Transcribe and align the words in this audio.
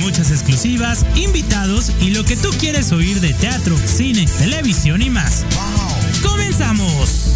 Muchas 0.00 0.30
exclusivas, 0.30 1.04
invitados 1.16 1.92
y 2.00 2.10
lo 2.10 2.24
que 2.24 2.36
tú 2.36 2.50
quieres 2.58 2.92
oír 2.92 3.20
de 3.20 3.34
teatro, 3.34 3.76
cine, 3.84 4.26
televisión 4.38 5.02
y 5.02 5.10
más. 5.10 5.44
¡Comenzamos! 6.22 7.34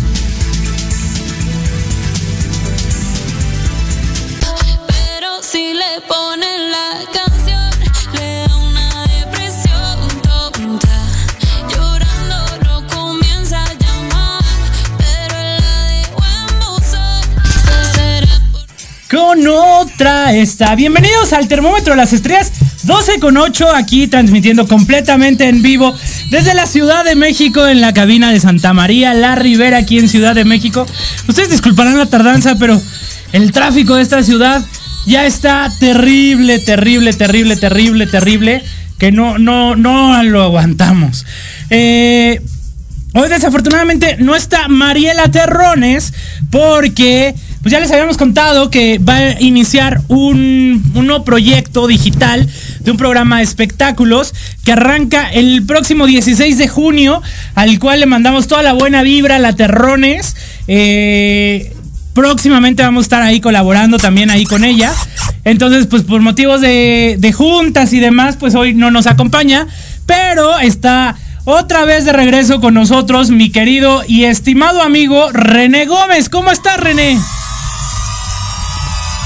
Pero 4.87 5.43
si 5.43 5.75
le 5.75 6.01
ponen 6.09 6.71
la 6.71 7.01
canción, 7.13 7.71
le 8.15 8.47
da 8.47 8.57
una 8.57 9.07
depresión 9.09 10.09
tonta. 10.23 11.07
Llorando 11.69 12.59
no 12.65 12.87
comienza 12.87 13.63
a 13.63 13.75
llamar, 13.75 14.43
pero 14.99 15.37
la 15.37 15.87
dejó 15.89 16.23
en 16.25 16.59
buzón. 16.61 17.23
Será 17.95 18.41
por 18.53 18.67
Con 19.11 19.47
otra 20.03 20.35
está. 20.35 20.75
Bienvenidos 20.75 21.33
al 21.33 21.47
Termómetro 21.47 21.93
de 21.93 21.97
las 21.97 22.13
Estrellas 22.13 22.51
12 22.83 23.21
con 23.21 23.37
8 23.37 23.69
aquí 23.73 24.09
transmitiendo 24.09 24.67
completamente 24.67 25.49
en 25.49 25.63
vivo 25.63 25.97
desde 26.29 26.55
la 26.55 26.67
Ciudad 26.67 27.05
de 27.05 27.15
México 27.15 27.69
en 27.69 27.81
la 27.81 27.95
cabina 27.95 28.33
de 28.33 28.41
Santa 28.41 28.73
María 28.73 29.15
La 29.15 29.37
Ribera 29.37 29.79
aquí 29.79 30.01
en 30.01 30.09
Ciudad 30.09 30.35
de 30.35 30.45
México. 30.45 30.89
Ustedes 31.29 31.51
disculparán 31.51 31.97
la 31.99 32.07
tardanza, 32.07 32.57
pero 32.57 32.83
el 33.31 33.53
tráfico 33.53 33.95
de 33.95 34.03
esta 34.03 34.25
ciudad 34.25 34.65
ya 35.07 35.25
está 35.25 35.71
terrible, 35.79 36.59
terrible, 36.59 37.13
terrible, 37.13 37.55
terrible, 37.55 38.07
terrible, 38.09 38.65
que 38.99 39.13
no, 39.13 39.39
no, 39.39 39.77
no 39.77 40.21
lo 40.25 40.43
aguantamos. 40.43 41.25
Eh, 41.71 42.41
Hoy 43.15 43.29
desafortunadamente 43.29 44.17
no 44.21 44.35
está 44.35 44.69
Mariela 44.69 45.31
Terrones 45.31 46.15
porque 46.51 47.35
pues 47.63 47.73
ya 47.73 47.79
les 47.79 47.93
habíamos 47.93 48.17
contado 48.17 48.71
que 48.71 48.99
va 48.99 49.17
a 49.17 49.41
iniciar 49.41 50.03
un, 50.09 50.83
un 50.95 51.07
nuevo 51.07 51.25
proyecto 51.25 51.87
digital 51.87 52.49
de 52.81 52.91
un 52.91 52.97
programa 52.97 53.39
de 53.39 53.45
espectáculos 53.45 54.35
que 54.65 54.73
arranca 54.73 55.31
el 55.31 55.65
próximo 55.65 56.07
16 56.07 56.59
de 56.59 56.67
junio, 56.67 57.23
al 57.55 57.79
cual 57.79 58.01
le 58.01 58.07
mandamos 58.07 58.49
toda 58.49 58.63
la 58.63 58.73
buena 58.73 59.05
vibra 59.05 59.39
la 59.39 59.55
Terrones. 59.55 60.35
Eh, 60.67 61.73
próximamente 62.15 62.83
vamos 62.83 63.03
a 63.03 63.07
estar 63.07 63.23
ahí 63.23 63.41
colaborando 63.41 63.97
también 63.97 64.31
ahí 64.31 64.45
con 64.45 64.65
ella. 64.65 64.93
Entonces, 65.45 65.87
pues 65.87 66.03
por 66.03 66.21
motivos 66.21 66.61
de, 66.61 67.17
de 67.19 67.33
juntas 67.33 67.93
y 67.93 68.01
demás, 68.01 68.37
pues 68.39 68.57
hoy 68.57 68.75
no 68.75 68.91
nos 68.91 69.07
acompaña, 69.07 69.69
pero 70.05 70.59
está 70.59 71.17
otra 71.45 71.85
vez 71.85 72.05
de 72.05 72.13
regreso 72.13 72.61
con 72.61 72.75
nosotros 72.75 73.31
mi 73.31 73.51
querido 73.51 74.03
y 74.07 74.25
estimado 74.25 74.83
amigo 74.83 75.31
René 75.31 75.87
Gómez. 75.87 76.29
¿Cómo 76.29 76.51
estás, 76.51 76.79
René? 76.79 77.19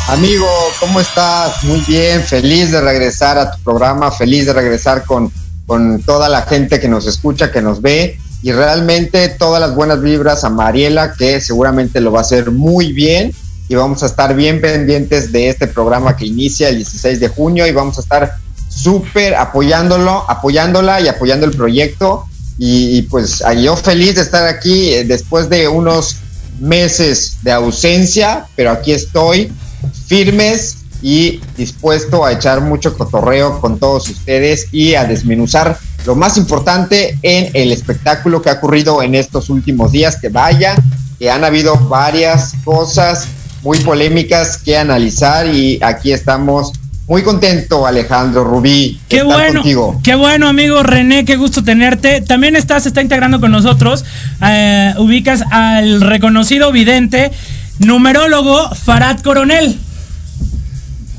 Amigo, 0.08 0.46
¿cómo 0.78 1.00
estás? 1.00 1.64
Muy 1.64 1.80
bien, 1.80 2.22
feliz 2.22 2.70
de 2.70 2.80
regresar 2.80 3.38
a 3.38 3.50
tu 3.50 3.60
programa, 3.64 4.12
feliz 4.12 4.46
de 4.46 4.52
regresar 4.52 5.04
con, 5.04 5.32
con 5.66 6.00
toda 6.00 6.28
la 6.28 6.42
gente 6.42 6.78
que 6.78 6.86
nos 6.86 7.08
escucha, 7.08 7.50
que 7.50 7.60
nos 7.60 7.82
ve 7.82 8.16
y 8.40 8.52
realmente 8.52 9.28
todas 9.30 9.60
las 9.60 9.74
buenas 9.74 10.00
vibras 10.00 10.44
a 10.44 10.48
Mariela, 10.48 11.14
que 11.14 11.40
seguramente 11.40 12.00
lo 12.00 12.12
va 12.12 12.20
a 12.20 12.22
hacer 12.22 12.52
muy 12.52 12.92
bien 12.92 13.34
y 13.68 13.74
vamos 13.74 14.04
a 14.04 14.06
estar 14.06 14.36
bien 14.36 14.60
pendientes 14.60 15.32
de 15.32 15.48
este 15.48 15.66
programa 15.66 16.16
que 16.16 16.26
inicia 16.26 16.68
el 16.68 16.76
16 16.76 17.18
de 17.18 17.26
junio 17.26 17.66
y 17.66 17.72
vamos 17.72 17.98
a 17.98 18.02
estar 18.02 18.36
súper 18.68 19.34
apoyándolo, 19.34 20.24
apoyándola 20.30 21.00
y 21.00 21.08
apoyando 21.08 21.46
el 21.46 21.56
proyecto 21.56 22.26
y, 22.58 22.98
y 22.98 23.02
pues 23.02 23.42
yo 23.60 23.74
feliz 23.76 24.14
de 24.14 24.20
estar 24.20 24.46
aquí 24.46 24.92
eh, 24.92 25.04
después 25.04 25.48
de 25.48 25.66
unos 25.66 26.18
meses 26.60 27.38
de 27.42 27.50
ausencia, 27.50 28.46
pero 28.54 28.70
aquí 28.70 28.92
estoy 28.92 29.52
firmes 29.92 30.78
y 31.02 31.40
dispuesto 31.56 32.24
a 32.24 32.32
echar 32.32 32.60
mucho 32.60 32.96
cotorreo 32.96 33.60
con 33.60 33.78
todos 33.78 34.08
ustedes 34.08 34.66
y 34.72 34.94
a 34.94 35.04
desmenuzar 35.04 35.78
lo 36.06 36.14
más 36.14 36.36
importante 36.36 37.18
en 37.22 37.50
el 37.54 37.72
espectáculo 37.72 38.40
que 38.40 38.50
ha 38.50 38.54
ocurrido 38.54 39.02
en 39.02 39.14
estos 39.14 39.50
últimos 39.50 39.92
días, 39.92 40.16
que 40.16 40.28
vaya, 40.28 40.76
que 41.18 41.30
han 41.30 41.44
habido 41.44 41.76
varias 41.88 42.54
cosas 42.64 43.28
muy 43.62 43.78
polémicas 43.80 44.56
que 44.58 44.76
analizar 44.76 45.46
y 45.48 45.78
aquí 45.82 46.12
estamos 46.12 46.72
muy 47.08 47.22
contento 47.22 47.86
Alejandro 47.86 48.44
Rubí. 48.44 49.00
Qué 49.08 49.18
estar 49.18 49.32
bueno, 49.32 49.60
contigo. 49.60 50.00
qué 50.02 50.14
bueno, 50.14 50.48
amigo 50.48 50.82
René, 50.82 51.24
qué 51.24 51.36
gusto 51.36 51.62
tenerte. 51.62 52.20
También 52.20 52.56
estás, 52.56 52.86
está 52.86 53.00
integrando 53.00 53.40
con 53.40 53.52
nosotros. 53.52 54.04
eh, 54.42 54.94
ubicas 54.98 55.42
al 55.50 56.00
reconocido 56.00 56.72
vidente, 56.72 57.30
numerólogo 57.78 58.74
Farad 58.74 59.20
Coronel. 59.20 59.78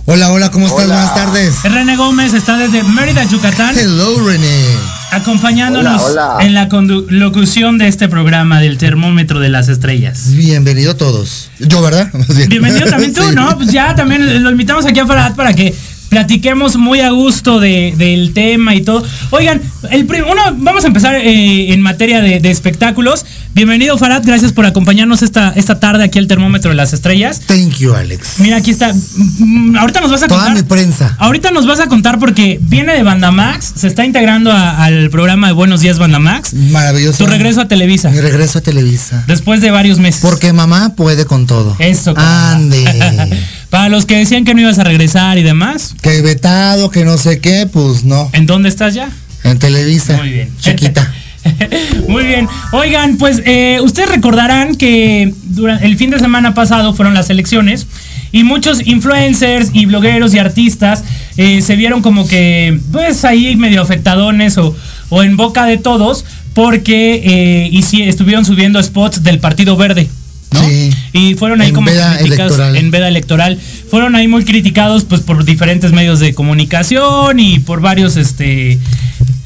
Hola, 0.09 0.31
hola, 0.31 0.51
¿cómo 0.51 0.67
estás? 0.67 0.85
Hola. 0.85 0.95
Buenas 0.95 1.15
tardes. 1.15 1.63
René 1.63 1.97
Gómez 1.97 2.33
está 2.33 2.57
desde 2.57 2.81
Mérida, 2.83 3.25
Yucatán. 3.25 3.77
Hello, 3.77 4.25
René. 4.25 4.47
acompañándonos 5.11 6.01
Hola, 6.01 6.35
hola. 6.35 6.45
en 6.45 6.53
la 6.53 6.69
locución 7.09 7.77
de 7.77 7.87
este 7.89 8.07
programa 8.07 8.61
del 8.61 8.77
termómetro 8.77 9.39
de 9.41 9.49
las 9.49 9.67
estrellas. 9.67 10.31
Bienvenido 10.33 10.95
todos. 10.95 11.49
Yo, 11.59 11.81
¿verdad? 11.81 12.09
Bien. 12.35 12.47
Bienvenido 12.49 12.87
también 12.89 13.13
tú, 13.13 13.21
Sí. 13.27 13.35
¿no? 13.35 13.53
Pues 13.57 13.69
ya 13.71 13.95
también 13.95 14.43
lo 14.43 14.49
invitamos 14.49 14.85
aquí 14.85 14.99
a 14.99 15.05
Farad 15.05 15.35
para 15.35 15.53
que 15.53 15.75
platiquemos 16.07 16.77
muy 16.77 17.01
a 17.01 17.09
gusto 17.09 17.59
de- 17.59 17.93
del 17.97 18.31
tema 18.33 18.75
y 18.75 18.81
todo. 18.81 19.03
Oigan, 19.31 19.61
el 19.91 20.05
uno, 20.05 20.41
vamos 20.55 20.85
a 20.85 20.87
empezar 20.87 21.15
eh, 21.15 21.73
en 21.73 21.81
materia 21.81 22.21
de, 22.21 22.39
de 22.39 22.49
espectáculos. 22.49 23.25
Bienvenido, 23.53 23.97
Farad, 23.97 24.21
gracias 24.23 24.51
por 24.53 24.67
acompañarnos 24.67 25.23
esta, 25.23 25.51
esta 25.55 25.79
tarde 25.79 26.03
aquí 26.03 26.19
al 26.19 26.27
termómetro 26.27 26.69
de 26.69 26.75
las 26.75 26.93
estrellas. 26.93 27.41
Thank 27.47 27.77
you, 27.79 27.93
Alex. 27.95 28.35
Mira, 28.37 28.57
aquí 28.57 28.69
está. 28.69 28.93
Mm, 28.93 29.75
Ahorita 29.77 29.99
nos 29.99 30.11
vas 30.11 30.21
a 30.21 30.27
Toda 30.27 30.41
contar. 30.45 30.55
mi 30.57 30.61
prensa. 30.69 31.15
Ahorita 31.17 31.49
nos 31.49 31.65
vas 31.65 31.79
a 31.79 31.87
contar 31.87 32.19
porque 32.19 32.59
viene 32.61 32.93
de 32.93 33.01
Bandamax, 33.01 33.73
se 33.75 33.87
está 33.87 34.05
integrando 34.05 34.51
a- 34.51 34.83
al 34.83 35.09
programa 35.09 35.47
de 35.47 35.53
Buenos 35.53 35.81
Días 35.81 35.97
Bandamax. 35.97 36.53
Maravilloso. 36.53 37.17
Tu 37.17 37.25
regreso 37.25 37.61
a 37.61 37.67
Televisa. 37.67 38.11
Mi 38.11 38.21
regreso 38.21 38.59
a 38.59 38.61
Televisa. 38.61 39.23
Después 39.25 39.59
de 39.61 39.71
varios 39.71 39.97
meses. 39.97 40.21
Porque 40.21 40.53
mamá 40.53 40.93
puede 40.95 41.25
con 41.25 41.47
todo. 41.47 41.75
Eso. 41.79 42.13
Ande. 42.15 42.83
Para 43.71 43.89
los 43.89 44.05
que 44.05 44.17
decían 44.17 44.45
que 44.45 44.53
no 44.53 44.61
ibas 44.61 44.77
a 44.77 44.83
regresar 44.83 45.39
y 45.39 45.43
demás, 45.43 45.95
que 46.03 46.21
vetado, 46.21 46.91
que 46.91 47.03
no 47.05 47.17
sé 47.17 47.39
qué, 47.39 47.67
pues 47.71 48.03
no. 48.03 48.29
¿en 48.33 48.45
dónde 48.45 48.69
estás 48.69 48.93
ya? 48.93 49.09
En 49.43 49.57
Televisa. 49.57 50.15
Muy 50.17 50.29
bien. 50.29 50.49
Chiquita. 50.59 51.11
Muy 52.07 52.25
bien. 52.25 52.47
Oigan, 52.71 53.17
pues 53.17 53.41
eh, 53.45 53.79
ustedes 53.81 54.09
recordarán 54.09 54.75
que 54.75 55.33
durante 55.43 55.85
el 55.85 55.97
fin 55.97 56.09
de 56.09 56.19
semana 56.19 56.53
pasado 56.53 56.93
fueron 56.93 57.13
las 57.13 57.29
elecciones 57.29 57.87
y 58.31 58.43
muchos 58.43 58.85
influencers 58.85 59.69
y 59.73 59.85
blogueros 59.85 60.33
y 60.33 60.39
artistas 60.39 61.03
eh, 61.37 61.61
se 61.61 61.75
vieron 61.75 62.01
como 62.01 62.27
que, 62.27 62.79
pues 62.91 63.23
ahí 63.25 63.55
medio 63.55 63.81
afectadones 63.81 64.57
o, 64.57 64.75
o 65.09 65.23
en 65.23 65.37
boca 65.37 65.65
de 65.65 65.77
todos 65.77 66.25
porque 66.53 67.21
eh, 67.23 67.69
y 67.71 67.83
sí, 67.83 68.01
estuvieron 68.01 68.43
subiendo 68.43 68.81
spots 68.81 69.21
del 69.21 69.39
Partido 69.39 69.77
Verde. 69.77 70.07
¿no? 70.51 70.67
Sí. 70.67 70.89
Y 71.13 71.35
fueron 71.35 71.61
ahí 71.61 71.71
como 71.71 71.85
veda 71.85 72.17
criticados 72.17 72.53
electoral. 72.53 72.75
en 72.77 72.91
veda 72.91 73.07
electoral. 73.07 73.59
Fueron 73.91 74.15
ahí 74.15 74.27
muy 74.27 74.43
criticados 74.43 75.03
pues 75.03 75.21
por 75.21 75.45
diferentes 75.45 75.91
medios 75.91 76.19
de 76.19 76.33
comunicación 76.33 77.39
y 77.39 77.59
por 77.59 77.81
varios 77.81 78.17
este 78.17 78.79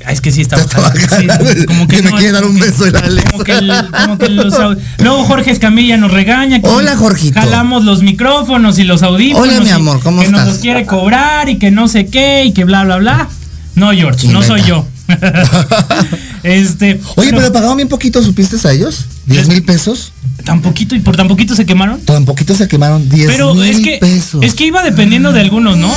ah, 0.05 0.11
es 0.11 0.21
que 0.21 0.31
sí 0.31 0.41
Estaba 0.41 0.63
sí, 0.63 0.69
jalando. 1.07 1.45
Que 1.87 2.01
me 2.01 2.11
quiere 2.11 2.31
dar 2.31 2.45
un 2.45 2.53
como 2.59 2.65
beso 2.65 2.85
Alex. 2.85 3.31
como 3.31 3.43
que 3.43 3.51
el- 3.53 3.71
como 3.91 4.17
que 4.17 4.29
los 4.29 4.53
au- 4.55 4.77
luego 4.99 5.23
Jorge 5.23 5.51
Escamilla 5.51 5.97
nos 5.97 6.11
regaña 6.11 6.61
que 6.61 6.67
Hola, 6.67 6.95
Jorgito. 6.95 7.39
jalamos 7.39 7.83
los 7.85 8.01
micrófonos 8.03 8.79
y 8.79 8.83
los 8.83 9.03
audífonos 9.03 9.47
Hola, 9.49 9.61
mi 9.61 9.69
amor, 9.69 9.99
¿cómo 10.01 10.21
que 10.21 10.29
nos 10.29 10.39
estás? 10.41 10.53
los 10.55 10.61
quiere 10.61 10.85
cobrar 10.85 11.49
y 11.49 11.57
que 11.57 11.71
no 11.71 11.87
sé 11.87 12.07
qué 12.07 12.43
y 12.45 12.53
que 12.53 12.63
bla 12.65 12.83
bla 12.83 12.97
bla 12.97 13.29
no 13.75 13.91
George 13.91 14.27
no 14.27 14.41
soy 14.43 14.61
yo 14.63 14.85
este 16.43 16.93
Oye, 17.15 17.31
bueno, 17.31 17.37
pero 17.37 17.51
pagaban 17.53 17.77
bien 17.77 17.89
poquito, 17.89 18.23
¿supiste 18.23 18.55
a 18.67 18.71
ellos? 18.71 19.05
¿10 19.27 19.47
mil 19.47 19.63
pesos? 19.63 20.11
tan 20.45 20.59
poquito 20.61 20.95
y 20.95 20.99
por 20.99 21.15
tan 21.15 21.27
poquito 21.27 21.55
se 21.55 21.65
quemaron 21.67 22.01
Tan 22.01 22.25
poquito 22.25 22.55
se 22.55 22.67
quemaron 22.67 23.07
10 23.09 23.27
Pero 23.29 23.53
mil 23.53 23.63
es 23.69 23.79
que 23.81 23.97
pesos. 23.99 24.43
es 24.43 24.55
que 24.55 24.65
iba 24.65 24.81
dependiendo 24.83 25.31
de 25.31 25.41
algunos, 25.41 25.77
¿no? 25.77 25.93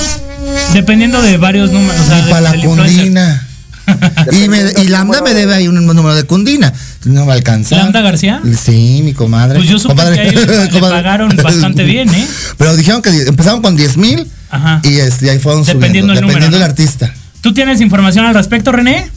Dependiendo 0.75 1.23
de 1.23 1.39
varios 1.39 1.71
números. 1.73 1.99
O 1.99 2.07
sea, 2.07 2.19
y 2.19 2.23
de- 2.25 2.31
para 2.31 2.41
la 2.43 2.51
del 2.53 2.65
influencer. 2.65 3.41
y, 4.33 4.49
me, 4.49 4.61
y 4.83 4.89
Lambda 4.89 5.23
me 5.23 5.35
debe 5.35 5.55
ahí 5.55 5.69
un 5.69 5.75
número 5.75 6.15
de 6.15 6.25
cundina. 6.25 6.73
No 7.05 7.27
me 7.27 7.33
alcanza. 7.33 7.77
¿Lambda 7.77 8.01
García? 8.01 8.41
Sí, 8.59 9.03
mi 9.05 9.13
comadre. 9.13 9.59
Pues 9.59 9.69
yo 9.69 9.79
supe 9.79 9.95
Comadre. 9.95 10.15
que 10.15 10.21
a 10.21 10.25
ellos 10.43 10.73
le 10.73 10.81
pagaron 10.81 11.37
bastante 11.37 11.83
bien, 11.85 12.09
¿eh? 12.15 12.27
Pero 12.57 12.77
dijeron 12.77 13.03
que 13.03 13.11
empezaron 13.11 13.63
con 13.63 13.77
10 13.77 13.97
mil 13.97 14.31
Ajá. 14.51 14.81
y 14.85 14.97
este, 14.99 15.31
ahí 15.31 15.39
fueron 15.39 15.65
Dependiendo 15.65 16.13
subiendo, 16.13 16.13
el 16.13 16.21
número, 16.21 16.29
dependiendo 16.29 16.59
¿no? 16.59 16.63
del 16.63 16.71
artista. 16.71 17.13
¿Tú 17.41 17.53
tienes 17.53 17.81
información 17.81 18.25
al 18.25 18.35
respecto, 18.35 18.73
René? 18.73 19.11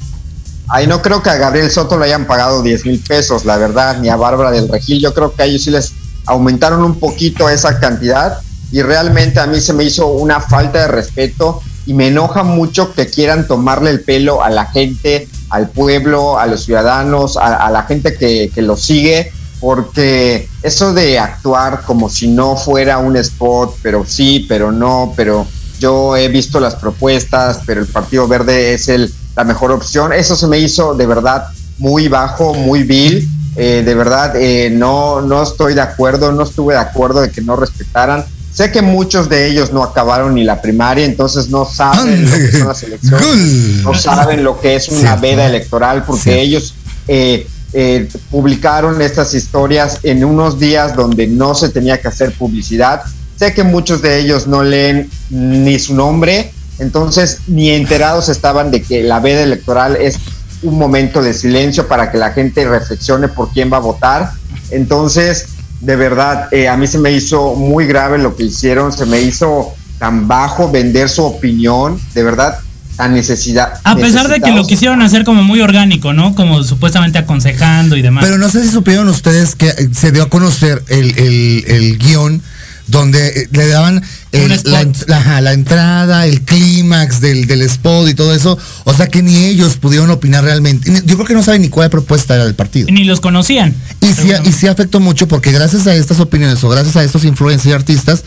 Ay, 0.69 0.85
no 0.85 1.01
creo 1.01 1.23
que 1.23 1.29
a 1.29 1.35
Gabriel 1.35 1.71
Soto 1.71 1.97
le 1.97 2.05
hayan 2.05 2.25
pagado 2.25 2.61
10 2.61 2.85
mil 2.85 2.99
pesos, 2.99 3.45
la 3.45 3.55
verdad, 3.57 3.99
ni 4.01 4.09
a 4.09 4.17
Bárbara 4.17 4.51
del 4.51 4.67
Regil. 4.67 4.99
Yo 4.99 5.13
creo 5.13 5.33
que 5.33 5.43
a 5.43 5.45
ellos 5.45 5.63
sí 5.63 5.71
les 5.71 5.93
aumentaron 6.25 6.83
un 6.83 6.99
poquito 6.99 7.47
esa 7.47 7.79
cantidad 7.79 8.39
y 8.71 8.81
realmente 8.81 9.39
a 9.39 9.47
mí 9.47 9.61
se 9.61 9.71
me 9.71 9.85
hizo 9.85 10.07
una 10.07 10.41
falta 10.41 10.81
de 10.81 10.87
respeto 10.89 11.61
y 11.87 11.93
me 11.93 12.07
enoja 12.07 12.43
mucho 12.43 12.93
que 12.93 13.07
quieran 13.07 13.47
tomarle 13.47 13.89
el 13.89 14.01
pelo 14.01 14.43
a 14.43 14.49
la 14.49 14.65
gente, 14.65 15.27
al 15.49 15.69
pueblo, 15.69 16.37
a 16.37 16.45
los 16.45 16.65
ciudadanos, 16.65 17.37
a, 17.37 17.65
a 17.65 17.71
la 17.71 17.83
gente 17.83 18.15
que, 18.15 18.51
que 18.53 18.61
lo 18.61 18.75
sigue, 18.75 19.31
porque 19.59 20.47
eso 20.61 20.93
de 20.93 21.17
actuar 21.17 21.81
como 21.85 22.09
si 22.09 22.27
no 22.27 22.57
fuera 22.57 22.97
un 22.97 23.15
spot, 23.17 23.77
pero 23.81 24.05
sí, 24.05 24.45
pero 24.47 24.71
no, 24.71 25.13
pero 25.15 25.47
yo 25.79 26.15
he 26.17 26.27
visto 26.27 26.59
las 26.59 26.75
propuestas, 26.75 27.61
pero 27.65 27.81
el 27.81 27.87
Partido 27.87 28.27
Verde 28.27 28.73
es 28.73 28.89
el, 28.89 29.11
la 29.35 29.45
mejor 29.45 29.71
opción, 29.71 30.11
eso 30.11 30.35
se 30.35 30.47
me 30.47 30.59
hizo 30.59 30.93
de 30.93 31.05
verdad 31.05 31.47
muy 31.77 32.07
bajo, 32.07 32.53
muy 32.53 32.83
vil. 32.83 33.29
Eh, 33.55 33.81
de 33.83 33.95
verdad, 33.95 34.35
eh, 34.35 34.69
no, 34.69 35.21
no 35.21 35.41
estoy 35.41 35.73
de 35.73 35.81
acuerdo, 35.81 36.31
no 36.31 36.43
estuve 36.43 36.75
de 36.75 36.79
acuerdo 36.79 37.21
de 37.21 37.31
que 37.31 37.41
no 37.41 37.55
respetaran. 37.55 38.23
Sé 38.57 38.71
que 38.71 38.81
muchos 38.81 39.29
de 39.29 39.45
ellos 39.51 39.71
no 39.71 39.83
acabaron 39.83 40.33
ni 40.33 40.43
la 40.43 40.59
primaria, 40.59 41.05
entonces 41.05 41.47
no 41.51 41.63
saben 41.63 42.25
lo 42.25 42.31
que 42.31 42.51
son 42.53 42.67
las 42.67 42.81
elecciones, 42.81 43.83
no 43.83 43.93
saben 43.93 44.43
lo 44.43 44.59
que 44.59 44.75
es 44.75 44.89
una 44.89 45.15
veda 45.15 45.45
electoral, 45.45 46.03
porque 46.07 46.41
ellos 46.41 46.73
eh, 47.07 47.45
eh, 47.73 48.09
publicaron 48.31 48.99
estas 48.99 49.35
historias 49.35 49.99
en 50.01 50.25
unos 50.25 50.57
días 50.57 50.95
donde 50.95 51.27
no 51.27 51.53
se 51.53 51.69
tenía 51.69 52.01
que 52.01 52.07
hacer 52.07 52.31
publicidad. 52.31 53.03
Sé 53.35 53.53
que 53.53 53.61
muchos 53.61 54.01
de 54.01 54.17
ellos 54.17 54.47
no 54.47 54.63
leen 54.63 55.07
ni 55.29 55.77
su 55.77 55.93
nombre, 55.93 56.51
entonces 56.79 57.41
ni 57.45 57.69
enterados 57.69 58.27
estaban 58.27 58.71
de 58.71 58.81
que 58.81 59.03
la 59.03 59.19
veda 59.19 59.43
electoral 59.43 59.97
es 59.97 60.17
un 60.63 60.79
momento 60.79 61.21
de 61.21 61.35
silencio 61.35 61.87
para 61.87 62.11
que 62.11 62.17
la 62.17 62.31
gente 62.31 62.67
reflexione 62.67 63.27
por 63.27 63.51
quién 63.51 63.71
va 63.71 63.77
a 63.77 63.81
votar. 63.81 64.31
Entonces, 64.71 65.45
de 65.79 65.95
verdad, 65.95 66.47
eh, 66.51 66.67
a 66.67 66.77
mí 66.77 66.87
se 66.87 66.97
me 66.97 67.11
hizo 67.11 67.55
muy 67.55 67.85
grave 67.85 68.17
lo 68.17 68.35
que 68.35 68.43
hicieron, 68.43 68.91
se 68.91 69.05
me 69.05 69.21
hizo 69.21 69.73
tan 69.99 70.27
bajo 70.27 70.71
vender 70.71 71.09
su 71.09 71.23
opinión, 71.23 71.99
de 72.13 72.23
verdad, 72.23 72.59
tan 72.95 73.13
necesidad. 73.13 73.73
A 73.83 73.95
pesar 73.95 74.27
de 74.27 74.41
que 74.41 74.51
lo 74.51 74.65
quisieron 74.65 75.01
hacer 75.01 75.23
como 75.23 75.43
muy 75.43 75.61
orgánico, 75.61 76.13
¿no? 76.13 76.33
Como 76.33 76.63
supuestamente 76.63 77.19
aconsejando 77.19 77.95
y 77.95 78.01
demás. 78.01 78.25
Pero 78.25 78.37
no 78.37 78.49
sé 78.49 78.63
si 78.63 78.69
supieron 78.69 79.07
ustedes 79.07 79.55
que 79.55 79.71
se 79.93 80.11
dio 80.11 80.23
a 80.23 80.29
conocer 80.29 80.83
el, 80.87 81.17
el, 81.17 81.63
el 81.67 81.97
guion 81.99 82.41
donde 82.87 83.27
eh, 83.27 83.47
le 83.51 83.67
daban 83.67 84.01
el- 84.31 84.61
la, 84.65 84.81
en- 84.81 84.93
la- 85.07 85.17
ajá, 85.17 85.41
la 85.41 85.53
entrada, 85.53 86.25
el 86.25 86.41
clímax 86.41 87.21
del, 87.21 87.47
del 87.47 87.61
spot 87.63 88.09
y 88.09 88.13
todo 88.13 88.33
eso. 88.33 88.57
O 88.85 88.93
sea 88.93 89.07
que 89.07 89.21
ni 89.21 89.35
ellos 89.45 89.75
pudieron 89.77 90.09
opinar 90.09 90.43
realmente. 90.43 90.91
Yo 91.05 91.15
creo 91.15 91.25
que 91.27 91.33
no 91.33 91.43
saben 91.43 91.61
ni 91.61 91.69
cuál 91.69 91.89
propuesta 91.89 92.35
era 92.35 92.45
del 92.45 92.55
partido. 92.55 92.87
Ni 92.91 93.03
los 93.03 93.19
conocían. 93.21 93.73
Y 94.01 94.07
sí, 94.07 94.29
y 94.45 94.51
sí 94.51 94.67
afectó 94.67 94.99
mucho 94.99 95.27
porque 95.27 95.51
gracias 95.51 95.87
a 95.87 95.95
estas 95.95 96.19
opiniones 96.19 96.63
o 96.63 96.69
gracias 96.69 96.95
a 96.95 97.03
estos 97.03 97.23
influencers 97.25 97.67
y 97.67 97.71
artistas, 97.73 98.23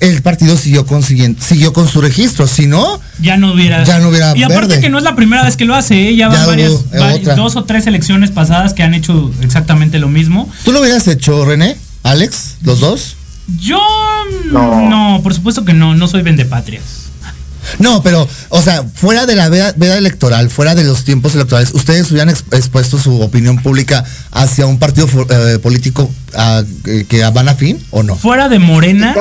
el 0.00 0.22
partido 0.22 0.56
siguió 0.56 0.86
consiguiendo, 0.86 1.40
siguió 1.42 1.72
con 1.72 1.86
su 1.86 2.00
registro. 2.00 2.46
Si 2.46 2.66
no, 2.66 3.00
Ya 3.20 3.36
no 3.36 3.52
hubiera. 3.52 3.84
Ya 3.84 3.98
no 3.98 4.08
hubiera 4.08 4.36
Y 4.36 4.42
aparte 4.42 4.66
verde. 4.68 4.80
que 4.80 4.88
no 4.90 4.98
es 4.98 5.04
la 5.04 5.14
primera 5.14 5.42
vez 5.44 5.56
que 5.56 5.64
lo 5.66 5.74
hace, 5.74 6.08
¿eh? 6.08 6.16
ya 6.16 6.28
van 6.28 6.38
Ya 6.40 6.46
varias, 6.46 6.70
hubo, 6.72 6.84
va- 6.98 7.14
otra. 7.14 7.34
dos 7.36 7.56
o 7.56 7.64
tres 7.64 7.86
elecciones 7.86 8.30
pasadas 8.30 8.72
que 8.72 8.82
han 8.82 8.94
hecho 8.94 9.30
exactamente 9.42 9.98
lo 9.98 10.08
mismo. 10.08 10.50
¿tú 10.64 10.72
lo 10.72 10.80
hubieras 10.80 11.06
hecho, 11.08 11.44
René? 11.44 11.76
¿Alex? 12.02 12.54
¿Los 12.64 12.80
dos? 12.80 13.16
Yo 13.58 13.80
No. 14.52 14.88
no, 14.88 15.20
por 15.22 15.34
supuesto 15.34 15.64
que 15.64 15.72
no, 15.74 15.94
no 15.94 16.06
soy 16.08 16.22
vendepatrias. 16.22 16.84
No, 17.78 18.02
pero, 18.02 18.26
o 18.48 18.62
sea, 18.62 18.84
fuera 18.94 19.26
de 19.26 19.36
la 19.36 19.48
veda, 19.50 19.74
veda 19.76 19.98
electoral, 19.98 20.48
fuera 20.50 20.74
de 20.74 20.82
los 20.82 21.04
tiempos 21.04 21.34
electorales, 21.34 21.72
¿ustedes 21.74 22.10
hubieran 22.10 22.30
ex- 22.30 22.44
expuesto 22.52 22.98
su 22.98 23.20
opinión 23.20 23.58
pública 23.62 24.02
hacia 24.32 24.66
un 24.66 24.78
partido 24.78 25.06
eh, 25.28 25.58
político 25.58 26.10
ah, 26.34 26.62
que, 27.08 27.22
van 27.32 27.48
a 27.50 27.54
fin 27.54 27.78
o 27.90 28.02
no? 28.02 28.16
Fuera 28.16 28.48
de 28.48 28.58
Morena, 28.58 29.14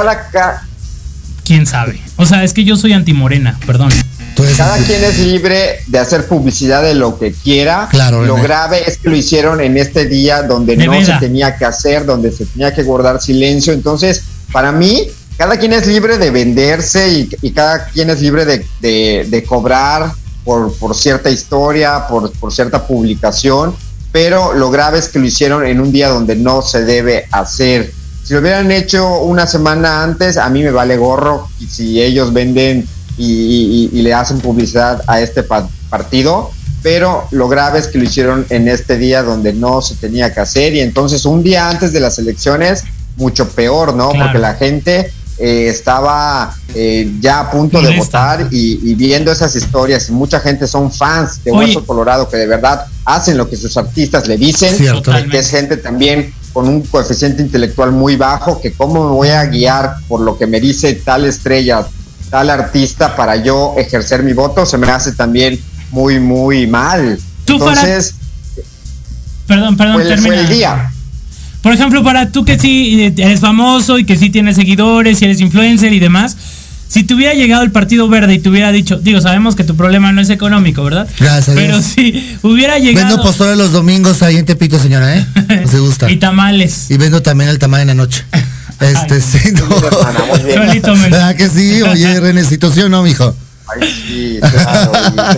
quién 1.44 1.66
sabe. 1.66 2.00
O 2.16 2.26
sea, 2.26 2.44
es 2.44 2.54
que 2.54 2.64
yo 2.64 2.78
soy 2.78 2.94
anti-Morena, 2.94 3.60
perdón. 3.66 3.90
Entonces, 4.30 4.58
cada 4.58 4.78
quien 4.78 5.04
es 5.04 5.20
libre 5.20 5.80
de 5.88 6.00
hacer 6.00 6.26
publicidad 6.28 6.82
de 6.84 6.94
lo 6.96 7.18
que 7.20 7.34
quiera. 7.34 7.88
Claro, 7.92 8.24
lo 8.26 8.36
grave 8.44 8.84
es 8.88 8.98
que 8.98 9.10
lo 9.10 9.16
hicieron 9.16 9.60
en 9.62 9.78
este 9.78 10.06
día 10.06 10.44
donde 10.44 10.76
De 10.76 10.86
no 10.86 10.92
se 11.20 11.20
tenía 11.20 11.58
que 11.58 11.66
hacer, 11.66 12.06
donde 12.06 12.32
se 12.32 12.46
tenía 12.46 12.74
que 12.74 12.84
guardar 12.84 13.22
silencio. 13.22 13.74
Entonces, 13.74 14.24
para 14.52 14.72
mí, 14.72 15.08
cada 15.38 15.58
quien 15.58 15.74
es 15.74 15.88
libre 15.88 16.18
de 16.18 16.32
venderse 16.32 17.10
y, 17.10 17.30
y 17.42 17.52
cada 17.52 17.86
quien 17.86 18.10
es 18.10 18.22
libre 18.22 18.46
de, 18.46 18.66
de- 18.82 19.26
de 19.30 19.44
cobrar 19.44 20.12
por, 20.44 20.74
por 20.78 20.96
cierta 20.96 21.30
historia, 21.30 22.08
por, 22.08 22.32
por 22.34 22.52
cierta 22.54 22.86
publicación, 22.88 23.76
pero 24.12 24.54
lo 24.54 24.70
grave 24.72 25.00
es 25.00 25.10
que 25.10 25.20
lo 25.20 25.26
hicieron 25.26 25.66
en 25.66 25.80
un 25.80 25.92
día 25.92 26.10
donde 26.10 26.36
no 26.36 26.62
se 26.62 26.84
debe 26.86 27.26
hacer. 27.32 27.92
Si 28.24 28.34
lo 28.34 28.40
hubieran 28.42 28.72
hecho 28.72 29.20
una 29.22 29.46
semana 29.48 30.04
antes, 30.04 30.38
a 30.38 30.50
mí 30.50 30.64
me 30.64 30.72
vale 30.72 30.98
gorro 30.98 31.48
y 31.60 31.68
si 31.68 32.02
ellos 32.02 32.32
venden 32.34 32.88
y, 33.20 33.90
y- 33.94 34.00
y 34.00 34.02
le 34.02 34.14
hacen 34.14 34.40
publicidad 34.40 35.04
a 35.08 35.22
este 35.22 35.44
pa- 35.44 35.68
partido, 35.90 36.52
pero 36.82 37.26
lo 37.32 37.48
grave 37.50 37.78
es 37.80 37.88
que 37.88 37.98
lo 37.98 38.06
hicieron 38.06 38.46
en 38.50 38.68
este 38.68 38.98
día 38.98 39.22
donde 39.22 39.54
no 39.54 39.82
se 39.82 39.96
tenía 39.96 40.34
que 40.34 40.40
hacer 40.40 40.74
y 40.74 40.80
entonces 40.80 41.26
un 41.26 41.44
día 41.44 41.70
antes 41.70 41.92
de 41.94 42.00
las 42.00 42.18
elecciones, 42.20 42.84
mucho 43.18 43.50
peor, 43.50 43.94
¿no? 43.94 44.10
Claro. 44.12 44.26
Porque 44.28 44.40
la 44.40 44.54
gente 44.56 45.12
eh, 45.38 45.68
estaba 45.70 46.54
eh, 46.74 47.12
ya 47.20 47.40
a 47.42 47.52
punto 47.52 47.82
de 47.82 47.90
votar 48.06 48.48
y, 48.52 48.80
y 48.84 48.96
viendo 48.96 49.32
esas 49.32 49.56
historias 49.56 50.08
y 50.10 50.12
mucha 50.14 50.40
gente 50.40 50.68
son 50.68 50.92
fans 50.92 51.44
de. 51.44 51.52
Hueso 51.52 51.86
Colorado 51.86 52.28
que 52.30 52.38
de 52.38 52.48
verdad 52.48 52.86
hacen 53.06 53.38
lo 53.38 53.50
que 53.50 53.56
sus 53.58 53.76
artistas 53.78 54.28
le 54.28 54.38
dicen, 54.38 54.76
Cierto. 54.76 55.12
Que 55.32 55.40
es 55.40 55.50
gente 55.50 55.78
también 55.78 56.34
con 56.54 56.68
un 56.68 56.82
coeficiente 56.82 57.42
intelectual 57.42 57.92
muy 57.92 58.16
bajo, 58.16 58.60
que 58.62 58.72
cómo 58.74 59.04
me 59.10 59.12
voy 59.16 59.30
a 59.30 59.46
guiar 59.46 59.96
por 60.08 60.20
lo 60.22 60.38
que 60.38 60.48
me 60.48 60.60
dice 60.60 60.94
tal 60.96 61.26
estrella, 61.26 61.86
tal 62.30 62.50
artista 62.50 63.16
para 63.16 63.36
yo 63.38 63.76
ejercer 63.78 64.24
mi 64.24 64.34
voto, 64.34 64.66
se 64.66 64.78
me 64.78 64.88
hace 64.90 65.12
también 65.14 65.60
muy, 65.92 66.20
muy 66.20 66.68
mal. 66.68 67.18
Tú, 67.46 67.54
Entonces, 67.54 68.16
Perdón, 69.48 69.78
perdón, 69.78 69.96
fue, 69.96 70.04
el- 70.04 70.08
fue 70.10 70.16
termina. 70.30 70.42
el 70.42 70.50
día. 70.50 70.92
Por 71.62 71.74
ejemplo, 71.74 72.04
para 72.04 72.32
tú 72.32 72.46
que 72.46 72.58
sí 72.60 73.02
eh, 73.02 73.14
eres 73.18 73.40
famoso 73.40 73.98
y 74.00 74.06
que 74.06 74.16
sí 74.18 74.30
tienes 74.30 74.56
seguidores 74.56 75.22
y 75.22 75.26
eres 75.26 75.42
influencer 75.42 75.92
y 75.92 76.00
demás, 76.00 76.38
si 76.88 77.04
te 77.04 77.14
hubiera 77.14 77.34
llegado 77.34 77.64
el 77.64 77.72
Partido 77.72 78.08
Verde 78.08 78.36
y 78.36 78.40
te 78.40 78.50
hubiera 78.50 78.72
dicho, 78.72 78.98
digo, 78.98 79.20
sabemos 79.22 79.56
que 79.56 79.64
tu 79.64 79.76
problema 79.76 80.12
no 80.12 80.22
es 80.22 80.30
económico, 80.30 80.84
¿verdad? 80.84 81.08
Gracias 81.20 81.56
Pero 81.56 81.76
Dios. 81.80 81.86
si 81.86 82.38
hubiera 82.44 82.80
llegado... 82.80 83.08
Vendo 83.10 83.24
pozole 83.24 83.56
los 83.56 83.72
domingos 83.72 84.24
ahí 84.24 84.38
en 84.38 84.46
Tepito, 84.46 84.80
señora, 84.80 85.18
¿eh? 85.18 85.26
No 85.64 85.68
se 85.68 85.80
gusta. 85.80 86.10
y 86.10 86.18
tamales. 86.18 86.90
Y 86.90 86.98
vendo 86.98 87.22
también 87.22 87.50
el 87.50 87.60
tamal 87.60 87.82
en 87.82 87.88
la 87.88 87.94
noche. 87.96 88.24
Este, 88.80 89.16
Ay. 89.16 89.22
sí, 89.22 89.52
no. 89.54 89.78
Hermana, 89.88 90.20
muy 90.30 90.40
bien. 90.44 90.82
¿Verdad 91.12 91.36
que 91.36 91.50
sí? 91.50 91.82
Oye, 91.82 92.20
Renecito, 92.20 92.72
¿sí 92.72 92.82
o 92.82 92.90
no, 92.90 93.04
mijo? 93.04 93.36
Ay, 93.72 93.88
sí, 94.08 94.40
claro. 94.42 94.92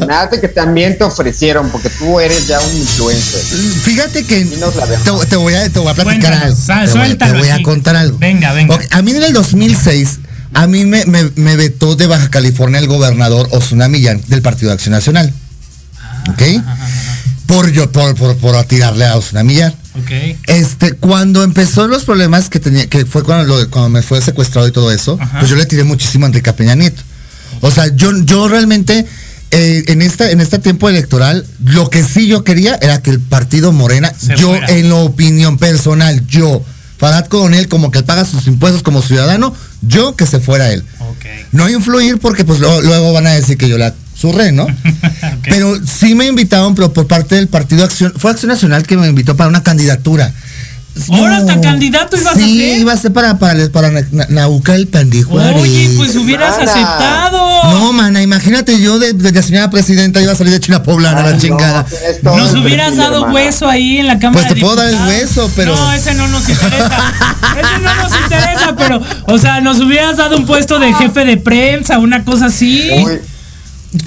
Hace 0.10 0.40
que 0.40 0.48
también 0.48 0.98
te 0.98 1.04
ofrecieron, 1.04 1.70
porque 1.70 1.90
tú 1.90 2.20
eres 2.20 2.48
ya 2.48 2.62
un 2.62 2.78
influencer. 2.78 3.42
Fíjate 3.84 4.24
que 4.26 4.46
te, 4.46 5.26
te 5.30 5.36
voy 5.36 5.54
a, 5.54 5.70
te 5.70 5.80
voy 5.80 5.90
a 5.92 5.94
platicar 5.96 6.34
algo. 6.34 6.56
sa- 6.56 6.86
Te 6.86 6.98
voy, 6.98 7.16
te 7.16 7.32
voy 7.34 7.50
a 7.50 7.62
contar 7.64 7.96
algo. 7.98 8.18
Venga, 8.20 8.54
venga. 8.54 8.80
A 8.92 9.02
mí 9.02 9.12
en 9.12 9.24
el 9.24 9.34
2006, 9.34 10.20
a 10.54 10.66
mí 10.68 10.86
me, 10.86 11.06
me, 11.06 11.30
me 11.36 11.56
vetó 11.58 11.96
de 11.98 12.08
Baja 12.08 12.30
California 12.30 12.80
el 12.80 12.88
gobernador 12.88 13.50
Osuna 13.52 13.90
Millán 13.90 14.22
del 14.28 14.42
Partido 14.42 14.70
de 14.70 14.76
Acción 14.76 14.94
Nacional. 14.94 15.34
¿Ok? 16.30 16.42
Por 17.48 17.70
yo, 17.72 17.92
por, 17.92 18.16
por, 18.16 18.38
por 18.38 18.64
tirarle 18.64 19.06
a 19.08 19.18
Osuna 19.18 19.44
Millán. 19.44 19.74
Este, 20.48 20.94
cuando 20.94 21.44
empezó 21.44 21.88
los 21.88 22.04
problemas 22.06 22.50
que 22.50 22.60
tenía, 22.60 22.88
que 22.88 23.06
fue 23.06 23.24
cuando, 23.24 23.46
lo- 23.58 23.70
cuando 23.70 23.90
me 23.90 24.02
fue 24.02 24.22
secuestrado 24.22 24.68
y 24.68 24.72
todo 24.72 24.92
eso, 24.92 25.18
Ajá. 25.20 25.40
pues 25.40 25.50
yo 25.50 25.56
le 25.58 25.66
tiré 25.66 25.84
muchísimo 25.84 26.26
a 26.26 26.28
Enrique 26.30 26.52
Peña 26.54 26.76
Nieto. 26.76 27.02
O 27.62 27.70
sea, 27.72 27.88
yo, 27.96 28.12
yo 28.24 28.48
realmente, 28.48 29.06
eh, 29.52 29.84
en 29.88 30.02
esta, 30.02 30.32
en 30.32 30.40
este 30.42 30.60
tiempo 30.60 30.88
electoral, 30.90 31.46
lo 31.66 31.90
que 31.90 32.04
sí 32.04 32.28
yo 32.28 32.44
quería 32.44 32.76
era 32.82 33.02
que 33.02 33.12
el 33.12 33.20
partido 33.20 33.72
Morena, 33.72 34.14
Se 34.18 34.36
yo, 34.38 34.50
fuera. 34.50 34.68
en 34.68 34.90
la 34.90 34.96
opinión 34.96 35.58
personal, 35.58 36.26
yo, 36.28 36.64
Farad 36.98 37.26
Coronel, 37.28 37.68
como 37.68 37.92
que 37.92 38.00
él 38.00 38.06
paga 38.06 38.26
sus 38.26 38.48
impuestos 38.48 38.84
como 38.84 39.02
ciudadano, 39.02 39.54
yo 39.82 40.16
que 40.16 40.26
se 40.26 40.40
fuera 40.40 40.72
él. 40.72 40.84
Ok. 41.00 41.26
No 41.52 41.68
influir 41.70 42.18
porque 42.20 42.46
pues 42.46 42.60
luego, 42.60 42.82
luego 42.82 43.12
van 43.12 43.28
a 43.28 43.32
decir 43.34 43.58
que 43.58 43.68
yo 43.68 43.78
la 43.78 43.94
surré, 44.22 44.52
¿no? 44.52 44.64
Ok. 45.22 45.48
Pero 45.50 45.76
sí 45.86 46.14
me 46.16 46.28
invitaron, 46.28 46.76
pero 46.76 46.94
por 46.94 47.08
parte 47.08 47.36
del 47.36 47.48
Partido 47.48 47.84
Acción, 47.84 48.14
fue 48.16 48.32
Acción 48.32 48.50
Nacional 48.50 48.84
que 48.86 48.96
me 48.98 49.08
invitó 49.08 49.36
para 49.36 49.50
una 49.50 49.64
candidatura. 49.64 50.32
Ahora 51.10 51.38
hasta 51.38 51.62
candidato 51.62 52.18
ibas 52.18 52.36
a 52.36 52.38
sí, 52.38 52.60
ser. 52.60 52.80
iba 52.80 52.92
a 52.92 52.98
ser 52.98 53.14
para, 53.14 53.40
para, 53.40 53.70
para 53.70 53.92
Na- 53.92 54.04
Na- 54.12 54.26
Naucal 54.30 54.88
Pandijuárez. 54.88 55.62
Oye, 55.62 55.90
pues 55.96 56.16
hubieras 56.18 56.58
Mana. 56.58 56.70
aceptado. 56.72 57.40
No, 57.80 57.94
mana, 57.94 58.22
imagínate 58.22 58.80
yo 58.82 59.00
de, 59.00 59.14
de 59.14 59.32
la 59.32 59.42
señora 59.42 59.70
presidenta 59.70 60.22
iba 60.22 60.34
a 60.34 60.36
salir 60.36 60.52
de 60.52 60.60
China 60.60 60.84
Poblana, 60.84 61.20
Ay, 61.20 61.26
la 61.28 61.32
no, 61.34 61.40
chingada. 61.40 61.86
todo 62.22 62.36
Nos 62.38 62.52
el 62.54 62.58
hubieras 62.60 62.98
dado 62.98 63.16
hermana. 63.20 63.34
hueso 63.34 63.70
ahí 63.70 64.00
en 64.00 64.08
la 64.08 64.20
cámara. 64.20 64.42
Pues 64.42 64.48
te 64.50 64.56
de 64.56 64.62
puedo 64.62 64.76
dar 64.76 64.90
el 64.90 64.96
hueso, 65.08 65.50
pero- 65.56 65.76
No, 65.76 65.94
ese 65.94 66.14
no 66.14 66.28
nos 66.28 66.48
interesa. 66.50 66.90
ese 67.62 67.82
no 67.84 67.96
nos 67.96 68.12
interesa, 68.24 68.76
pero, 68.78 69.02
o 69.28 69.38
sea, 69.38 69.62
nos 69.62 69.80
hubieras 69.80 70.18
dado 70.18 70.36
un 70.38 70.46
puesto 70.46 70.78
de 70.80 70.94
jefe 70.94 71.24
de 71.24 71.38
prensa, 71.38 72.00
una 72.00 72.26
cosa 72.26 72.48
así. 72.48 72.90
Uy, 73.02 73.14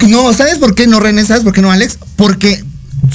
No, 0.07 0.33
¿sabes 0.33 0.57
por 0.57 0.73
qué 0.75 0.87
no, 0.87 0.99
René? 0.99 1.25
¿Sabes 1.25 1.43
por 1.43 1.53
qué 1.53 1.61
no, 1.61 1.71
Alex? 1.71 1.97
Porque 2.15 2.63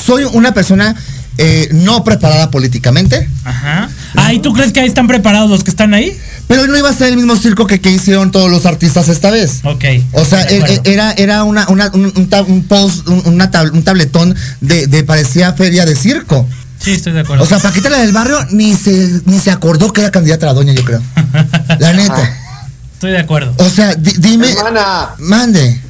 soy 0.03 0.25
una 0.25 0.53
persona 0.55 0.95
eh, 1.39 1.69
no 1.73 2.05
preparada 2.05 2.51
políticamente. 2.51 3.29
Ajá. 3.45 3.89
Ah, 4.17 4.33
¿y 4.33 4.41
tú 4.41 4.53
crees 4.53 4.73
que 4.73 4.81
ahí 4.81 4.87
están 4.89 5.07
preparados 5.07 5.51
los 5.51 5.65
que 5.65 5.71
están 5.71 5.95
ahí? 5.95 6.17
Pero 6.47 6.67
no 6.67 6.77
iba 6.77 6.91
a 6.91 6.95
ser 6.95 7.09
el 7.09 7.17
mismo 7.17 7.37
circo 7.37 7.67
que, 7.67 7.81
que 7.81 7.91
hicieron 7.91 8.31
todos 8.31 8.51
los 8.51 8.67
artistas 8.67 9.09
esta 9.09 9.31
vez. 9.31 9.61
Ok. 9.65 9.85
O 10.13 10.25
sea, 10.25 10.43
e- 10.43 10.59
e- 10.85 10.93
era, 10.93 11.13
era 11.13 11.45
una, 11.45 11.69
una- 11.69 11.91
un, 11.95 12.07
un 12.07 12.29
tab- 12.31 12.47
un 12.49 12.65
post, 12.65 13.07
un, 13.09 13.23
una 13.25 13.51
tab- 13.51 13.73
un 13.73 13.83
tabletón 13.83 14.35
de, 14.61 14.87
de 14.87 15.03
parecía 15.05 15.53
feria 15.55 15.85
de 15.87 15.95
circo. 15.97 16.47
Sí, 16.81 16.93
estoy 16.93 17.13
de 17.13 17.21
acuerdo. 17.21 17.45
O 17.45 17.47
sea, 17.47 17.59
Paquita 17.59 17.91
la 17.91 17.99
del 17.99 18.13
barrio 18.13 18.39
ni 18.53 18.75
se, 18.75 19.21
ni 19.27 19.39
se 19.39 19.51
acordó 19.51 19.93
que 19.93 20.01
era 20.01 20.11
candidata 20.11 20.47
a 20.47 20.49
la 20.49 20.55
doña, 20.55 20.73
yo 20.73 20.85
creo. 20.85 21.03
La 21.79 21.93
neta. 21.93 22.37
estoy 22.95 23.13
de 23.13 23.19
acuerdo. 23.19 23.55
O 23.59 23.69
sea, 23.71 23.95
di- 23.95 24.15
dime. 24.19 24.51
Hermana, 24.51 25.11
Mande. 25.19 25.81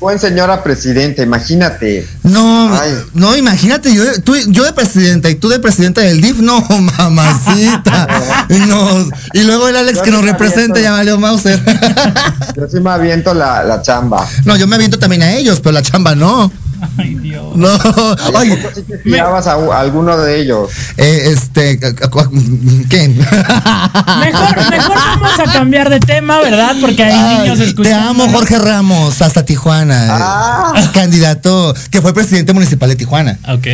Buen 0.00 0.18
señora 0.18 0.62
presidenta, 0.62 1.22
imagínate. 1.22 2.06
No, 2.22 2.74
Ay. 2.74 2.92
no, 3.14 3.36
imagínate, 3.36 3.94
yo, 3.94 4.02
tú- 4.22 4.34
yo 4.48 4.64
de 4.64 4.72
presidenta 4.72 5.28
y 5.28 5.34
tú 5.34 5.48
de 5.50 5.58
presidenta 5.58 6.00
del 6.00 6.20
DIF, 6.20 6.38
no, 6.38 6.60
mamacita. 6.98 8.06
no. 8.66 9.08
Y 9.34 9.42
luego 9.44 9.68
el 9.68 9.76
Alex 9.76 9.98
Yo 9.98 10.04
que 10.04 10.10
nos 10.10 10.24
representa 10.24 10.80
ya 10.80 10.92
valió 10.92 11.18
Mauser. 11.18 11.60
Yo 12.56 12.66
sí 12.68 12.80
me 12.80 12.90
aviento 12.90 13.34
la, 13.34 13.62
la 13.62 13.82
chamba. 13.82 14.26
no, 14.44 14.56
yo 14.56 14.66
me 14.66 14.76
aviento 14.76 14.98
también 14.98 15.22
a 15.22 15.32
ellos, 15.34 15.60
pero 15.60 15.72
la 15.72 15.82
chamba 15.82 16.14
no. 16.14 16.50
Ay, 16.98 17.14
Dios. 17.16 17.56
No. 17.56 17.68
¿A 17.68 18.16
Oye, 18.38 18.58
sí 18.74 18.82
te 18.82 18.98
fiabas 18.98 19.46
a, 19.46 19.52
a 19.54 19.80
alguno 19.80 20.16
de 20.18 20.40
ellos? 20.40 20.70
eh, 20.96 21.30
este, 21.32 21.78
¿qué? 21.78 23.08
Mejor, 23.08 24.70
mejor 24.70 24.94
vamos 24.96 25.38
a 25.38 25.52
cambiar 25.52 25.90
de 25.90 26.00
tema, 26.00 26.38
¿verdad? 26.40 26.74
Porque 26.80 27.02
hay 27.04 27.12
Ay, 27.12 27.38
niños 27.42 27.58
te 27.58 27.64
escuchando. 27.64 28.10
amo, 28.24 28.28
Jorge 28.32 28.58
Ramos, 28.58 29.22
hasta 29.22 29.44
Tijuana. 29.44 30.06
Ah. 30.10 30.90
Candidato 30.92 31.74
que 31.90 32.00
fue 32.00 32.12
presidente 32.14 32.52
municipal 32.52 32.88
de 32.88 32.96
Tijuana. 32.96 33.38
Ok. 33.48 33.66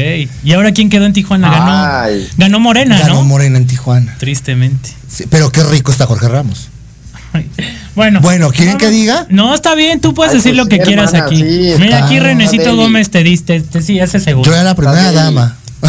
¿Y 0.44 0.52
ahora 0.52 0.72
quién 0.72 0.88
quedó 0.90 1.06
en 1.06 1.12
Tijuana? 1.12 1.50
Ganó, 1.50 2.00
Ay. 2.02 2.28
ganó 2.36 2.60
Morena, 2.60 2.98
Ganó 2.98 3.14
¿no? 3.14 3.22
Morena 3.24 3.58
en 3.58 3.66
Tijuana. 3.66 4.14
Tristemente. 4.18 4.90
Sí, 5.08 5.24
pero 5.30 5.50
qué 5.50 5.62
rico 5.64 5.90
está 5.92 6.06
Jorge 6.06 6.28
Ramos. 6.28 6.68
Bueno. 7.94 8.20
Bueno, 8.20 8.50
¿quieren 8.50 8.76
que 8.78 8.88
diga? 8.90 9.26
No, 9.30 9.54
está 9.54 9.74
bien, 9.74 10.00
tú 10.00 10.12
puedes 10.14 10.32
Ay, 10.32 10.38
decir 10.38 10.52
pues 10.52 10.64
lo 10.64 10.68
que 10.68 10.76
sí, 10.76 10.82
quieras 10.82 11.12
hermana, 11.14 11.26
aquí. 11.26 11.36
sí, 11.42 11.74
Mira, 11.78 12.04
aquí 12.04 12.18
Renecito 12.20 12.64
deli. 12.64 12.76
Gómez 12.76 13.10
te 13.10 13.22
diste, 13.22 13.60
te, 13.62 13.80
sí, 13.82 13.98
ese 13.98 14.20
seguro. 14.20 14.50
Yo 14.50 14.54
era 14.54 14.64
la 14.64 14.74
primera 14.74 15.12
dama. 15.12 15.56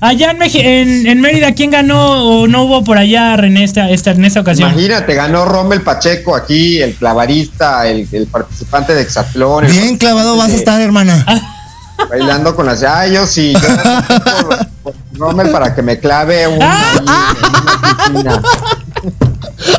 Allá 0.00 0.30
en, 0.30 0.38
Meji- 0.38 0.62
en, 0.64 1.06
en 1.06 1.20
Mérida, 1.20 1.52
¿quién 1.52 1.70
ganó 1.70 2.00
o 2.24 2.48
no 2.48 2.62
hubo 2.64 2.82
por 2.84 2.96
allá 2.96 3.36
René 3.36 3.64
esta, 3.64 3.90
esta, 3.90 4.12
en 4.12 4.24
esta 4.24 4.40
ocasión? 4.40 4.70
Imagínate, 4.72 5.14
ganó 5.14 5.44
Rommel 5.44 5.82
Pacheco 5.82 6.34
aquí, 6.34 6.80
el 6.80 6.94
clavarista, 6.94 7.86
el, 7.86 8.08
el 8.10 8.26
participante 8.26 8.94
de 8.94 9.02
Hexatlón. 9.02 9.66
el 9.66 9.72
Bien 9.72 9.98
clavado 9.98 10.36
vas 10.38 10.52
a 10.52 10.54
estar, 10.56 10.80
hermana. 10.80 11.22
Ah. 11.26 11.38
Bailando 12.08 12.56
con 12.56 12.64
las. 12.64 12.82
Ay, 12.82 13.12
yo 13.12 13.26
sí. 13.26 13.52
Yo 13.52 13.60
por, 14.48 14.66
por 14.82 14.94
Rommel 15.18 15.50
para 15.50 15.74
que 15.74 15.82
me 15.82 15.98
clave 15.98 16.48
un. 16.48 16.58
Ah. 16.62 16.80
ahí 16.96 17.36
en 17.44 17.60
una 17.60 17.96
piscina. 18.12 18.42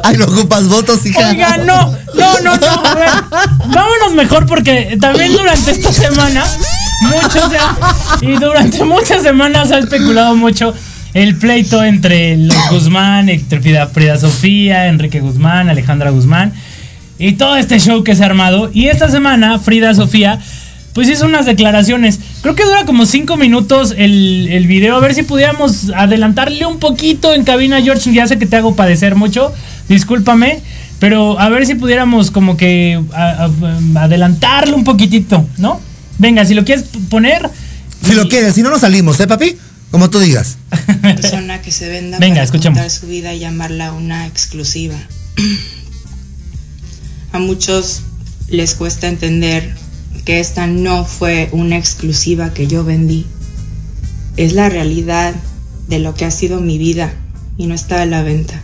Ay, 0.04 0.17
no 0.17 0.26
ocupas 0.26 0.67
votos, 0.67 1.06
hija. 1.06 1.30
Oiga, 1.30 1.58
no, 1.58 1.91
no, 2.15 2.39
no, 2.41 2.58
no. 2.58 2.67
A 2.67 3.28
vámonos 3.67 4.13
mejor 4.15 4.46
porque 4.46 4.98
también 5.00 5.34
durante 5.34 5.72
esta 5.72 5.91
semana, 5.91 6.44
y 8.22 8.34
durante 8.34 8.84
muchas 8.84 9.24
semanas 9.24 9.70
se 9.70 9.76
ha 9.76 9.80
especulado 9.80 10.36
mucho 10.36 10.74
el 11.13 11.36
pleito 11.36 11.84
entre 11.84 12.38
los 12.38 12.70
Guzmán, 12.70 13.30
entre 13.30 13.60
Frida 13.60 14.17
Sofía, 14.17 14.88
Enrique 14.88 15.20
Guzmán, 15.20 15.70
Alejandra 15.70 16.12
Guzmán 16.12 16.54
y 17.22 17.34
todo 17.34 17.56
este 17.56 17.80
show 17.80 18.04
que 18.04 18.15
se 18.15 18.24
ha 18.24 18.26
armado. 18.26 18.72
Y 18.74 18.88
esta 18.88 19.10
semana, 19.10 19.60
Frida 19.60 19.94
Sofía, 19.94 20.39
pues 20.94 21.08
hizo 21.10 21.26
unas 21.26 21.46
declaraciones. 21.46 22.20
Creo 22.42 22.56
que 22.56 22.64
dura 22.66 22.86
como 22.86 23.06
cinco 23.06 23.38
minutos 23.38 23.94
el, 23.98 24.48
el 24.52 24.68
video. 24.68 24.96
A 24.96 25.00
ver 25.00 25.14
si 25.14 25.24
pudiéramos 25.24 25.90
adelantarle 25.96 26.66
un 26.66 26.80
poquito 26.80 27.34
en 27.34 27.44
cabina, 27.44 27.82
George. 27.82 28.12
Ya 28.14 28.28
sé 28.28 28.38
que 28.38 28.46
te 28.46 28.56
hago 28.58 28.76
padecer 28.76 29.16
mucho. 29.16 29.54
Discúlpame. 29.90 30.60
Pero 31.00 31.40
a 31.40 31.50
ver 31.50 31.66
si 31.66 31.76
pudiéramos 31.76 32.30
como 32.30 32.58
que 32.58 33.02
a- 33.14 33.46
a- 33.46 34.04
adelantarle 34.04 34.74
un 34.76 34.84
poquitito, 34.84 35.48
¿no? 35.58 35.80
Venga, 36.20 36.46
si 36.46 36.54
lo 36.54 36.64
quieres 36.66 36.86
poner. 37.10 37.50
Si 38.06 38.14
lo 38.14 38.28
quieres, 38.30 38.54
si 38.56 38.62
no 38.62 38.70
nos 38.70 38.82
salimos, 38.82 39.20
¿eh, 39.20 39.28
papi? 39.28 39.56
Como 39.90 40.10
tú 40.10 40.20
digas. 40.20 40.58
persona 41.02 41.62
que 41.62 41.72
se 41.72 41.90
venda 41.90 42.20
Venga, 42.20 42.36
para 42.36 42.44
escuchemos. 42.44 42.78
contar 42.78 42.92
su 42.92 43.08
vida 43.08 43.34
y 43.34 43.40
llamarla 43.40 43.94
una 43.94 44.28
exclusiva. 44.28 44.96
A 47.34 47.40
muchos 47.40 48.02
les 48.50 48.76
cuesta 48.76 49.08
entender 49.08 49.74
que 50.26 50.40
esta 50.40 50.68
no 50.68 51.06
fue 51.06 51.50
una 51.52 51.78
exclusiva 51.78 52.54
que 52.54 52.68
yo 52.68 52.84
vendí. 52.84 53.26
Es 54.38 54.54
la 54.54 54.70
realidad 54.70 55.34
de 55.88 56.00
lo 56.00 56.14
que 56.14 56.26
ha 56.26 56.32
sido 56.32 56.62
mi 56.62 56.78
vida 56.78 57.14
y 57.58 57.68
no 57.68 57.76
está 57.76 58.02
a 58.02 58.06
la 58.06 58.24
venta. 58.24 58.62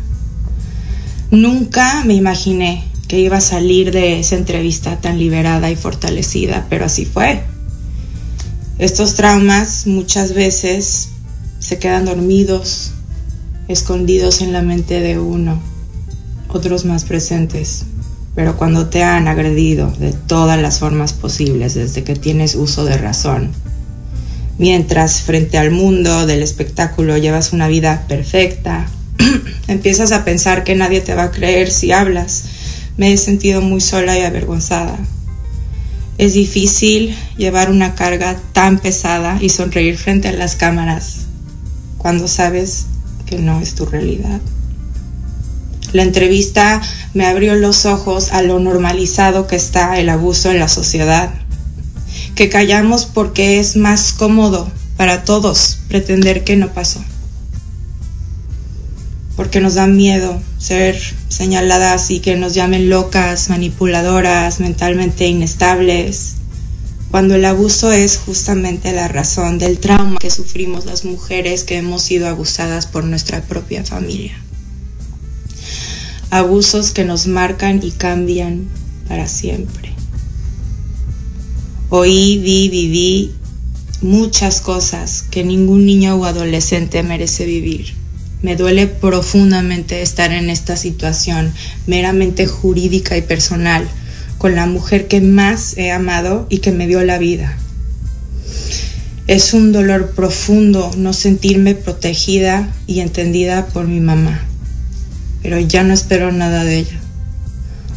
Nunca 1.31 2.03
me 2.05 2.13
imaginé 2.13 2.83
que 3.07 3.19
iba 3.19 3.37
a 3.37 3.41
salir 3.41 3.91
de 3.91 4.19
esa 4.19 4.35
entrevista 4.35 4.99
tan 5.01 5.17
liberada 5.17 5.71
y 5.71 5.75
fortalecida, 5.75 6.67
pero 6.69 6.85
así 6.85 7.05
fue. 7.05 7.43
Estos 8.79 9.15
traumas 9.15 9.87
muchas 9.87 10.33
veces 10.33 11.09
se 11.59 11.79
quedan 11.79 12.05
dormidos, 12.05 12.91
escondidos 13.67 14.41
en 14.41 14.53
la 14.53 14.61
mente 14.61 14.99
de 14.99 15.19
uno, 15.19 15.59
otros 16.49 16.85
más 16.85 17.03
presentes. 17.03 17.85
Pero 18.37 18.55
cuando 18.55 18.85
te 18.85 19.01
han 19.01 19.27
agredido 19.27 19.91
de 19.97 20.13
todas 20.13 20.61
las 20.61 20.77
formas 20.77 21.11
posibles 21.11 21.73
desde 21.73 22.03
que 22.03 22.15
tienes 22.15 22.53
uso 22.53 22.85
de 22.85 22.95
razón, 22.95 23.51
mientras 24.59 25.21
frente 25.21 25.57
al 25.57 25.71
mundo 25.71 26.27
del 26.27 26.43
espectáculo 26.43 27.17
llevas 27.17 27.51
una 27.51 27.67
vida 27.67 28.05
perfecta, 28.07 28.85
empiezas 29.67 30.11
a 30.11 30.23
pensar 30.23 30.63
que 30.63 30.75
nadie 30.75 31.01
te 31.01 31.15
va 31.15 31.23
a 31.23 31.31
creer 31.31 31.71
si 31.71 31.91
hablas. 31.91 32.43
Me 32.95 33.11
he 33.11 33.17
sentido 33.17 33.61
muy 33.61 33.81
sola 33.81 34.19
y 34.19 34.21
avergonzada. 34.21 34.99
Es 36.19 36.35
difícil 36.35 37.15
llevar 37.37 37.71
una 37.71 37.95
carga 37.95 38.37
tan 38.53 38.77
pesada 38.77 39.39
y 39.41 39.49
sonreír 39.49 39.97
frente 39.97 40.27
a 40.27 40.33
las 40.33 40.55
cámaras 40.55 41.21
cuando 41.97 42.27
sabes 42.27 42.85
que 43.25 43.39
no 43.39 43.61
es 43.61 43.73
tu 43.73 43.87
realidad. 43.87 44.41
La 45.93 46.03
entrevista 46.03 46.81
me 47.13 47.25
abrió 47.25 47.55
los 47.55 47.85
ojos 47.85 48.33
a 48.33 48.41
lo 48.41 48.59
normalizado 48.59 49.47
que 49.47 49.55
está 49.55 49.99
el 49.99 50.09
abuso 50.09 50.51
en 50.51 50.59
la 50.59 50.67
sociedad, 50.67 51.33
que 52.35 52.49
callamos 52.49 53.05
porque 53.05 53.59
es 53.59 53.77
más 53.77 54.11
cómodo 54.11 54.69
para 54.97 55.23
todos 55.23 55.79
pretender 55.87 56.43
que 56.43 56.57
no 56.57 56.73
pasó, 56.73 57.01
porque 59.37 59.61
nos 59.61 59.75
da 59.75 59.87
miedo 59.87 60.41
ser 60.57 60.99
señaladas 61.29 62.11
y 62.11 62.19
que 62.19 62.35
nos 62.35 62.53
llamen 62.53 62.89
locas, 62.89 63.49
manipuladoras, 63.49 64.59
mentalmente 64.59 65.27
inestables, 65.27 66.33
cuando 67.11 67.35
el 67.35 67.45
abuso 67.45 67.93
es 67.93 68.17
justamente 68.17 68.91
la 68.91 69.07
razón 69.07 69.57
del 69.57 69.79
trauma 69.79 70.19
que 70.19 70.29
sufrimos 70.29 70.85
las 70.85 71.05
mujeres 71.05 71.63
que 71.63 71.77
hemos 71.77 72.03
sido 72.03 72.27
abusadas 72.27 72.87
por 72.87 73.05
nuestra 73.05 73.41
propia 73.43 73.85
familia. 73.85 74.37
Abusos 76.29 76.91
que 76.91 77.05
nos 77.05 77.27
marcan 77.27 77.81
y 77.83 77.91
cambian 77.91 78.67
para 79.07 79.27
siempre. 79.27 79.91
Oí, 81.89 82.37
vi, 82.39 82.67
viví 82.69 83.31
muchas 84.01 84.61
cosas 84.61 85.23
que 85.23 85.43
ningún 85.43 85.85
niño 85.85 86.15
o 86.15 86.25
adolescente 86.25 87.01
merece 87.01 87.45
vivir. 87.45 87.93
Me 88.41 88.55
duele 88.55 88.87
profundamente 88.87 90.01
estar 90.01 90.31
en 90.31 90.49
esta 90.49 90.75
situación 90.75 91.53
meramente 91.87 92.45
jurídica 92.45 93.17
y 93.17 93.21
personal 93.21 93.87
con 94.37 94.55
la 94.55 94.67
mujer 94.67 95.07
que 95.07 95.21
más 95.21 95.77
he 95.77 95.91
amado 95.91 96.45
y 96.49 96.59
que 96.59 96.71
me 96.71 96.87
dio 96.87 97.03
la 97.03 97.17
vida. 97.17 97.57
Es 99.25 99.53
un 99.53 99.71
dolor 99.71 100.11
profundo 100.11 100.91
no 100.97 101.13
sentirme 101.13 101.75
protegida 101.75 102.73
y 102.85 102.99
entendida 102.99 103.65
por 103.67 103.87
mi 103.87 103.99
mamá, 103.99 104.45
pero 105.47 105.61
ya 105.61 105.81
no 105.81 105.93
espero 105.93 106.33
nada 106.33 106.65
de 106.65 106.79
ella. 106.79 106.99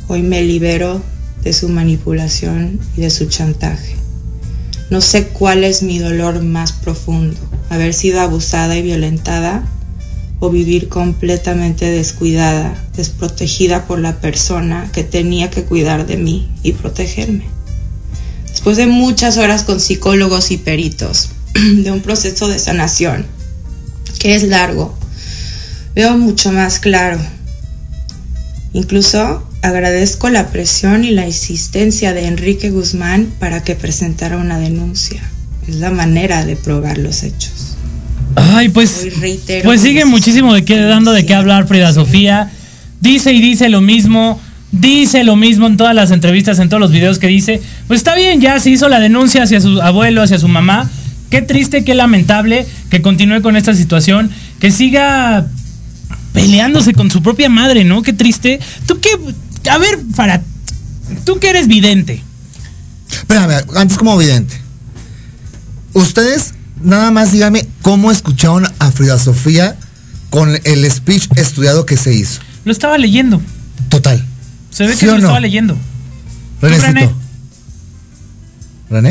Hoy 0.07 0.23
me 0.23 0.41
libero 0.41 1.03
de 1.43 1.53
su 1.53 1.69
manipulación 1.69 2.79
y 2.97 3.01
de 3.01 3.11
su 3.11 3.25
chantaje. 3.25 3.97
No 4.89 5.01
sé 5.01 5.27
cuál 5.27 5.65
es 5.65 5.83
mi 5.83 5.99
dolor 5.99 6.45
más 6.45 6.71
profundo, 6.71 7.37
haber 7.69 7.93
sido 7.93 8.21
abusada 8.21 8.77
y 8.77 8.83
violentada 8.83 9.65
o 10.39 10.51
vivir 10.51 10.89
completamente 10.89 11.87
descuidada, 11.87 12.73
desprotegida 12.95 13.85
por 13.85 13.99
la 13.99 14.21
persona 14.21 14.89
que 14.93 15.03
tenía 15.03 15.51
que 15.51 15.65
cuidar 15.65 16.07
de 16.07 16.19
mí 16.19 16.49
y 16.63 16.75
protegerme. 16.75 17.47
Después 18.49 18.77
de 18.77 18.87
muchas 18.87 19.39
horas 19.39 19.65
con 19.65 19.81
psicólogos 19.81 20.53
y 20.53 20.57
peritos, 20.57 21.31
de 21.55 21.91
un 21.91 22.01
proceso 22.01 22.47
de 22.47 22.61
sanación, 22.61 23.27
que 24.21 24.37
es 24.37 24.45
largo, 24.45 24.95
veo 25.97 26.17
mucho 26.17 26.53
más 26.53 26.79
claro. 26.79 27.19
Incluso 28.73 29.47
agradezco 29.63 30.31
la 30.31 30.49
presión 30.51 31.05
y 31.05 31.11
la 31.11 31.27
insistencia 31.27 32.15
de 32.15 32.27
Enrique 32.27 32.71
Guzmán 32.71 33.29
para 33.39 33.63
que 33.65 33.75
presentara 33.75 34.37
una 34.37 34.59
denuncia. 34.59 35.23
es 35.69 35.77
la 35.77 35.91
manera 35.91 36.45
de 36.47 36.57
probar 36.57 36.99
los 36.99 37.23
hechos. 37.23 37.77
Ay, 38.37 38.69
pues, 38.69 39.09
pues 39.65 39.81
sigue 39.81 40.05
muchísimo 40.05 40.55
de 40.55 40.65
qué, 40.65 40.79
dando 40.81 41.13
de 41.13 41.27
qué 41.27 41.35
hablar 41.35 41.67
Frida 41.67 41.93
Sofía. 41.93 42.51
Dice 43.01 43.33
y 43.33 43.41
dice 43.41 43.69
lo 43.69 43.81
mismo, 43.81 44.41
dice 44.73 45.25
lo 45.25 45.37
mismo 45.37 45.67
en 45.67 45.77
todas 45.77 45.95
las 45.95 46.11
entrevistas, 46.11 46.59
en 46.59 46.69
todos 46.69 46.81
los 46.81 46.93
videos 46.93 47.19
que 47.19 47.27
dice. 47.27 47.61
Pues 47.89 48.01
está 48.01 48.15
bien, 48.15 48.41
ya 48.41 48.59
se 48.61 48.71
hizo 48.71 48.89
la 48.89 49.01
denuncia 49.01 49.43
hacia 49.43 49.61
su 49.61 49.81
abuelo, 49.83 50.23
hacia 50.23 50.39
su 50.39 50.49
mamá. 50.49 50.89
Qué 51.29 51.43
triste, 51.43 51.85
qué 51.85 51.95
lamentable 51.95 52.67
que 52.89 53.03
continúe 53.03 53.43
con 53.43 53.57
esta 53.57 53.75
situación, 53.75 54.31
que 54.59 54.71
siga 54.71 55.47
peleándose 56.33 56.93
con 56.93 57.11
su 57.11 57.23
propia 57.23 57.49
madre, 57.49 57.85
¿no? 57.85 58.03
Qué 58.03 58.13
triste. 58.13 58.61
Tú 58.87 59.01
qué, 59.01 59.11
a 59.69 59.79
ver, 59.79 59.99
para, 60.17 60.43
tú 61.25 61.39
que 61.39 61.51
eres 61.51 61.67
vidente. 61.67 62.23
Espérame, 63.11 63.65
antes 63.77 63.99
como 63.99 64.17
vidente. 64.17 64.61
Ustedes 65.93 66.55
nada 66.83 67.11
más 67.11 67.33
dígame 67.33 67.67
cómo 67.83 68.11
escucharon 68.11 68.67
a 68.79 68.91
Frida 68.91 69.19
Sofía 69.19 69.77
con 70.31 70.59
el 70.65 70.91
speech 70.91 71.29
estudiado 71.37 71.87
que 71.87 71.97
se 71.97 72.15
hizo. 72.15 72.41
Lo 72.65 72.73
estaba 72.73 72.99
leyendo. 72.99 73.41
Total. 73.89 74.25
Se 74.71 74.87
ve 74.87 74.97
que 74.97 75.07
lo 75.07 75.17
estaba 75.17 75.41
leyendo. 75.41 75.77
René. 76.61 77.11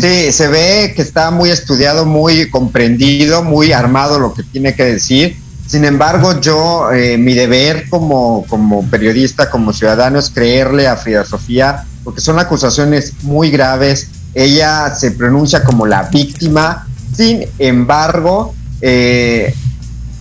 Sí, 0.01 0.33
se 0.33 0.49
ve 0.49 0.93
que 0.93 1.01
está 1.01 1.31
muy 1.31 1.51
estudiado, 1.51 2.05
muy 2.05 2.49
comprendido, 2.49 3.43
muy 3.43 3.71
armado 3.71 4.19
lo 4.19 4.33
que 4.33 4.43
tiene 4.43 4.75
que 4.75 4.83
decir. 4.83 5.37
Sin 5.69 5.85
embargo, 5.85 6.41
yo, 6.41 6.91
eh, 6.91 7.15
mi 7.19 7.35
deber 7.35 7.87
como, 7.89 8.43
como 8.47 8.89
periodista, 8.89 9.51
como 9.51 9.71
ciudadano, 9.71 10.17
es 10.17 10.31
creerle 10.31 10.87
a 10.87 10.97
Frida 10.97 11.23
Sofía, 11.23 11.85
porque 12.03 12.21
son 12.21 12.39
acusaciones 12.39 13.13
muy 13.21 13.51
graves. 13.51 14.07
Ella 14.33 14.95
se 14.95 15.11
pronuncia 15.11 15.63
como 15.63 15.85
la 15.85 16.09
víctima, 16.09 16.87
sin 17.15 17.45
embargo, 17.59 18.55
eh, 18.81 19.53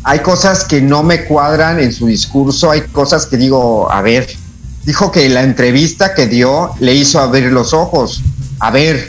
hay 0.03 0.19
cosas 0.19 0.65
que 0.65 0.83
no 0.83 1.03
me 1.03 1.25
cuadran 1.25 1.81
en 1.81 1.95
su 1.95 2.09
discurso, 2.09 2.71
hay 2.71 2.83
cosas 2.83 3.25
que 3.25 3.39
digo, 3.39 3.91
a 3.91 4.03
ver, 4.03 4.29
dijo 4.85 5.11
que 5.11 5.31
la 5.31 5.45
entrevista 5.45 6.15
que 6.15 6.27
dio 6.27 6.73
le 6.79 6.95
hizo 6.95 7.21
abrir 7.21 7.53
los 7.53 7.73
ojos. 7.73 8.23
A 8.61 8.71
ver, 8.71 9.09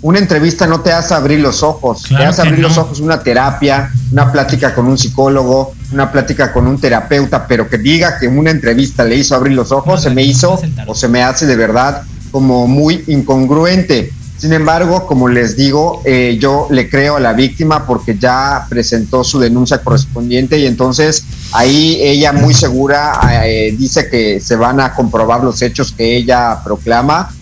una 0.00 0.18
entrevista 0.18 0.66
no 0.66 0.80
te 0.80 0.92
hace 0.92 1.14
abrir 1.14 1.40
los 1.40 1.62
ojos, 1.62 2.04
te 2.08 2.16
hace 2.16 2.42
abrir 2.42 2.60
los 2.60 2.78
ojos 2.78 3.00
una 3.00 3.22
terapia, 3.22 3.90
una 4.12 4.30
plática 4.30 4.74
con 4.74 4.86
un 4.86 4.96
psicólogo, 4.96 5.74
una 5.92 6.12
plática 6.12 6.52
con 6.52 6.66
un 6.66 6.80
terapeuta, 6.80 7.46
pero 7.46 7.68
que 7.68 7.78
diga 7.78 8.18
que 8.18 8.28
una 8.28 8.50
entrevista 8.50 9.04
le 9.04 9.16
hizo 9.16 9.34
abrir 9.34 9.54
los 9.54 9.72
ojos, 9.72 10.02
se 10.02 10.10
me 10.10 10.22
hizo 10.22 10.60
o 10.86 10.94
se 10.94 11.08
me 11.08 11.22
hace 11.22 11.46
de 11.46 11.56
verdad 11.56 12.02
como 12.30 12.66
muy 12.66 13.04
incongruente. 13.08 14.12
Sin 14.38 14.52
embargo, 14.52 15.04
como 15.04 15.26
les 15.26 15.56
digo, 15.56 16.00
eh, 16.04 16.38
yo 16.40 16.68
le 16.70 16.88
creo 16.88 17.16
a 17.16 17.20
la 17.20 17.32
víctima 17.32 17.84
porque 17.84 18.16
ya 18.16 18.66
presentó 18.68 19.24
su 19.24 19.40
denuncia 19.40 19.78
correspondiente 19.78 20.60
y 20.60 20.66
entonces 20.66 21.24
ahí 21.50 21.98
ella 22.00 22.32
muy 22.32 22.54
segura 22.54 23.18
eh, 23.44 23.74
dice 23.76 24.08
que 24.08 24.38
se 24.38 24.54
van 24.54 24.78
a 24.78 24.94
comprobar 24.94 25.42
los 25.42 25.60
hechos 25.60 25.90
que 25.90 26.16
ella 26.16 26.60
proclama, 26.62 27.34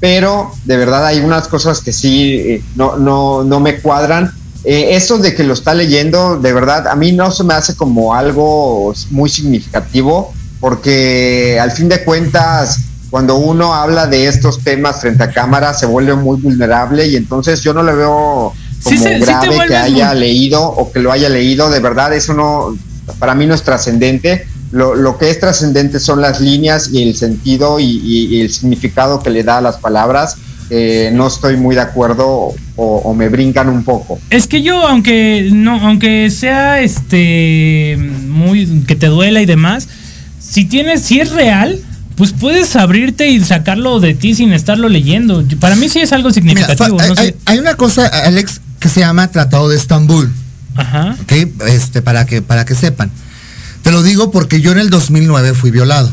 pero 0.00 0.50
de 0.64 0.76
verdad 0.76 1.06
hay 1.06 1.20
unas 1.20 1.46
cosas 1.46 1.80
que 1.80 1.92
sí 1.92 2.34
eh, 2.34 2.64
no, 2.74 2.96
no, 2.96 3.44
no 3.44 3.60
me 3.60 3.80
cuadran. 3.80 4.32
eso 4.64 5.18
de 5.18 5.34
que 5.34 5.44
lo 5.44 5.54
está 5.54 5.74
leyendo, 5.74 6.38
de 6.38 6.52
verdad, 6.52 6.88
a 6.88 6.96
mí 6.96 7.12
no 7.12 7.30
se 7.30 7.44
me 7.44 7.54
hace 7.54 7.76
como 7.76 8.14
algo 8.14 8.92
muy 9.10 9.30
significativo 9.30 10.32
porque 10.60 11.58
al 11.60 11.70
fin 11.70 11.88
de 11.88 12.04
cuentas 12.04 12.78
cuando 13.10 13.36
uno 13.36 13.74
habla 13.74 14.06
de 14.06 14.26
estos 14.28 14.62
temas 14.62 15.00
frente 15.00 15.24
a 15.24 15.30
cámara 15.30 15.74
se 15.74 15.86
vuelve 15.86 16.14
muy 16.14 16.40
vulnerable 16.40 17.08
y 17.08 17.16
entonces 17.16 17.60
yo 17.62 17.74
no 17.74 17.82
le 17.82 17.94
veo 17.94 18.52
como 18.84 19.04
grave 19.20 19.58
que 19.66 19.76
haya 19.76 20.14
leído 20.14 20.62
o 20.62 20.92
que 20.92 21.00
lo 21.00 21.10
haya 21.10 21.28
leído, 21.28 21.70
de 21.70 21.80
verdad 21.80 22.12
eso 22.12 22.34
no, 22.34 22.76
para 23.18 23.34
mí 23.34 23.46
no 23.46 23.54
es 23.54 23.62
trascendente. 23.62 24.46
Lo, 24.72 24.94
lo, 24.94 25.18
que 25.18 25.30
es 25.30 25.40
trascendente 25.40 25.98
son 25.98 26.20
las 26.20 26.40
líneas 26.40 26.90
y 26.92 27.02
el 27.02 27.16
sentido 27.16 27.80
y, 27.80 28.40
el 28.40 28.50
significado 28.50 29.20
que 29.20 29.30
le 29.30 29.42
da 29.42 29.58
a 29.58 29.60
las 29.60 29.78
palabras. 29.78 30.36
Eh, 30.72 31.10
no 31.12 31.26
estoy 31.26 31.56
muy 31.56 31.74
de 31.74 31.80
acuerdo 31.80 32.28
o, 32.28 32.54
o, 32.76 33.12
me 33.12 33.28
brincan 33.28 33.68
un 33.68 33.82
poco. 33.82 34.20
Es 34.30 34.46
que 34.46 34.62
yo, 34.62 34.86
aunque 34.86 35.48
no, 35.52 35.84
aunque 35.84 36.30
sea 36.30 36.80
este 36.80 37.98
muy 38.28 38.84
que 38.86 38.94
te 38.94 39.08
duela 39.08 39.42
y 39.42 39.46
demás, 39.46 39.88
si 40.38 40.64
tienes, 40.64 41.02
si 41.02 41.18
es 41.18 41.32
real, 41.32 41.80
pues 42.20 42.32
puedes 42.32 42.76
abrirte 42.76 43.30
y 43.30 43.40
sacarlo 43.40 43.98
de 43.98 44.12
ti 44.12 44.34
sin 44.34 44.52
estarlo 44.52 44.90
leyendo. 44.90 45.42
Para 45.58 45.74
mí 45.74 45.88
sí 45.88 46.00
es 46.00 46.12
algo 46.12 46.30
significativo. 46.30 46.98
hay, 47.46 47.58
una 47.58 47.76
cosa, 47.76 48.06
Alex, 48.06 48.60
que 48.78 48.90
se 48.90 49.00
llama 49.00 49.28
Tratado 49.28 49.70
de 49.70 49.76
Estambul. 49.76 50.30
Ajá. 50.76 51.16
Este, 51.66 52.02
para 52.02 52.26
que, 52.26 52.42
para 52.42 52.66
que 52.66 52.74
sepan. 52.74 53.10
Te 53.82 53.90
lo 53.90 54.02
digo 54.02 54.30
porque 54.30 54.60
yo 54.60 54.72
en 54.72 54.78
el 54.78 54.90
2009 54.90 55.54
fui 55.54 55.70
violado. 55.70 56.10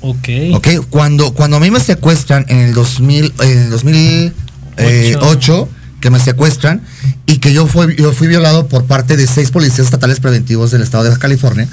Ok. 0.00 0.28
Ok, 0.54 0.68
cuando, 0.90 1.32
cuando 1.32 1.56
a 1.56 1.60
mí 1.60 1.70
me 1.70 1.80
secuestran 1.80 2.44
en 2.48 2.58
el 2.58 2.74
2000, 2.74 3.34
en 3.40 3.58
el 3.58 3.70
2008, 3.70 5.68
que 6.00 6.10
me 6.10 6.20
secuestran, 6.20 6.82
y 7.26 7.38
que 7.38 7.52
yo 7.52 7.66
fui, 7.66 7.96
yo 7.96 8.12
fui 8.12 8.28
violado 8.28 8.68
por 8.68 8.84
parte 8.84 9.16
de 9.16 9.26
seis 9.26 9.50
policías 9.50 9.86
estatales 9.86 10.20
preventivos 10.20 10.70
del 10.70 10.82
estado 10.82 11.04
de 11.04 11.18
California, 11.18 11.68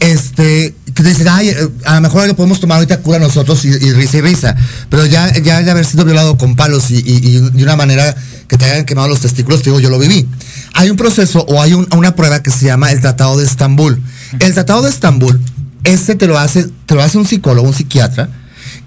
este, 0.00 0.74
que 0.94 1.02
dicen, 1.02 1.28
ay, 1.28 1.48
eh, 1.48 1.68
a 1.84 1.96
lo 1.96 2.00
mejor 2.02 2.26
lo 2.26 2.36
podemos 2.36 2.60
tomar 2.60 2.76
ahorita 2.76 2.98
cura 2.98 3.18
nosotros 3.18 3.64
y, 3.64 3.72
risa 3.92 4.18
y 4.18 4.20
risa, 4.20 4.56
pero 4.90 5.06
ya, 5.06 5.32
ya 5.38 5.62
de 5.62 5.70
haber 5.70 5.86
sido 5.86 6.04
violado 6.04 6.36
con 6.36 6.56
palos 6.56 6.90
y, 6.90 7.02
de 7.02 7.62
una 7.62 7.76
manera 7.76 8.14
que 8.48 8.58
te 8.58 8.64
hayan 8.64 8.84
quemado 8.84 9.08
los 9.08 9.20
testículos, 9.20 9.62
te 9.62 9.70
digo, 9.70 9.80
yo 9.80 9.90
lo 9.90 9.98
viví. 9.98 10.28
Hay 10.74 10.90
un 10.90 10.96
proceso 10.96 11.40
o 11.48 11.62
hay 11.62 11.72
una 11.72 12.14
prueba 12.14 12.42
que 12.42 12.50
se 12.50 12.66
llama 12.66 12.92
el 12.92 13.00
Tratado 13.00 13.38
de 13.38 13.46
Estambul. 13.46 14.00
El 14.40 14.54
Tratado 14.54 14.82
de 14.82 14.90
Estambul, 14.90 15.40
ese 15.84 16.14
te 16.14 16.26
lo 16.26 16.38
hace, 16.38 16.68
te 16.86 16.94
lo 16.94 17.02
hace 17.02 17.18
un 17.18 17.26
psicólogo, 17.26 17.66
un 17.66 17.74
psiquiatra, 17.74 18.28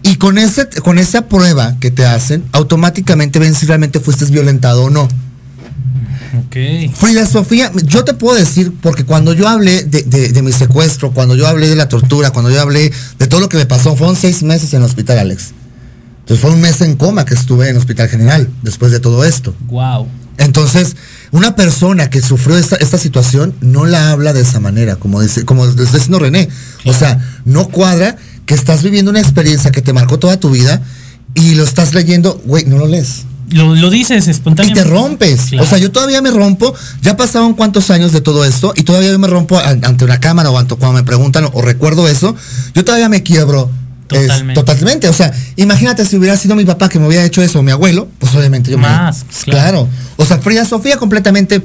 y 0.04 0.16
con, 0.16 0.38
ese, 0.38 0.68
con 0.68 0.98
esa 0.98 1.28
prueba 1.28 1.76
que 1.80 1.92
te 1.92 2.06
hacen, 2.06 2.44
automáticamente 2.52 3.40
ven 3.40 3.54
si 3.54 3.66
realmente 3.66 4.00
fuiste 4.00 4.26
violentado 4.26 4.86
o 4.86 4.90
no. 4.90 5.08
Okay. 6.46 6.90
Frida 6.90 7.26
Sofía, 7.26 7.72
yo 7.86 8.04
te 8.04 8.14
puedo 8.14 8.38
decir, 8.38 8.74
porque 8.82 9.04
cuando 9.04 9.34
yo 9.34 9.48
hablé 9.48 9.84
de, 9.84 10.42
mi 10.42 10.52
secuestro, 10.52 11.12
cuando 11.12 11.36
yo 11.36 11.48
hablé 11.48 11.68
de 11.68 11.76
la 11.76 11.90
tortura, 11.90 12.32
cuando 12.32 12.52
yo 12.52 12.62
hablé 12.62 12.92
de 13.18 13.28
todo 13.28 13.40
lo 13.40 13.50
que 13.50 13.58
me 13.58 13.66
pasó, 13.66 13.96
fueron 13.96 14.16
seis 14.16 14.44
meses 14.44 14.74
en 14.74 14.82
el 14.82 14.86
hospital, 14.86 15.20
Alex. 15.20 15.54
Entonces 16.22 16.42
fue 16.42 16.52
un 16.52 16.62
mes 16.62 16.82
en 16.82 16.96
coma 16.96 17.26
que 17.26 17.34
estuve 17.34 17.66
en 17.66 17.72
el 17.72 17.78
hospital 17.78 18.08
general 18.08 18.50
después 18.62 18.92
de 18.92 19.00
todo 19.00 19.26
esto. 19.26 19.56
Wow. 19.68 20.08
Entonces, 20.38 20.96
una 21.32 21.56
persona 21.56 22.10
que 22.10 22.22
sufrió 22.22 22.58
esta, 22.58 22.98
situación 22.98 23.54
no 23.62 23.86
la 23.86 24.12
habla 24.12 24.34
de 24.34 24.42
esa 24.42 24.60
manera, 24.60 24.96
como 24.96 25.22
dice, 25.22 25.46
como 25.46 25.66
está 25.66 25.84
diciendo 25.84 26.20
René. 26.20 26.50
O 26.86 26.94
sea, 26.94 27.20
no 27.46 27.70
cuadra 27.70 28.18
que 28.46 28.56
estás 28.56 28.84
viviendo 28.84 29.12
una 29.12 29.20
experiencia 29.20 29.72
que 29.72 29.82
te 29.82 29.94
marcó 29.94 30.18
toda 30.18 30.40
tu 30.40 30.50
vida 30.50 30.82
y 31.36 31.56
lo 31.56 31.64
estás 31.64 31.94
leyendo, 31.94 32.42
güey, 32.46 32.66
no 32.66 32.78
lo 32.78 32.88
lees. 32.88 33.26
Lo, 33.52 33.90
dices 33.90 34.28
espontáneamente. 34.28 34.82
Y 34.82 34.84
te 34.84 34.90
rompes. 34.90 35.54
O 35.60 35.66
sea, 35.66 35.78
yo 35.80 35.92
todavía 35.92 36.22
me 36.22 36.30
rompo. 36.32 36.74
Ya 37.02 37.18
pasaron 37.18 37.54
cuántos 37.54 37.90
años 37.90 38.12
de 38.12 38.22
todo 38.22 38.46
esto 38.46 38.74
y 38.76 38.84
todavía 38.84 39.12
yo 39.12 39.20
me 39.20 39.28
rompo 39.28 39.58
ante 39.58 40.06
una 40.06 40.20
cámara 40.20 40.52
o 40.52 40.58
ante, 40.58 40.76
cuando 40.76 41.00
me 41.00 41.04
preguntan 41.04 41.48
o 41.52 41.62
recuerdo 41.62 42.08
eso. 42.08 42.36
Yo 42.74 42.86
todavía 42.86 43.10
me 43.10 43.24
quiebro. 43.24 43.72
Totalmente. 44.54 45.08
O 45.08 45.14
sea, 45.14 45.32
imagínate 45.56 46.06
si 46.06 46.18
hubiera 46.18 46.36
sido 46.36 46.56
mi 46.56 46.66
papá 46.66 46.90
que 46.90 47.00
me 47.00 47.08
hubiera 47.08 47.24
hecho 47.24 47.42
eso, 47.42 47.60
o 47.60 47.64
mi 47.64 47.72
abuelo, 47.72 48.10
pues 48.20 48.34
obviamente 48.36 48.72
yo 48.72 48.78
Más, 48.78 49.26
me. 49.46 49.52
Claro. 49.52 49.88
O 50.18 50.26
sea, 50.26 50.40
Frida 50.40 50.66
Sofía 50.66 50.98
completamente. 50.98 51.62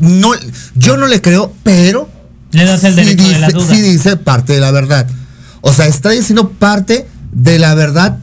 No, 0.00 0.32
yo 0.74 0.96
no 0.96 1.06
le 1.06 1.20
creo, 1.20 1.52
pero. 1.62 2.08
Le 2.52 2.64
das 2.64 2.84
el 2.84 2.96
derecho 2.96 3.22
dice, 3.22 3.34
de 3.34 3.40
la 3.40 3.48
duda. 3.48 3.74
Sí 3.74 3.80
dice 3.80 4.16
parte 4.16 4.52
de 4.52 4.60
la 4.60 4.70
verdad. 4.70 5.06
O 5.62 5.72
sea, 5.72 5.86
está 5.86 6.10
diciendo 6.10 6.50
parte 6.50 7.06
de 7.32 7.58
la 7.58 7.74
verdad 7.74 8.18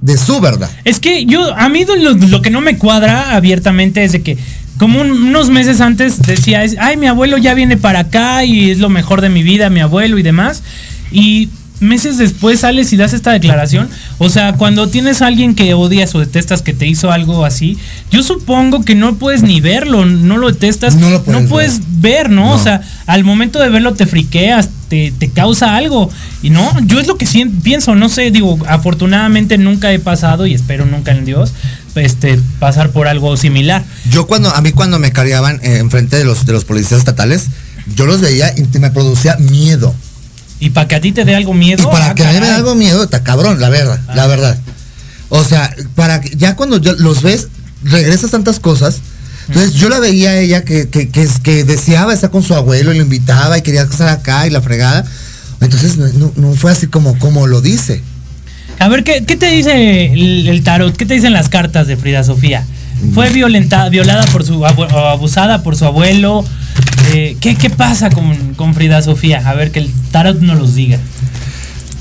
de 0.00 0.18
su 0.18 0.40
verdad. 0.40 0.70
Es 0.84 1.00
que 1.00 1.24
yo, 1.24 1.54
a 1.56 1.68
mí 1.68 1.86
lo, 1.86 2.42
que 2.42 2.50
no 2.50 2.60
me 2.60 2.76
cuadra 2.76 3.34
abiertamente 3.34 4.04
es 4.04 4.12
de 4.12 4.22
que 4.22 4.36
como 4.78 5.00
unos 5.00 5.48
meses 5.48 5.80
antes 5.80 6.20
decía, 6.20 6.64
ay, 6.80 6.96
mi 6.96 7.06
abuelo 7.06 7.38
ya 7.38 7.54
viene 7.54 7.76
para 7.76 8.00
acá 8.00 8.44
y 8.44 8.70
es 8.70 8.78
lo 8.78 8.88
mejor 8.88 9.20
de 9.20 9.28
mi 9.28 9.42
vida, 9.42 9.70
mi 9.70 9.80
abuelo 9.80 10.18
y 10.18 10.22
demás. 10.22 10.62
Y 11.12 11.50
meses 11.82 12.16
después 12.16 12.60
sales 12.60 12.92
y 12.92 12.96
das 12.96 13.12
esta 13.12 13.32
declaración. 13.32 13.88
O 14.18 14.28
sea, 14.28 14.54
cuando 14.54 14.88
tienes 14.88 15.20
a 15.20 15.26
alguien 15.26 15.54
que 15.54 15.74
odias 15.74 16.14
o 16.14 16.20
detestas 16.20 16.62
que 16.62 16.72
te 16.72 16.86
hizo 16.86 17.10
algo 17.10 17.44
así, 17.44 17.76
yo 18.10 18.22
supongo 18.22 18.84
que 18.84 18.94
no 18.94 19.16
puedes 19.16 19.42
ni 19.42 19.60
verlo, 19.60 20.06
no 20.06 20.38
lo 20.38 20.50
detestas, 20.50 20.96
no, 20.96 21.22
puedes 21.48 21.80
ver, 22.00 22.30
¿no? 22.30 22.52
O 22.52 22.58
sea, 22.58 22.82
al 23.06 23.24
momento 23.24 23.60
de 23.60 23.68
verlo 23.68 23.94
te 23.94 24.06
friqueas, 24.06 24.70
te, 24.88 25.12
te, 25.12 25.28
causa 25.30 25.76
algo. 25.76 26.10
Y 26.42 26.50
no, 26.50 26.70
yo 26.86 27.00
es 27.00 27.06
lo 27.06 27.16
que 27.16 27.26
pienso, 27.62 27.94
no 27.94 28.08
sé, 28.08 28.30
digo, 28.30 28.58
afortunadamente 28.66 29.58
nunca 29.58 29.92
he 29.92 29.98
pasado 29.98 30.46
y 30.46 30.54
espero 30.54 30.86
nunca 30.86 31.12
en 31.12 31.24
Dios. 31.24 31.52
Este, 31.94 32.40
pasar 32.58 32.90
por 32.90 33.06
algo 33.06 33.36
similar. 33.36 33.84
Yo 34.10 34.26
cuando, 34.26 34.54
a 34.54 34.62
mí 34.62 34.72
cuando 34.72 34.98
me 34.98 35.12
cargaban 35.12 35.60
eh, 35.62 35.76
enfrente 35.76 36.16
de 36.16 36.24
los, 36.24 36.46
de 36.46 36.54
los 36.54 36.64
policías 36.64 37.00
estatales, 37.00 37.48
yo 37.94 38.06
los 38.06 38.20
veía 38.20 38.54
y 38.56 38.78
me 38.78 38.90
producía 38.90 39.36
miedo. 39.36 39.94
Y 40.62 40.70
para 40.70 40.86
que 40.86 40.94
a 40.94 41.00
ti 41.00 41.10
te 41.10 41.24
dé 41.24 41.34
algo 41.34 41.54
miedo. 41.54 41.82
Y 41.82 41.86
para 41.86 42.10
ah, 42.10 42.14
que 42.14 42.24
a 42.24 42.30
mí 42.30 42.38
me 42.38 42.46
dé 42.46 42.52
algo 42.52 42.76
miedo, 42.76 43.02
está 43.02 43.24
cabrón, 43.24 43.60
la 43.60 43.68
verdad, 43.68 43.98
ah. 44.06 44.14
la 44.14 44.28
verdad. 44.28 44.56
O 45.28 45.42
sea, 45.42 45.74
para 45.96 46.20
que 46.20 46.36
ya 46.36 46.54
cuando 46.54 46.78
los 46.78 47.22
ves, 47.22 47.48
regresas 47.82 48.30
tantas 48.30 48.60
cosas 48.60 49.00
Entonces 49.48 49.74
yo 49.74 49.88
la 49.88 49.98
veía 49.98 50.30
a 50.30 50.38
ella 50.38 50.64
que, 50.64 50.88
que, 50.88 51.08
que, 51.10 51.64
deseaba 51.64 52.14
estar 52.14 52.30
con 52.30 52.44
su 52.44 52.54
abuelo 52.54 52.92
y 52.92 52.96
lo 52.96 53.02
invitaba 53.02 53.58
y 53.58 53.62
quería 53.62 53.82
estar 53.82 54.06
acá 54.06 54.46
y 54.46 54.50
la 54.50 54.60
fregada. 54.60 55.04
Entonces 55.60 55.96
no, 55.96 56.52
fue 56.54 56.70
así 56.70 56.86
como, 56.86 57.18
como 57.18 57.48
lo 57.48 57.60
dice. 57.60 58.00
A 58.78 58.86
ver, 58.88 59.02
¿qué, 59.02 59.20
te 59.20 59.48
dice 59.48 60.12
el, 60.12 60.62
tarot? 60.62 60.96
¿Qué 60.96 61.06
te 61.06 61.14
dicen 61.14 61.32
las 61.32 61.48
cartas 61.48 61.88
de 61.88 61.96
Frida 61.96 62.22
Sofía? 62.22 62.64
¿Fue 63.14 63.30
violentada, 63.30 63.88
violada 63.88 64.24
por 64.26 64.44
su 64.44 64.64
abusada 64.64 65.64
por 65.64 65.74
su 65.74 65.86
abuelo? 65.86 66.44
Eh, 67.12 67.36
¿qué, 67.40 67.70
pasa 67.70 68.10
con, 68.10 68.54
con 68.54 68.74
Frida 68.74 69.02
Sofía? 69.02 69.42
A 69.46 69.54
ver, 69.54 69.70
que 69.70 69.80
el 69.80 69.90
tarot 70.10 70.40
nos 70.40 70.58
los 70.58 70.74
diga. 70.74 70.98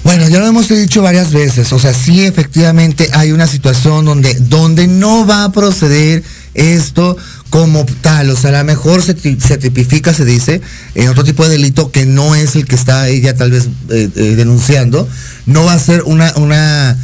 Bueno, 0.04 0.28
ya 0.28 0.40
lo 0.40 0.48
hemos 0.48 0.68
dicho 0.68 1.04
varias 1.04 1.32
veces, 1.32 1.72
o 1.74 1.78
sea, 1.78 1.94
sí 1.94 2.24
efectivamente 2.24 3.10
hay 3.14 3.34
una 3.34 3.46
situación 3.46 4.04
donde, 4.04 4.34
donde 4.34 4.88
no 4.88 5.28
va 5.28 5.44
a 5.44 5.52
proceder 5.52 6.24
esto 6.56 7.16
como 7.52 7.86
tal, 8.02 8.32
o 8.32 8.36
sea, 8.36 8.50
a 8.50 8.60
lo 8.60 8.66
mejor 8.66 9.04
se, 9.04 9.14
tipifica, 9.14 10.12
se 10.12 10.26
dice, 10.26 10.60
en 10.96 11.08
otro 11.08 11.24
tipo 11.24 11.44
de 11.44 11.52
delito 11.52 11.92
que 11.92 12.08
no 12.08 12.34
es 12.34 12.56
el 12.56 12.66
que 12.66 12.76
está 12.76 13.10
ella 13.10 13.36
tal 13.36 13.52
vez 13.52 13.68
eh, 13.90 14.10
eh, 14.16 14.22
denunciando, 14.36 15.08
no 15.46 15.66
va 15.66 15.74
a 15.74 15.80
ser 15.80 16.02
una, 16.04 16.98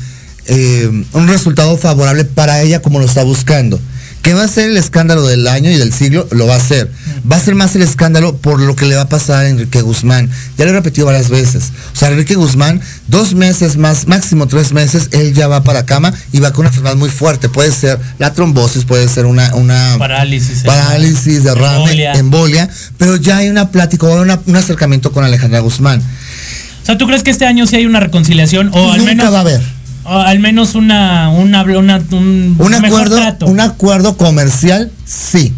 eh, 0.47 0.89
un 1.13 1.27
resultado 1.27 1.77
favorable 1.77 2.25
para 2.25 2.61
ella 2.63 2.81
como 2.81 2.97
lo 2.97 3.05
está 3.05 3.23
buscando 3.23 3.79
que 4.27 4.33
va 4.33 4.43
a 4.43 4.47
ser 4.49 4.71
el 4.71 4.75
escándalo 4.75 5.25
del 5.25 5.47
año 5.47 5.71
y 5.71 5.77
del 5.77 5.93
siglo, 5.93 6.27
lo 6.31 6.47
va 6.47 6.57
a 6.57 6.59
ser. 6.59 6.91
Va 7.31 7.37
a 7.37 7.39
ser 7.39 7.55
más 7.55 7.77
el 7.77 7.81
escándalo 7.81 8.35
por 8.35 8.59
lo 8.59 8.75
que 8.75 8.85
le 8.85 8.95
va 8.95 9.03
a 9.03 9.07
pasar 9.07 9.45
a 9.45 9.47
Enrique 9.47 9.79
Guzmán. 9.79 10.29
Ya 10.57 10.65
lo 10.65 10.71
he 10.71 10.73
repetido 10.73 11.07
varias 11.07 11.29
veces. 11.29 11.71
O 11.93 11.95
sea, 11.95 12.09
Enrique 12.09 12.35
Guzmán, 12.35 12.81
dos 13.07 13.35
meses 13.35 13.77
más, 13.77 14.05
máximo 14.05 14.45
tres 14.47 14.73
meses, 14.73 15.07
él 15.13 15.33
ya 15.33 15.47
va 15.47 15.63
para 15.63 15.85
cama 15.85 16.13
y 16.33 16.41
va 16.41 16.51
con 16.51 16.63
una 16.63 16.67
enfermedad 16.67 16.97
muy 16.97 17.07
fuerte. 17.07 17.47
Puede 17.47 17.71
ser 17.71 17.99
la 18.19 18.33
trombosis, 18.33 18.83
puede 18.83 19.07
ser 19.07 19.25
una, 19.27 19.55
una 19.55 19.95
parálisis, 19.97 20.63
parálisis, 20.63 21.45
derrame, 21.45 22.11
embolia. 22.17 22.69
pero 22.97 23.15
ya 23.15 23.37
hay 23.37 23.47
una 23.47 23.71
plática, 23.71 24.07
un 24.07 24.55
acercamiento 24.57 25.13
con 25.13 25.23
Alejandra 25.23 25.61
Guzmán. 25.61 26.01
O 26.01 26.85
sea, 26.85 26.97
¿tú 26.97 27.07
crees 27.07 27.23
que 27.23 27.31
este 27.31 27.45
año 27.45 27.65
sí 27.65 27.77
hay 27.77 27.85
una 27.85 28.01
reconciliación? 28.01 28.71
O 28.73 28.91
al 28.91 29.05
Nunca 29.05 29.29
va 29.29 29.37
a 29.37 29.41
haber 29.41 29.76
al 30.07 30.39
menos 30.39 30.75
una, 30.75 31.29
una, 31.29 31.63
un, 31.63 32.55
un 32.57 32.73
acuerdo, 32.73 33.19
un 33.45 33.59
acuerdo 33.59 34.17
comercial, 34.17 34.91
sí. 35.05 35.53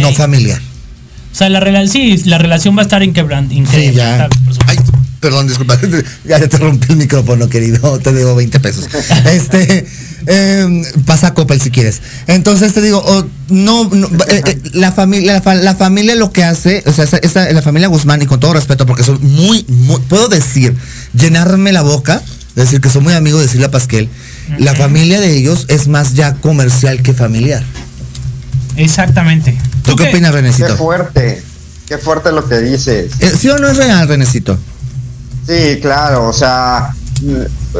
No 0.00 0.12
familiar. 0.12 0.60
O 1.32 1.34
sea, 1.34 1.48
la, 1.48 1.86
sí, 1.86 2.16
la 2.24 2.38
relación 2.38 2.76
va 2.76 2.80
a 2.80 2.82
estar 2.82 3.02
inquebrante. 3.02 3.54
Sí, 3.70 3.92
ya. 3.92 4.28
Ay, 4.66 4.76
perdón, 5.20 5.46
disculpa. 5.46 5.78
Ya 6.24 6.40
te 6.40 6.56
rompí 6.56 6.86
el 6.90 6.96
micrófono, 6.96 7.48
querido. 7.48 7.98
Te 7.98 8.12
debo 8.12 8.34
20 8.34 8.58
pesos. 8.60 8.88
este, 9.26 9.86
eh, 10.26 10.82
pasa 11.04 11.28
a 11.28 11.34
Coppel 11.34 11.60
si 11.60 11.70
quieres. 11.70 12.00
Entonces 12.26 12.74
te 12.74 12.80
digo, 12.80 13.02
oh, 13.04 13.26
no, 13.50 13.90
eh, 14.28 14.42
eh, 14.46 14.58
la 14.72 14.92
familia, 14.92 15.42
la, 15.44 15.74
familia 15.74 16.14
lo 16.16 16.32
que 16.32 16.44
hace, 16.44 16.82
o 16.86 16.92
sea, 16.92 17.06
la 17.52 17.62
familia 17.62 17.88
Guzmán, 17.88 18.22
y 18.22 18.26
con 18.26 18.40
todo 18.40 18.54
respeto, 18.54 18.86
porque 18.86 19.04
son 19.04 19.18
muy, 19.22 19.64
muy, 19.68 20.00
puedo 20.08 20.28
decir, 20.28 20.74
llenarme 21.14 21.72
la 21.72 21.82
boca 21.82 22.22
decir, 22.64 22.80
que 22.80 22.90
son 22.90 23.04
muy 23.04 23.14
amigos 23.14 23.42
de 23.42 23.48
Silvia 23.48 23.70
Pasquel, 23.70 24.08
la 24.58 24.74
familia 24.74 25.20
de 25.20 25.36
ellos 25.36 25.66
es 25.68 25.88
más 25.88 26.14
ya 26.14 26.34
comercial 26.34 27.02
que 27.02 27.12
familiar. 27.14 27.62
Exactamente. 28.76 29.58
¿Tú, 29.82 29.96
qué, 29.96 30.08
opinas, 30.08 30.32
Renecito? 30.32 30.68
Qué 30.68 30.74
fuerte, 30.74 31.42
qué 31.86 31.98
fuerte 31.98 32.32
lo 32.32 32.48
que 32.48 32.58
dices. 32.60 33.12
Eh, 33.20 33.32
¿Sí 33.38 33.48
o 33.48 33.58
no 33.58 33.68
es 33.68 33.76
real, 33.76 34.08
Renecito? 34.08 34.58
Sí, 35.46 35.78
claro, 35.80 36.28
o 36.28 36.32
sea, 36.32 36.94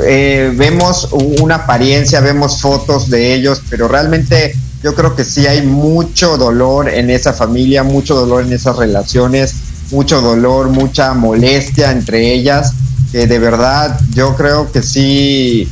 eh, 0.05 0.53
vemos 0.57 1.09
una 1.13 1.57
apariencia, 1.57 2.21
vemos 2.21 2.61
fotos 2.61 3.11
de 3.11 3.35
ellos, 3.35 3.63
pero 3.69 3.89
realmente 3.89 4.55
yo 4.83 4.95
creo 4.95 5.15
que 5.15 5.25
sí 5.25 5.47
hay 5.47 5.63
mucho 5.63 6.37
dolor 6.37 6.89
en 6.89 7.11
esa 7.11 7.33
familia, 7.33 7.83
mucho 7.83 8.15
dolor 8.15 8.45
en 8.45 8.53
esas 8.53 8.77
relaciones, 8.77 9.55
mucho 9.91 10.21
dolor, 10.21 10.69
mucha 10.69 11.15
molestia 11.15 11.91
entre 11.93 12.33
ellas 12.33 12.73
que 13.13 13.27
de 13.27 13.39
verdad 13.39 13.99
yo 14.15 14.37
creo 14.37 14.71
que 14.71 14.83
sí 14.83 15.69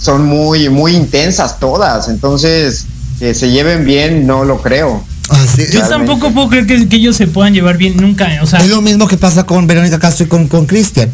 son 0.00 0.26
muy, 0.26 0.68
muy 0.68 0.96
intensas 0.96 1.58
todas. 1.58 2.08
Entonces, 2.08 2.86
que 3.18 3.34
se 3.34 3.50
lleven 3.50 3.84
bien, 3.84 4.26
no 4.26 4.44
lo 4.44 4.60
creo. 4.60 5.04
yo 5.70 5.88
tampoco 5.88 6.32
puedo 6.32 6.48
creer 6.48 6.66
que, 6.88 6.96
ellos 6.96 7.16
se 7.16 7.26
puedan 7.26 7.54
llevar 7.54 7.76
bien 7.76 7.96
nunca. 7.96 8.28
O 8.42 8.46
sea, 8.46 8.60
es 8.60 8.68
lo 8.68 8.82
mismo 8.82 9.06
que 9.06 9.16
pasa 9.16 9.44
con 9.44 9.66
Verónica 9.66 9.98
Castro 9.98 10.26
y 10.26 10.28
con, 10.28 10.48
con 10.48 10.66
Cristian. 10.66 11.10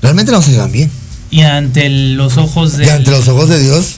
Realmente 0.00 0.32
no 0.32 0.40
se 0.40 0.52
llevan 0.52 0.72
bien. 0.72 0.90
Y 1.30 1.42
ante 1.42 1.88
los 1.88 2.38
ojos 2.38 2.76
de. 2.76 2.86
Y 2.86 2.88
ante 2.88 3.10
los 3.10 3.28
ojos 3.28 3.48
de 3.48 3.60
Dios. 3.60 3.96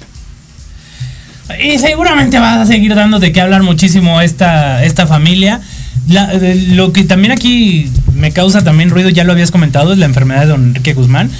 Y 1.62 1.78
seguramente 1.78 2.38
vas 2.38 2.58
a 2.58 2.66
seguir 2.66 2.94
dando 2.94 3.18
de 3.18 3.32
qué 3.32 3.40
hablar 3.40 3.62
muchísimo 3.62 4.20
esta, 4.20 4.84
esta 4.84 5.06
familia. 5.06 5.60
lo 6.08 6.92
que 6.92 7.04
también 7.04 7.32
aquí 7.32 7.90
me 8.14 8.32
causa 8.32 8.62
también 8.62 8.90
ruido, 8.90 9.08
ya 9.08 9.24
lo 9.24 9.32
habías 9.32 9.50
comentado, 9.50 9.92
es 9.92 9.98
la 9.98 10.06
enfermedad 10.06 10.42
de 10.42 10.46
don 10.46 10.64
Enrique 10.64 10.94
Guzmán. 10.94 11.30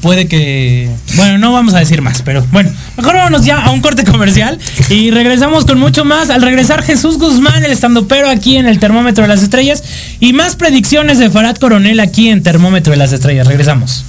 Puede 0.00 0.28
que. 0.28 0.88
Bueno, 1.16 1.38
no 1.38 1.52
vamos 1.52 1.74
a 1.74 1.80
decir 1.80 2.02
más, 2.02 2.22
pero 2.22 2.46
bueno, 2.52 2.70
mejor 2.96 3.16
vámonos 3.16 3.44
ya 3.44 3.60
a 3.64 3.70
un 3.70 3.80
corte 3.80 4.04
comercial 4.04 4.56
y 4.90 5.10
regresamos 5.10 5.64
con 5.64 5.78
mucho 5.78 6.04
más. 6.04 6.30
Al 6.30 6.42
regresar, 6.42 6.84
Jesús 6.84 7.18
Guzmán, 7.18 7.64
el 7.64 7.72
estandopero 7.72 8.28
aquí 8.28 8.56
en 8.56 8.66
el 8.66 8.78
Termómetro 8.78 9.22
de 9.22 9.28
las 9.28 9.42
Estrellas 9.42 9.82
y 10.20 10.32
más 10.34 10.54
predicciones 10.54 11.18
de 11.18 11.30
Farad 11.30 11.56
Coronel 11.56 11.98
aquí 11.98 12.28
en 12.28 12.44
Termómetro 12.44 12.92
de 12.92 12.96
las 12.96 13.12
Estrellas. 13.12 13.48
Regresamos. 13.48 14.04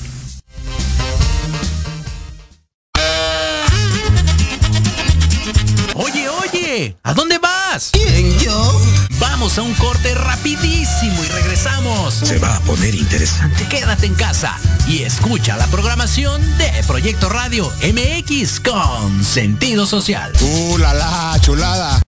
Oye, 5.96 6.30
oye, 6.30 6.96
¿a 7.02 7.14
dónde 7.16 7.40
vas? 7.40 7.90
¿Quién, 7.92 8.38
yo? 8.40 8.89
Vamos 9.20 9.58
a 9.58 9.62
un 9.64 9.74
corte 9.74 10.14
rapidísimo 10.16 11.24
y 11.24 11.28
regresamos. 11.28 12.14
Se 12.14 12.40
va 12.40 12.56
a 12.56 12.60
poner 12.62 12.96
interesante. 12.96 13.68
Quédate 13.68 14.06
en 14.06 14.16
casa 14.16 14.56
y 14.88 15.04
escucha 15.04 15.58
la 15.58 15.68
programación 15.68 16.42
de 16.58 16.72
Proyecto 16.88 17.28
Radio 17.28 17.72
MX 17.82 18.62
con 18.62 19.24
Sentido 19.24 19.86
Social. 19.86 20.32
¡Uh, 20.42 20.78
la 20.78 20.94
la, 20.94 21.38
chulada! 21.42 22.02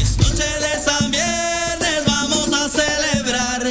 Escúcheles, 0.00 0.86
les 1.80 2.04
vamos 2.06 2.48
a 2.52 2.68
celebrar 2.68 3.62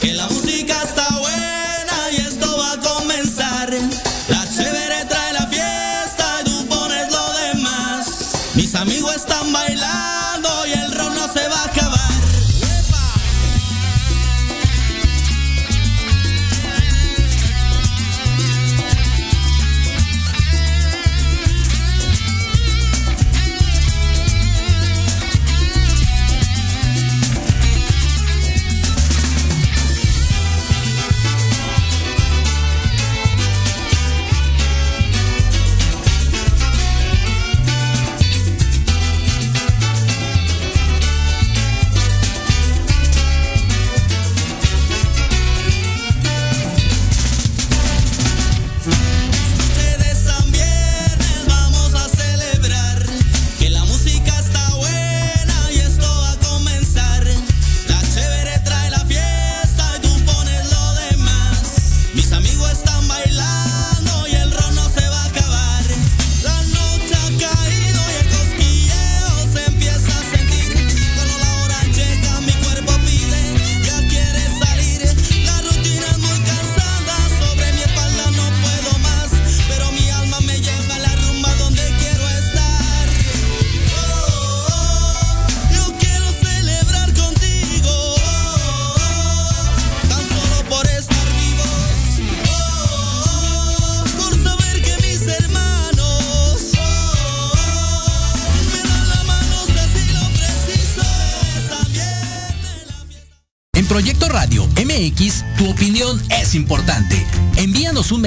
que 0.00 0.14
la 0.14 0.26
música 0.28 0.82
está 0.82 1.08
buena 1.18 2.10
y 2.12 2.16
esto 2.16 2.58
va 2.58 2.72
a 2.72 2.78
comenzar. 2.78 3.70
La 4.28 4.48
chévere 4.48 5.04
trae 5.06 5.32
la 5.34 5.46
fiesta 5.48 6.40
y 6.40 6.44
tú 6.44 6.66
pones 6.68 7.12
lo 7.12 7.32
demás. 7.34 8.06
Mis 8.54 8.74
amigos 8.74 9.16
están 9.16 9.52
bailando. 9.52 9.67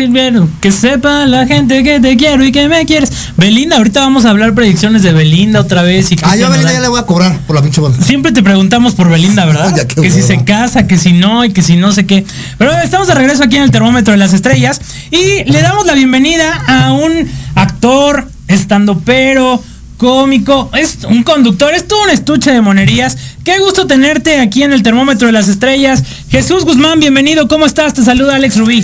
Silviano, 0.00 0.48
que 0.62 0.72
sepa 0.72 1.26
la 1.26 1.46
gente 1.46 1.82
que 1.82 2.00
te 2.00 2.16
quiero 2.16 2.42
y 2.42 2.52
que 2.52 2.68
me 2.68 2.86
quieres. 2.86 3.12
Belinda, 3.36 3.76
ahorita 3.76 4.00
vamos 4.00 4.24
a 4.24 4.30
hablar 4.30 4.54
predicciones 4.54 5.02
de 5.02 5.12
Belinda 5.12 5.60
otra 5.60 5.82
vez. 5.82 6.10
Y 6.10 6.16
ah, 6.22 6.36
yo 6.36 6.46
a 6.46 6.48
Belinda 6.48 6.72
ya 6.72 6.80
le 6.80 6.88
voy 6.88 6.98
a 6.98 7.04
cobrar 7.04 7.38
por 7.40 7.54
la 7.54 7.60
pinche 7.60 7.82
boda. 7.82 7.94
Siempre 8.02 8.32
te 8.32 8.42
preguntamos 8.42 8.94
por 8.94 9.10
Belinda, 9.10 9.44
¿verdad? 9.44 9.86
que 9.86 10.10
si 10.10 10.22
se 10.22 10.42
casa, 10.42 10.86
que 10.86 10.96
si 10.96 11.12
no 11.12 11.44
y 11.44 11.52
que 11.52 11.60
si 11.60 11.76
no 11.76 11.92
sé 11.92 12.06
qué. 12.06 12.24
Pero 12.56 12.72
estamos 12.78 13.08
de 13.08 13.14
regreso 13.14 13.44
aquí 13.44 13.56
en 13.56 13.62
el 13.62 13.70
termómetro 13.70 14.12
de 14.12 14.16
las 14.16 14.32
estrellas 14.32 14.80
y 15.10 15.44
le 15.44 15.60
damos 15.60 15.84
la 15.84 15.92
bienvenida 15.92 16.50
a 16.66 16.92
un 16.92 17.28
actor, 17.54 18.26
estando 18.48 19.00
pero 19.00 19.62
cómico, 19.98 20.70
es 20.72 21.00
un 21.06 21.22
conductor, 21.24 21.74
es 21.74 21.86
todo 21.86 22.04
un 22.04 22.10
estuche 22.10 22.50
de 22.50 22.62
monerías. 22.62 23.18
Qué 23.44 23.58
gusto 23.58 23.86
tenerte 23.86 24.40
aquí 24.40 24.62
en 24.62 24.72
el 24.72 24.82
termómetro 24.82 25.26
de 25.26 25.32
las 25.32 25.48
estrellas. 25.48 26.02
Jesús 26.30 26.64
Guzmán, 26.64 27.00
bienvenido, 27.00 27.48
¿cómo 27.48 27.66
estás? 27.66 27.92
Te 27.92 28.02
saluda 28.02 28.36
Alex 28.36 28.56
Rubí. 28.56 28.82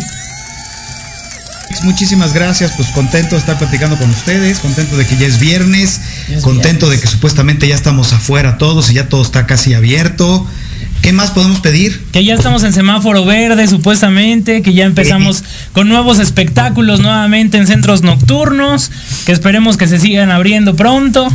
Muchísimas 1.82 2.32
gracias, 2.32 2.72
pues 2.76 2.88
contento 2.88 3.34
de 3.34 3.40
estar 3.40 3.58
platicando 3.58 3.96
con 3.96 4.10
ustedes, 4.10 4.58
contento 4.58 4.96
de 4.96 5.06
que 5.06 5.16
ya 5.16 5.26
es 5.26 5.38
viernes, 5.38 6.00
contento 6.42 6.88
de 6.88 7.00
que 7.00 7.06
supuestamente 7.06 7.68
ya 7.68 7.74
estamos 7.74 8.12
afuera 8.12 8.58
todos 8.58 8.90
y 8.90 8.94
ya 8.94 9.08
todo 9.08 9.22
está 9.22 9.46
casi 9.46 9.74
abierto. 9.74 10.46
¿Qué 11.02 11.12
más 11.12 11.30
podemos 11.30 11.60
pedir? 11.60 12.04
Que 12.12 12.24
ya 12.24 12.34
estamos 12.34 12.64
en 12.64 12.72
semáforo 12.72 13.24
verde, 13.24 13.68
supuestamente, 13.68 14.62
que 14.62 14.72
ya 14.72 14.84
empezamos 14.84 15.44
con 15.72 15.88
nuevos 15.88 16.18
espectáculos 16.18 17.00
nuevamente 17.00 17.58
en 17.58 17.66
centros 17.66 18.02
nocturnos, 18.02 18.90
que 19.24 19.32
esperemos 19.32 19.76
que 19.76 19.86
se 19.86 20.00
sigan 20.00 20.30
abriendo 20.30 20.74
pronto. 20.74 21.28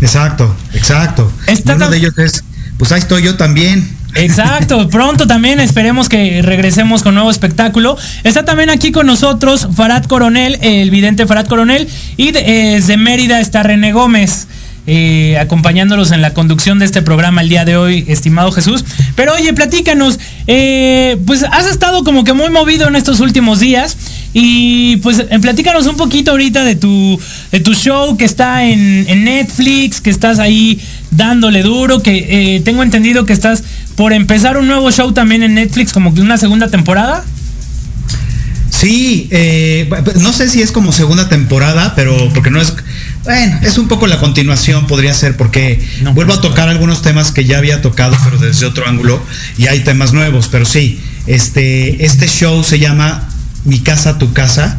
Exacto, 0.00 0.54
exacto. 0.74 1.32
Uno 1.74 1.88
de 1.88 1.96
ellos 1.96 2.18
es, 2.18 2.44
pues 2.76 2.92
ahí 2.92 3.00
estoy 3.00 3.22
yo 3.22 3.36
también. 3.36 3.88
Exacto, 4.14 4.88
pronto 4.88 5.26
también 5.26 5.58
esperemos 5.60 6.08
que 6.08 6.42
regresemos 6.42 7.02
con 7.02 7.14
nuevo 7.14 7.30
espectáculo. 7.30 7.96
Está 8.24 8.44
también 8.44 8.70
aquí 8.70 8.92
con 8.92 9.06
nosotros 9.06 9.68
Farad 9.74 10.04
Coronel, 10.04 10.58
el 10.60 10.90
vidente 10.90 11.26
Farad 11.26 11.46
Coronel, 11.46 11.88
y 12.16 12.32
desde 12.32 12.96
Mérida 12.96 13.40
está 13.40 13.62
René 13.62 13.92
Gómez. 13.92 14.46
Eh, 14.84 15.38
acompañándolos 15.38 16.10
en 16.10 16.22
la 16.22 16.34
conducción 16.34 16.80
de 16.80 16.86
este 16.86 17.02
programa 17.02 17.40
el 17.42 17.48
día 17.48 17.64
de 17.64 17.76
hoy, 17.76 18.04
estimado 18.08 18.50
Jesús. 18.50 18.84
Pero 19.14 19.32
oye, 19.34 19.52
platícanos, 19.52 20.18
eh, 20.48 21.18
pues 21.24 21.44
has 21.44 21.66
estado 21.66 22.02
como 22.02 22.24
que 22.24 22.32
muy 22.32 22.50
movido 22.50 22.88
en 22.88 22.96
estos 22.96 23.20
últimos 23.20 23.60
días 23.60 23.96
y 24.34 24.96
pues 24.96 25.20
eh, 25.20 25.38
platícanos 25.40 25.86
un 25.86 25.96
poquito 25.96 26.32
ahorita 26.32 26.64
de 26.64 26.74
tu, 26.74 27.20
de 27.52 27.60
tu 27.60 27.74
show 27.74 28.16
que 28.16 28.24
está 28.24 28.64
en, 28.64 29.04
Netflix, 29.22 30.00
que 30.00 30.10
estás 30.10 30.40
ahí 30.40 30.80
dándole 31.12 31.62
duro, 31.62 32.02
que 32.02 32.60
tengo 32.64 32.82
entendido 32.82 33.24
que 33.24 33.34
estás 33.34 33.62
por 33.96 34.12
empezar 34.12 34.56
un 34.56 34.66
nuevo 34.66 34.90
show 34.90 35.12
también 35.12 35.42
en 35.42 35.54
Netflix, 35.54 35.92
como 35.92 36.14
que 36.14 36.20
una 36.20 36.38
segunda 36.38 36.68
temporada. 36.68 37.24
Sí, 38.70 39.28
no 40.16 40.32
sé 40.32 40.48
si 40.48 40.62
es 40.62 40.72
como 40.72 40.92
segunda 40.92 41.28
temporada, 41.28 41.94
pero 41.94 42.30
porque 42.32 42.50
no 42.50 42.60
es 42.60 42.72
bueno, 43.24 43.60
es 43.62 43.78
un 43.78 43.86
poco 43.86 44.08
la 44.08 44.18
continuación, 44.18 44.88
podría 44.88 45.14
ser, 45.14 45.36
porque 45.36 45.80
vuelvo 46.14 46.32
a 46.32 46.40
tocar 46.40 46.68
algunos 46.68 47.02
temas 47.02 47.30
que 47.30 47.44
ya 47.44 47.58
había 47.58 47.80
tocado, 47.80 48.16
pero 48.24 48.38
desde 48.38 48.66
otro 48.66 48.86
ángulo, 48.88 49.22
y 49.56 49.68
hay 49.68 49.80
temas 49.80 50.12
nuevos, 50.12 50.48
pero 50.48 50.64
sí, 50.64 51.00
este, 51.28 52.04
este 52.04 52.26
show 52.26 52.64
se 52.64 52.80
llama 52.80 53.28
Mi 53.64 53.78
casa, 53.78 54.18
tu 54.18 54.32
casa, 54.32 54.76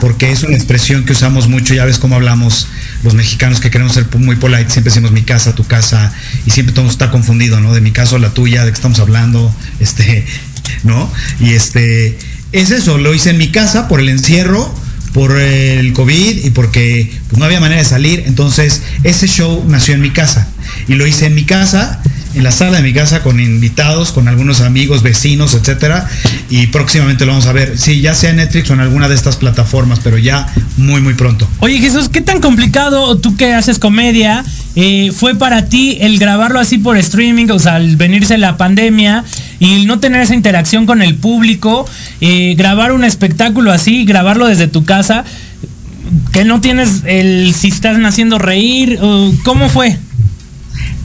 porque 0.00 0.30
es 0.32 0.42
una 0.42 0.54
expresión 0.54 1.04
que 1.04 1.12
usamos 1.12 1.48
mucho, 1.48 1.74
ya 1.74 1.84
ves 1.84 1.98
cómo 1.98 2.16
hablamos 2.16 2.68
los 3.02 3.14
mexicanos 3.14 3.60
que 3.60 3.70
queremos 3.70 3.94
ser 3.94 4.06
muy 4.18 4.36
polite, 4.36 4.70
siempre 4.70 4.90
decimos 4.90 5.12
mi 5.12 5.22
casa, 5.22 5.54
tu 5.54 5.64
casa, 5.64 6.12
y 6.46 6.50
siempre 6.50 6.74
todo 6.74 6.88
está 6.88 7.10
confundido, 7.10 7.60
¿no? 7.60 7.72
De 7.72 7.80
mi 7.80 7.92
casa 7.92 8.16
o 8.16 8.18
la 8.18 8.30
tuya, 8.30 8.64
de 8.64 8.70
qué 8.70 8.74
estamos 8.74 8.98
hablando, 9.00 9.54
este, 9.80 10.26
¿no? 10.82 11.10
Y 11.40 11.50
este, 11.50 12.18
es 12.52 12.70
eso, 12.70 12.98
lo 12.98 13.14
hice 13.14 13.30
en 13.30 13.38
mi 13.38 13.48
casa 13.48 13.88
por 13.88 14.00
el 14.00 14.08
encierro, 14.08 14.74
por 15.12 15.40
el 15.40 15.92
COVID 15.92 16.44
y 16.44 16.50
porque 16.50 17.12
pues, 17.28 17.38
no 17.38 17.44
había 17.44 17.60
manera 17.60 17.80
de 17.80 17.88
salir. 17.88 18.24
Entonces, 18.26 18.82
ese 19.02 19.26
show 19.26 19.64
nació 19.66 19.94
en 19.94 20.00
mi 20.00 20.10
casa 20.10 20.48
y 20.88 20.94
lo 20.94 21.06
hice 21.06 21.26
en 21.26 21.34
mi 21.34 21.44
casa, 21.44 22.00
en 22.34 22.44
la 22.44 22.52
sala 22.52 22.78
de 22.78 22.82
mi 22.82 22.92
casa 22.92 23.22
con 23.22 23.40
invitados, 23.40 24.12
con 24.12 24.28
algunos 24.28 24.60
amigos, 24.60 25.02
vecinos, 25.02 25.54
etcétera. 25.54 26.08
Y 26.48 26.68
próximamente 26.68 27.26
lo 27.26 27.32
vamos 27.32 27.46
a 27.46 27.52
ver. 27.52 27.78
Sí, 27.78 28.00
ya 28.00 28.14
sea 28.14 28.30
en 28.30 28.36
Netflix 28.36 28.70
o 28.70 28.74
en 28.74 28.80
alguna 28.80 29.08
de 29.08 29.14
estas 29.14 29.36
plataformas, 29.36 30.00
pero 30.02 30.18
ya 30.18 30.46
muy, 30.76 31.00
muy 31.00 31.14
pronto. 31.14 31.48
Oye, 31.60 31.78
Jesús, 31.78 32.08
¿qué 32.08 32.20
tan 32.20 32.40
complicado 32.40 33.18
tú 33.18 33.36
que 33.36 33.52
haces 33.54 33.78
comedia 33.78 34.44
eh, 34.76 35.10
fue 35.14 35.34
para 35.34 35.66
ti 35.66 35.98
el 36.00 36.18
grabarlo 36.18 36.60
así 36.60 36.78
por 36.78 36.96
streaming, 36.96 37.48
o 37.50 37.58
sea, 37.58 37.76
al 37.76 37.96
venirse 37.96 38.38
la 38.38 38.56
pandemia? 38.56 39.24
y 39.60 39.84
no 39.84 40.00
tener 40.00 40.22
esa 40.22 40.34
interacción 40.34 40.86
con 40.86 41.02
el 41.02 41.14
público, 41.16 41.86
eh, 42.20 42.54
grabar 42.56 42.92
un 42.92 43.04
espectáculo 43.04 43.70
así, 43.70 44.06
grabarlo 44.06 44.46
desde 44.46 44.66
tu 44.66 44.84
casa, 44.84 45.24
que 46.32 46.44
no 46.44 46.62
tienes 46.62 47.02
el 47.04 47.54
si 47.54 47.68
estás 47.68 47.98
haciendo 48.02 48.38
reír, 48.38 48.98
¿cómo 49.44 49.68
fue? 49.68 49.98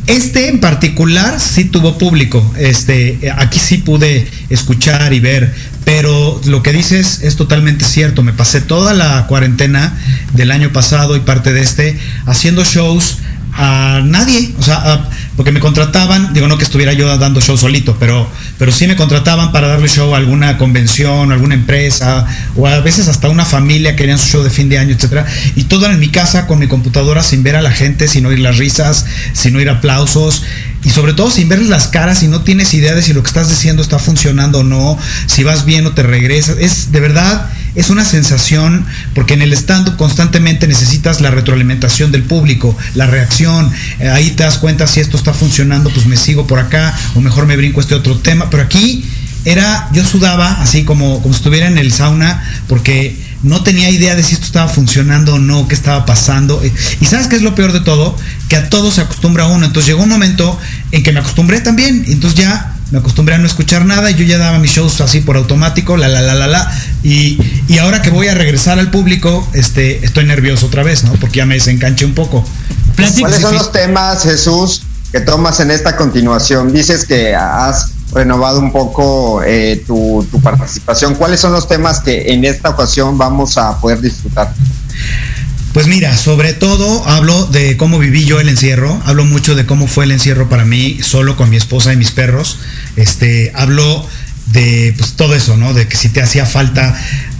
Este 0.08 0.50
en 0.50 0.60
particular 0.60 1.40
sí 1.40 1.66
tuvo 1.66 1.98
público. 1.98 2.54
Este, 2.58 3.32
aquí 3.38 3.60
sí 3.60 3.80
pude 3.80 4.28
escuchar 4.50 5.14
y 5.14 5.20
ver, 5.20 5.54
pero 5.84 6.40
lo 6.46 6.62
que 6.62 6.74
dices 6.74 7.22
es 7.24 7.36
totalmente 7.36 7.86
cierto. 7.86 8.22
Me 8.22 8.34
pasé 8.34 8.62
toda 8.62 8.94
la 8.94 9.26
cuarentena 9.28 9.98
del 10.34 10.52
año 10.52 10.72
pasado 10.72 11.16
y 11.16 11.22
parte 11.22 11.54
de 11.54 11.62
este 11.62 11.98
haciendo 12.28 12.64
shows 12.64 13.18
a 13.54 14.02
nadie, 14.04 14.54
o 14.60 14.64
sea, 14.64 15.10
porque 15.36 15.52
me 15.52 15.60
contrataban, 15.60 16.34
digo 16.34 16.48
no 16.48 16.58
que 16.58 16.64
estuviera 16.64 16.94
yo 16.94 17.18
dando 17.18 17.42
show 17.42 17.58
solito, 17.58 17.98
pero, 18.00 18.30
pero 18.58 18.72
sí 18.72 18.88
me 18.88 18.96
contrataban 18.96 19.52
para 19.52 19.68
darle 19.68 19.88
show 19.88 20.14
a 20.16 20.18
alguna 20.18 20.58
convención, 20.58 21.32
alguna 21.32 21.56
empresa, 21.56 22.26
o 22.56 22.68
a 22.68 22.80
veces 22.80 23.08
hasta 23.08 23.30
una 23.30 23.46
familia 23.46 23.96
querían 23.96 24.18
su 24.18 24.28
show 24.28 24.44
de 24.44 24.50
fin 24.50 24.70
de 24.70 24.78
año, 24.78 24.94
etcétera, 24.94 25.26
y 25.56 25.64
todo 25.64 25.88
en 25.88 26.00
mi 26.00 26.10
casa 26.10 26.48
con 26.48 26.60
mi 26.60 26.68
computadora 26.68 27.22
sin 27.22 27.44
ver 27.44 27.56
a 27.56 27.62
la 27.62 27.72
gente, 27.72 28.08
sin 28.08 28.26
oír 28.26 28.40
las 28.40 28.58
risas, 28.58 29.06
sin 29.34 29.56
oír 29.56 29.70
aplausos, 29.70 30.44
y 30.86 30.92
sobre 30.92 31.14
todo 31.14 31.30
sin 31.32 31.50
ver 31.50 31.62
las 31.64 31.88
caras 31.88 32.24
y 32.24 32.28
no 32.28 32.42
tienes 32.42 32.74
idea 32.74 32.94
de 32.94 33.02
si 33.02 33.12
lo 33.12 33.24
que 33.24 33.28
estás 33.28 33.50
diciendo 33.50 33.82
está 33.82 34.00
funcionando 34.00 34.60
o 34.60 34.64
no, 34.64 34.98
si 35.26 35.44
vas 35.44 35.66
bien 35.66 35.86
o 35.88 35.92
te 35.92 36.04
regresas, 36.04 36.58
es 36.60 36.92
de 36.92 37.00
verdad 37.00 37.50
es 37.76 37.90
una 37.90 38.06
sensación, 38.06 38.86
porque 39.14 39.34
en 39.34 39.42
el 39.42 39.52
stand 39.52 39.98
constantemente 39.98 40.66
necesitas 40.68 41.20
la 41.20 41.30
retroalimentación 41.30 42.12
del 42.12 42.24
público, 42.24 42.78
la 42.94 43.06
reacción, 43.06 43.70
eh, 44.00 44.08
ahí 44.08 44.32
te 44.32 44.44
das 44.44 44.60
cuenta 44.60 44.88
si 44.88 45.02
esto 45.02 45.18
está 45.18 45.34
funcionando, 45.34 45.90
pues 45.90 46.06
me 46.06 46.16
sigo 46.16 46.48
por 46.48 46.60
acá, 46.60 46.98
o 47.16 47.22
mejor 47.22 47.46
me 47.46 47.58
brinco 47.58 47.82
este 47.82 47.96
otro 47.96 48.18
tema, 48.20 48.50
pero 48.50 48.64
aquí 48.64 49.04
era, 49.44 49.90
yo 49.92 50.06
sudaba 50.06 50.62
así 50.62 50.86
como, 50.86 51.22
como 51.22 51.34
si 51.34 51.40
estuviera 51.40 51.68
en 51.68 51.78
el 51.78 51.92
sauna, 51.92 52.44
porque 52.68 53.25
no 53.46 53.64
tenía 53.64 53.90
idea 53.90 54.16
de 54.16 54.24
si 54.24 54.34
esto 54.34 54.46
estaba 54.46 54.68
funcionando 54.68 55.36
o 55.36 55.40
no, 55.40 55.68
qué 55.68 55.76
estaba 55.76 56.06
pasando. 56.06 56.62
Eh, 56.64 56.74
y 57.00 57.06
sabes 57.06 57.28
qué 57.28 57.36
es 57.36 57.44
lo 57.44 57.56
peor 57.56 57.74
de 57.74 57.80
todo, 57.80 58.18
que 58.50 58.56
a 58.56 58.70
todo 58.70 58.92
se 58.92 59.02
acostumbra 59.02 59.46
uno. 59.48 59.66
Entonces 59.66 59.88
llegó 59.88 60.04
un 60.04 60.10
momento 60.10 60.60
en 60.92 61.04
que 61.04 61.12
me 61.12 61.20
acostumbré 61.20 61.62
también, 61.62 62.04
entonces 62.08 62.40
ya 62.40 62.76
me 62.92 63.00
acostumbré 63.00 63.36
a 63.36 63.38
no 63.38 63.48
escuchar 63.48 63.86
nada 63.86 64.10
y 64.12 64.16
yo 64.16 64.26
ya 64.26 64.38
daba 64.38 64.58
mis 64.60 64.72
shows 64.72 65.00
así 65.02 65.22
por 65.22 65.38
automático, 65.38 65.96
la 65.96 66.08
la 66.08 66.22
la 66.22 66.34
la 66.34 66.48
la. 66.48 66.72
Y, 67.04 67.40
y 67.68 67.78
ahora 67.78 68.02
que 68.02 68.10
voy 68.10 68.28
a 68.28 68.34
regresar 68.34 68.80
al 68.80 68.90
público, 68.90 69.48
este, 69.54 70.04
estoy 70.04 70.26
nervioso 70.26 70.66
otra 70.66 70.84
vez, 70.84 71.04
¿no? 71.04 71.14
Porque 71.14 71.38
ya 71.38 71.46
me 71.46 71.56
desencanché 71.56 72.06
un 72.06 72.16
poco. 72.16 72.44
¿Cuáles 72.96 73.42
son 73.42 73.56
los 73.56 73.72
temas, 73.72 74.24
Jesús, 74.24 74.84
que 75.12 75.20
tomas 75.20 75.60
en 75.60 75.70
esta 75.70 75.96
continuación? 75.96 76.74
Dices 76.74 77.06
que 77.06 77.36
has 77.36 77.92
renovado 78.16 78.60
un 78.60 78.72
poco 78.72 79.44
eh, 79.44 79.84
tu, 79.86 80.26
tu 80.32 80.42
participación. 80.42 81.16
¿Cuáles 81.16 81.40
son 81.40 81.52
los 81.52 81.68
temas 81.68 82.00
que 82.00 82.34
en 82.34 82.46
esta 82.46 82.70
ocasión 82.70 83.18
vamos 83.18 83.58
a 83.58 83.80
poder 83.80 84.02
disfrutar? 84.02 84.54
Pues 85.74 85.88
mira, 85.88 86.16
sobre 86.16 86.54
todo 86.54 87.06
hablo 87.06 87.48
de 87.48 87.76
cómo 87.76 88.00
viví 88.00 88.24
yo 88.24 88.40
el 88.40 88.48
encierro, 88.48 89.02
hablo 89.06 89.26
mucho 89.26 89.56
de 89.56 89.66
cómo 89.66 89.88
fue 89.88 90.06
el 90.06 90.12
encierro 90.12 90.48
para 90.48 90.64
mí 90.64 91.00
solo 91.04 91.36
con 91.36 91.50
mi 91.50 91.58
esposa 91.58 91.92
y 91.92 91.98
mis 91.98 92.12
perros. 92.12 92.60
Este, 92.96 93.52
hablo 93.54 94.08
de 94.48 94.94
pues, 94.98 95.14
todo 95.14 95.36
eso, 95.36 95.58
¿no? 95.58 95.74
De 95.74 95.88
que 95.88 95.98
si 95.98 96.08
te 96.08 96.22
hacía 96.22 96.46
falta 96.46 96.98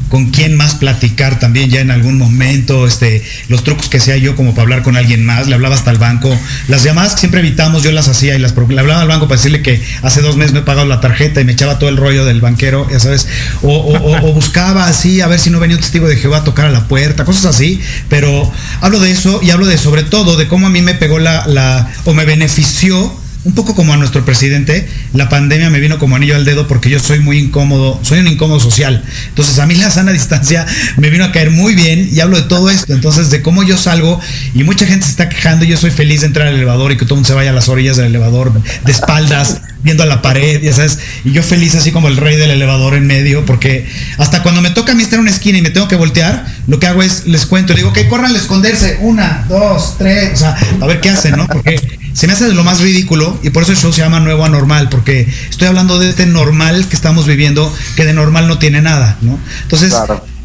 con 0.10 0.32
quién 0.32 0.56
más 0.56 0.76
platicar 0.76 1.40
también 1.40 1.70
ya 1.70 1.82
en 1.82 1.92
algún 1.92 2.18
momento, 2.18 2.88
este, 2.88 3.24
los 3.50 3.64
trucos 3.64 3.90
que 3.90 3.98
hacía 3.98 4.18
yo 4.18 4.36
como 4.36 4.52
para 4.52 4.64
hablar 4.64 4.84
con 4.84 4.98
alguien 4.98 5.26
más, 5.26 5.48
le 5.48 5.56
hablaba 5.56 5.76
hasta 5.76 5.92
al 5.92 5.98
banco, 5.98 6.38
las 6.68 6.84
llamadas 6.84 7.14
que 7.14 7.22
siempre 7.22 7.40
evitamos 7.40 7.84
yo 7.84 7.92
las 7.92 8.08
hacía 8.08 8.36
y 8.36 8.40
las 8.40 8.54
le 8.56 8.80
hablaba 8.80 9.02
al 9.02 9.08
banco 9.08 9.28
para 9.28 9.38
decirle 9.38 9.62
que 9.62 9.82
hace 10.02 10.22
dos 10.22 10.38
meses 10.38 10.54
me 10.54 10.60
he 10.60 10.64
pagado 10.64 10.88
la 10.88 11.02
tarjeta 11.02 11.42
y 11.42 11.46
me 11.46 11.54
echaba 11.54 11.80
todo 11.80 11.90
el 11.90 11.98
rollo 11.98 12.26
del 12.26 12.42
banquero, 12.42 12.88
ya 12.90 13.00
sabes, 13.00 13.28
o, 13.62 14.34
buscaba 14.34 14.88
así 14.88 15.22
a 15.22 15.28
ver 15.28 15.40
si 15.40 15.50
no 15.50 15.60
venía 15.60 15.78
un 15.78 15.82
testigo 15.82 16.08
de 16.08 16.18
Jehová 16.18 16.38
a 16.38 16.44
tocar 16.44 16.66
a 16.66 16.72
la 16.72 16.88
puerta, 16.88 17.26
cosas 17.26 17.46
así, 17.46 17.82
pero 18.10 18.52
hablo 18.82 19.00
de 19.00 19.12
eso 19.12 19.40
y 19.42 19.52
hablo 19.52 19.66
de 19.66 19.78
sobre 19.78 20.04
todo 20.04 20.36
de 20.38 20.48
cómo 20.48 20.68
a 20.68 20.70
mí 20.70 20.82
me 20.82 20.94
pegó 20.94 21.20
la, 21.20 21.46
la 21.48 21.92
o 22.06 22.14
me 22.14 22.26
benefició 22.26 23.25
un 23.46 23.54
poco 23.54 23.76
como 23.76 23.94
a 23.94 23.98
nuestro 23.98 24.26
presidente, 24.26 24.88
la 25.14 25.30
pandemia 25.30 25.70
me 25.70 25.80
vino 25.80 26.00
como 26.00 26.16
anillo 26.16 26.36
al 26.36 26.46
dedo 26.46 26.68
porque 26.68 26.90
yo 26.90 27.00
soy 27.00 27.20
muy 27.20 27.38
incómodo, 27.38 28.00
soy 28.04 28.20
un 28.20 28.28
incómodo 28.28 28.60
social. 28.60 29.04
Entonces 29.30 29.60
a 29.60 29.68
mí 29.68 29.76
la 29.76 29.92
sana 29.92 30.12
distancia 30.14 30.66
me 30.98 31.10
vino 31.10 31.24
a 31.24 31.32
caer 31.32 31.52
muy 31.52 31.76
bien 31.76 32.10
y 32.12 32.20
hablo 32.20 32.38
de 32.38 32.44
todo 32.44 32.70
esto, 32.70 32.92
entonces 32.94 33.30
de 33.30 33.42
cómo 33.42 33.64
yo 33.64 33.78
salgo 33.78 34.20
y 34.54 34.64
mucha 34.64 34.86
gente 34.86 35.06
se 35.06 35.12
está 35.12 35.30
quejando 35.30 35.64
yo 35.64 35.78
soy 35.78 35.92
feliz 35.92 36.22
de 36.22 36.28
entrar 36.28 36.48
al 36.48 36.56
elevador 36.56 36.92
y 36.92 36.98
que 36.98 37.06
todo 37.06 37.14
el 37.14 37.18
mundo 37.18 37.28
se 37.28 37.34
vaya 37.34 37.52
a 37.52 37.54
las 37.54 37.70
orillas 37.70 37.98
del 37.98 38.08
elevador 38.08 38.52
de 38.54 38.92
espaldas 38.92 39.62
viendo 39.84 40.02
a 40.02 40.08
la 40.08 40.24
pared, 40.24 40.64
ya 40.64 40.74
sabes, 40.74 40.98
y 41.24 41.32
yo 41.32 41.44
feliz 41.44 41.76
así 41.76 41.92
como 41.92 42.08
el 42.08 42.18
rey 42.18 42.36
del 42.38 42.50
elevador 42.50 42.96
en 42.96 43.06
medio, 43.06 43.46
porque 43.46 43.88
hasta 44.18 44.42
cuando 44.42 44.60
me 44.62 44.72
toca 44.72 44.94
a 44.94 44.96
mí 44.96 45.04
estar 45.04 45.18
en 45.18 45.22
una 45.22 45.30
esquina 45.30 45.60
y 45.60 45.62
me 45.62 45.70
tengo 45.70 45.88
que 45.88 45.96
voltear, 45.96 46.44
lo 46.66 46.80
que 46.80 46.88
hago 46.88 47.04
es 47.04 47.28
les 47.28 47.46
cuento, 47.46 47.76
digo, 47.76 47.94
que 47.94 48.08
corran 48.08 48.34
a 48.34 48.38
esconderse, 48.38 48.98
una, 49.02 49.46
dos, 49.48 49.96
tres, 50.00 50.34
o 50.34 50.38
sea, 50.38 50.58
a 50.82 50.88
ver 50.88 51.02
qué 51.02 51.12
hacen, 51.12 51.38
¿no? 51.38 51.46
Porque 51.48 51.80
se 52.16 52.28
me 52.28 52.34
hace 52.34 52.46
de 52.46 52.54
lo 52.54 52.64
más 52.64 52.80
ridículo 52.80 53.38
y 53.44 53.50
por 53.50 53.64
eso 53.64 53.74
el 53.74 53.78
show 53.78 53.92
se 53.92 54.02
llama 54.02 54.22
Nuevo 54.22 54.46
Anormal, 54.46 54.88
porque 54.88 55.28
estoy 55.50 55.68
hablando 55.68 56.00
de 56.00 56.10
este 56.10 56.26
normal 56.26 56.88
que 56.88 56.96
estamos 56.96 57.28
viviendo, 57.28 57.72
que 57.98 58.06
de 58.06 58.14
normal 58.14 58.48
no 58.48 58.58
tiene 58.58 58.82
nada, 58.82 59.18
¿no? 59.22 59.38
Entonces, 59.64 59.94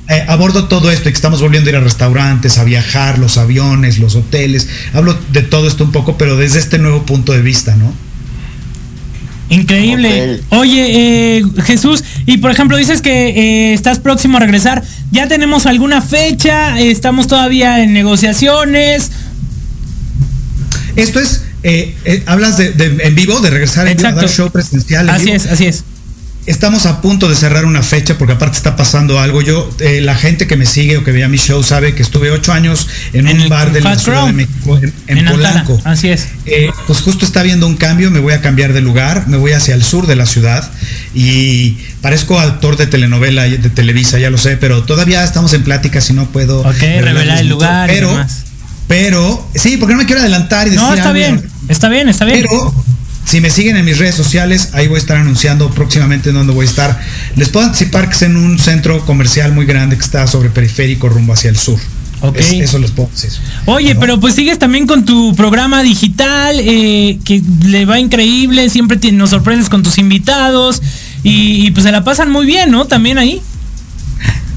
eh, 0.09 0.25
abordo 0.27 0.67
todo 0.67 0.91
esto 0.91 1.09
y 1.09 1.13
que 1.13 1.17
estamos 1.17 1.41
volviendo 1.41 1.69
a 1.69 1.71
ir 1.71 1.77
a 1.77 1.81
restaurantes, 1.81 2.59
a 2.59 2.65
viajar, 2.65 3.21
los 3.21 3.39
aviones, 3.39 4.01
los 4.01 4.17
hoteles, 4.17 4.69
hablo 4.93 5.17
de 5.31 5.43
todo 5.43 5.69
esto 5.69 5.85
un 5.85 5.93
poco, 5.93 6.19
pero 6.19 6.37
desde 6.37 6.59
este 6.59 6.81
nuevo 6.81 7.07
punto 7.07 7.33
de 7.33 7.41
vista, 7.41 7.77
¿no? 7.77 7.95
Increíble. 9.49 10.41
Oye, 10.49 11.39
eh, 11.39 11.45
Jesús, 11.65 12.03
y 12.27 12.39
por 12.39 12.51
ejemplo 12.51 12.77
dices 12.77 13.01
que 13.01 13.29
eh, 13.29 13.75
estás 13.75 14.01
próximo 14.01 14.39
a 14.39 14.41
regresar. 14.41 14.83
¿Ya 15.13 15.29
tenemos 15.29 15.67
alguna 15.67 16.03
fecha? 16.03 16.81
¿Estamos 16.81 17.29
todavía 17.29 17.83
en 17.83 17.93
negociaciones? 17.93 19.13
Esto 20.97 21.21
es, 21.21 21.43
eh, 21.63 22.23
hablas 22.27 22.57
de, 22.57 22.73
en 23.03 23.15
vivo, 23.15 23.41
de 23.41 23.51
regresar 23.51 23.87
en 23.89 24.05
a 24.05 24.13
dar 24.13 24.29
show 24.29 24.51
presencial. 24.51 25.09
así 25.09 25.31
es, 25.31 25.47
así 25.47 25.67
es. 25.67 25.85
Estamos 26.47 26.87
a 26.87 27.03
punto 27.03 27.29
de 27.29 27.37
cerrar 27.37 27.67
una 27.67 27.83
fecha 27.83 28.17
porque 28.17 28.33
aparte 28.33 28.57
está 28.57 28.75
pasando 28.75 29.21
algo. 29.21 29.43
Yo, 29.43 29.71
eh, 29.79 30.01
la 30.01 30.15
gente 30.15 30.47
que 30.47 30.57
me 30.57 30.65
sigue 30.65 30.97
o 30.97 31.05
que 31.05 31.13
vea 31.13 31.29
mi 31.29 31.37
show 31.37 31.63
sabe 31.63 31.95
que 31.95 32.03
estuve 32.03 32.31
ocho 32.31 32.53
años 32.53 32.89
en, 33.13 33.29
un 33.29 33.49
bar 33.51 33.73
de 33.73 33.83
la 33.83 33.99
Ciudad 33.99 34.27
de 34.27 34.33
México, 34.33 34.81
en, 35.07 35.27
Polanco. 35.27 35.79
Así 35.85 36.09
es. 36.09 36.29
Eh, 36.47 36.71
pues 36.87 37.01
justo 37.03 37.27
está 37.27 37.41
habiendo 37.41 37.67
un 37.67 37.77
cambio, 37.77 38.11
me 38.11 38.21
voy 38.21 38.33
a 38.33 38.41
cambiar 38.41 38.73
de 38.73 38.81
lugar, 38.81 39.29
me 39.29 39.37
voy 39.37 39.53
hacia 39.53 39.75
el 39.75 39.85
sur 39.85 40.07
de 40.07 40.17
la 40.17 40.25
ciudad 40.25 40.69
y 41.15 41.77
parezco 42.01 42.41
actor 42.41 42.79
de 42.79 42.87
telenovela 42.87 43.43
de 43.43 43.59
Televisa, 43.71 44.19
ya 44.19 44.31
lo 44.31 44.39
sé, 44.39 44.57
pero 44.57 44.83
todavía 44.85 45.23
estamos 45.23 45.53
en 45.53 45.63
plática 45.63 46.01
si 46.01 46.15
no 46.15 46.31
puedo. 46.31 46.61
Ok, 46.63 46.81
revelar 46.81 47.39
el 47.39 47.49
lugar. 47.49 47.87
Pero, 47.87 48.27
pero, 48.91 49.49
sí, 49.55 49.77
porque 49.77 49.95
no 49.95 50.01
me 50.01 50.05
quiero 50.05 50.21
adelantar 50.21 50.67
y 50.67 50.71
decir. 50.71 50.85
No, 50.85 50.93
está 50.93 51.13
bien, 51.13 51.49
está 51.69 51.89
bien, 51.89 52.09
está 52.09 52.25
bien. 52.25 52.41
Pero 52.41 52.75
si 53.25 53.41
me 53.41 53.49
siguen 53.49 53.77
en 53.77 53.85
mis 53.85 53.99
redes 53.99 54.17
sociales, 54.17 54.71
ahí 54.73 54.89
voy 54.89 54.97
a 54.97 54.99
estar 54.99 55.17
anunciando 55.17 55.71
próximamente 55.71 56.31
en 56.31 56.35
dónde 56.35 56.53
voy 56.53 56.67
a 56.67 56.69
estar. 56.69 57.01
Les 57.37 57.51
puedo 57.51 57.67
anticipar 57.67 58.09
que 58.09 58.17
es 58.17 58.23
en 58.23 58.37
un 58.37 58.59
centro 58.59 59.07
comercial 59.07 59.53
muy 59.53 59.65
grande 59.65 59.97
que 59.97 60.03
está 60.03 60.27
sobre 60.27 60.51
periférico 60.51 61.09
rumbo 61.09 61.35
hacia 61.35 61.51
el 61.51 61.57
sur. 61.57 61.79
Okay. 62.21 62.63
eso 62.63 62.81
les 62.81 62.91
puedo 62.91 63.09
decir. 63.11 63.31
Oye, 63.67 63.95
pero 63.95 64.19
pues 64.19 64.35
sigues 64.35 64.59
también 64.59 64.89
con 64.89 65.05
tu 65.05 65.37
programa 65.37 65.85
digital, 65.85 66.57
eh, 66.59 67.21
que 67.25 67.43
le 67.65 67.85
va 67.85 68.01
increíble, 68.01 68.71
siempre 68.71 68.99
nos 69.13 69.31
sorprendes 69.31 69.69
con 69.69 69.85
tus 69.85 69.99
invitados 69.99 70.83
y, 71.23 71.65
y, 71.65 71.71
pues 71.71 71.85
se 71.85 71.93
la 71.93 72.03
pasan 72.03 72.29
muy 72.29 72.45
bien, 72.45 72.73
¿no? 72.73 72.87
También 72.87 73.19
ahí. 73.19 73.41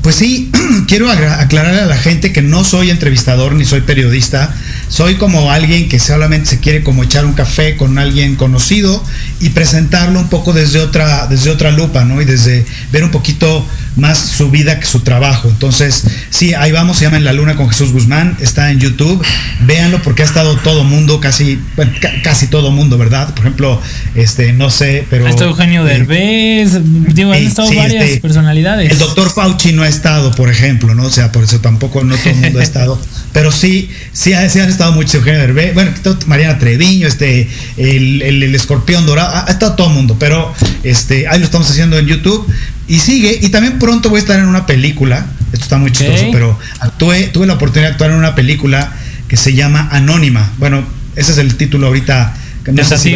Pues 0.04 0.18
sí, 0.18 0.52
quiero 0.88 1.10
aclararle 1.10 1.80
a 1.80 1.86
la 1.86 1.98
gente 1.98 2.34
que 2.34 2.42
no 2.42 2.66
soy 2.66 2.90
entrevistador 2.90 3.56
ni 3.56 3.64
soy 3.64 3.82
periodista. 3.82 4.54
Soy 4.90 5.16
como 5.16 5.50
alguien 5.50 5.88
que 5.88 5.98
solamente 5.98 6.50
se 6.50 6.60
quiere 6.60 6.84
como 6.84 7.04
echar 7.04 7.26
un 7.26 7.32
café 7.34 7.78
con 7.78 7.98
alguien 7.98 8.36
conocido 8.36 9.02
y 9.44 9.50
presentarlo 9.50 10.22
un 10.22 10.30
poco 10.30 10.54
desde 10.54 10.80
otra, 10.80 11.28
desde 11.28 11.52
otra 11.52 11.70
lupa, 11.72 12.06
¿no? 12.06 12.22
Y 12.22 12.26
desde 12.26 12.66
ver 12.94 13.04
un 13.04 13.12
poquito 13.12 13.68
más 13.98 14.18
su 14.18 14.50
vida 14.50 14.80
que 14.80 14.86
su 14.86 15.02
trabajo. 15.02 15.50
Entonces, 15.50 16.06
sí, 16.30 16.54
ahí 16.54 16.72
vamos, 16.72 16.98
se 16.98 17.04
llama 17.04 17.18
En 17.18 17.26
la 17.26 17.34
Luna 17.34 17.56
con 17.56 17.68
Jesús 17.68 17.92
Guzmán, 17.92 18.38
está 18.40 18.72
en 18.72 18.80
YouTube, 18.80 19.24
véanlo 19.62 20.02
porque 20.02 20.24
ha 20.24 20.26
estado 20.26 20.56
todo 20.58 20.86
mundo, 20.86 21.20
casi, 21.20 21.60
bueno, 21.76 21.92
casi 22.24 22.48
todo 22.48 22.72
mundo, 22.72 22.98
¿verdad? 22.98 23.34
Por 23.34 23.40
ejemplo, 23.40 23.82
este, 24.16 24.54
no 24.54 24.70
sé, 24.70 25.06
pero... 25.10 25.28
Ha 25.28 25.30
estado 25.30 25.52
Eugenio 25.52 25.86
eh, 25.86 25.94
Derbez, 25.94 26.80
digo, 27.14 27.34
han 27.34 27.44
estado 27.44 27.68
varias 27.76 28.06
este, 28.06 28.22
personalidades. 28.22 28.92
El 28.92 28.98
doctor 28.98 29.30
Fauci 29.30 29.74
no 29.74 29.84
ha 29.84 29.90
estado, 29.90 30.32
por 30.32 30.50
ejemplo, 30.50 30.96
¿no? 30.96 31.04
O 31.04 31.12
sea, 31.12 31.34
por 31.34 31.44
eso 31.44 31.60
tampoco 31.60 32.04
no 32.04 32.16
todo 32.16 32.30
el 32.30 32.36
mundo 32.38 32.60
ha 32.60 32.64
estado. 32.64 33.00
Pero 33.34 33.52
sí, 33.52 33.90
sí, 34.14 34.34
sí 34.50 34.60
han 34.60 34.70
estado 34.70 34.94
muchos 34.94 35.16
Eugenio 35.16 35.42
Derbez, 35.42 35.74
bueno, 35.74 35.92
Mariana 36.28 36.60
Treviño, 36.60 37.08
este, 37.08 37.50
el, 37.78 38.22
el, 38.22 38.56
escorpión 38.56 39.06
dorado, 39.06 39.33
ha, 39.34 39.52
estado 39.52 39.74
todo 39.74 39.88
el 39.88 39.94
mundo, 39.94 40.16
pero 40.20 40.54
este, 40.84 41.28
ahí 41.28 41.40
lo 41.40 41.46
estamos 41.46 41.70
haciendo 41.70 41.98
en 41.98 42.06
YouTube 42.06 42.46
y 42.88 43.00
sigue, 43.00 43.40
y 43.42 43.50
también 43.50 43.80
pronto 43.80 44.10
voy 44.10 44.18
a 44.18 44.22
estar 44.22 44.40
en 44.40 44.46
una 44.46 44.66
película, 44.66 45.26
esto 45.52 45.64
está 45.64 45.78
muy 45.78 45.92
chistoso, 45.92 46.26
pero 46.32 46.58
actué, 46.80 47.28
tuve 47.28 47.48
la 47.48 47.54
oportunidad 47.54 47.90
de 47.90 47.94
actuar 47.94 48.12
en 48.12 48.18
una 48.18 48.36
película 48.36 48.94
que 49.28 49.38
se 49.38 49.54
llama 49.54 49.90
Anónima, 49.92 50.52
bueno, 50.58 50.84
ese 51.16 51.32
es 51.32 51.38
el 51.38 51.56
título 51.56 51.88
ahorita. 51.88 52.36
No 52.72 52.82
es 52.82 52.92
así, 52.92 53.16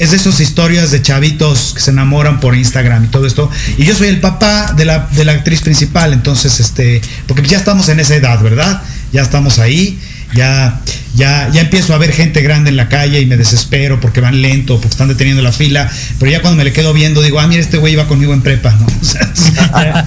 es 0.00 0.10
de 0.10 0.16
esas 0.16 0.40
historias 0.40 0.90
de 0.90 1.00
chavitos 1.00 1.72
que 1.74 1.80
se 1.80 1.92
enamoran 1.92 2.40
por 2.40 2.56
Instagram 2.56 3.04
y 3.04 3.08
todo 3.08 3.26
esto. 3.26 3.48
Y 3.78 3.84
yo 3.84 3.94
soy 3.94 4.08
el 4.08 4.20
papá 4.20 4.72
de 4.76 4.84
la, 4.84 5.08
de 5.12 5.24
la 5.24 5.32
actriz 5.32 5.60
principal, 5.60 6.12
entonces, 6.12 6.58
este, 6.58 7.00
porque 7.28 7.42
ya 7.42 7.58
estamos 7.58 7.88
en 7.88 8.00
esa 8.00 8.16
edad, 8.16 8.42
¿verdad? 8.42 8.82
Ya 9.12 9.22
estamos 9.22 9.60
ahí, 9.60 9.98
ya, 10.34 10.80
ya, 11.14 11.48
ya 11.52 11.60
empiezo 11.60 11.94
a 11.94 11.98
ver 11.98 12.12
gente 12.12 12.42
grande 12.42 12.70
en 12.70 12.76
la 12.76 12.88
calle 12.88 13.20
y 13.20 13.26
me 13.26 13.36
desespero 13.36 14.00
porque 14.00 14.20
van 14.20 14.42
lento, 14.42 14.74
porque 14.74 14.88
están 14.88 15.08
deteniendo 15.08 15.42
la 15.42 15.52
fila, 15.52 15.90
pero 16.18 16.30
ya 16.30 16.40
cuando 16.40 16.58
me 16.58 16.64
le 16.64 16.72
quedo 16.72 16.92
viendo 16.92 17.22
digo, 17.22 17.40
ah, 17.40 17.46
mira, 17.46 17.60
este 17.60 17.78
güey 17.78 17.94
iba 17.94 18.06
conmigo 18.06 18.32
en 18.32 18.42
prepa, 18.42 18.72
¿no? 18.72 18.86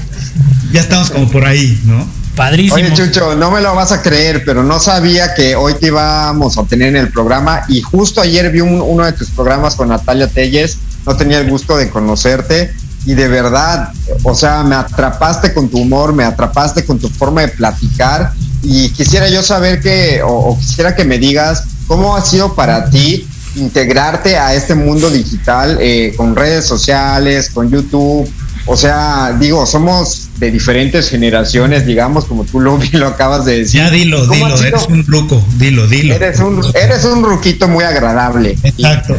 ya 0.71 0.81
estamos 0.81 1.09
como 1.09 1.29
por 1.29 1.45
ahí, 1.45 1.79
¿no? 1.85 2.07
Padrísimo. 2.35 2.75
Oye, 2.75 2.93
Chucho, 2.93 3.35
no 3.35 3.51
me 3.51 3.59
lo 3.59 3.75
vas 3.75 3.91
a 3.91 4.01
creer, 4.01 4.43
pero 4.45 4.63
no 4.63 4.79
sabía 4.79 5.33
que 5.33 5.55
hoy 5.55 5.73
te 5.73 5.87
íbamos 5.87 6.57
a 6.57 6.63
tener 6.63 6.89
en 6.89 6.95
el 6.95 7.09
programa 7.09 7.63
y 7.67 7.81
justo 7.81 8.21
ayer 8.21 8.49
vi 8.51 8.61
uno 8.61 9.03
de 9.03 9.13
tus 9.13 9.29
programas 9.29 9.75
con 9.75 9.89
Natalia 9.89 10.27
Telles, 10.27 10.77
no 11.05 11.17
tenía 11.17 11.39
el 11.39 11.49
gusto 11.49 11.75
de 11.75 11.89
conocerte 11.89 12.73
y 13.05 13.13
de 13.13 13.27
verdad, 13.27 13.91
o 14.23 14.35
sea, 14.35 14.63
me 14.63 14.75
atrapaste 14.75 15.53
con 15.53 15.69
tu 15.69 15.79
humor, 15.79 16.13
me 16.13 16.23
atrapaste 16.23 16.85
con 16.85 16.99
tu 16.99 17.09
forma 17.09 17.41
de 17.41 17.49
platicar 17.49 18.31
y 18.61 18.89
quisiera 18.89 19.29
yo 19.29 19.41
saber 19.43 19.81
que, 19.81 20.21
o, 20.23 20.57
quisiera 20.59 20.95
que 20.95 21.05
me 21.05 21.17
digas 21.17 21.63
cómo 21.87 22.15
ha 22.15 22.21
sido 22.21 22.53
para 22.55 22.89
ti 22.89 23.27
integrarte 23.55 24.37
a 24.37 24.53
este 24.53 24.75
mundo 24.75 25.09
digital 25.09 25.77
eh, 25.81 26.13
con 26.15 26.35
redes 26.35 26.65
sociales, 26.65 27.49
con 27.49 27.69
YouTube. 27.69 28.29
O 28.65 28.77
sea, 28.77 29.35
digo, 29.39 29.65
somos 29.65 30.29
de 30.37 30.51
diferentes 30.51 31.09
generaciones, 31.09 31.85
digamos, 31.85 32.25
como 32.25 32.43
tú 32.43 32.59
lo, 32.59 32.79
lo 32.93 33.07
acabas 33.07 33.45
de 33.45 33.59
decir. 33.59 33.81
Ya 33.81 33.89
dilo, 33.89 34.27
dilo, 34.27 34.61
eres 34.61 34.85
un 34.87 35.05
ruco, 35.05 35.43
dilo, 35.57 35.87
dilo. 35.87 36.13
Eres 36.13 36.39
un, 36.39 36.61
eres 36.75 37.03
un 37.05 37.23
ruquito 37.23 37.67
muy 37.67 37.83
agradable. 37.83 38.57
Exacto. 38.63 39.17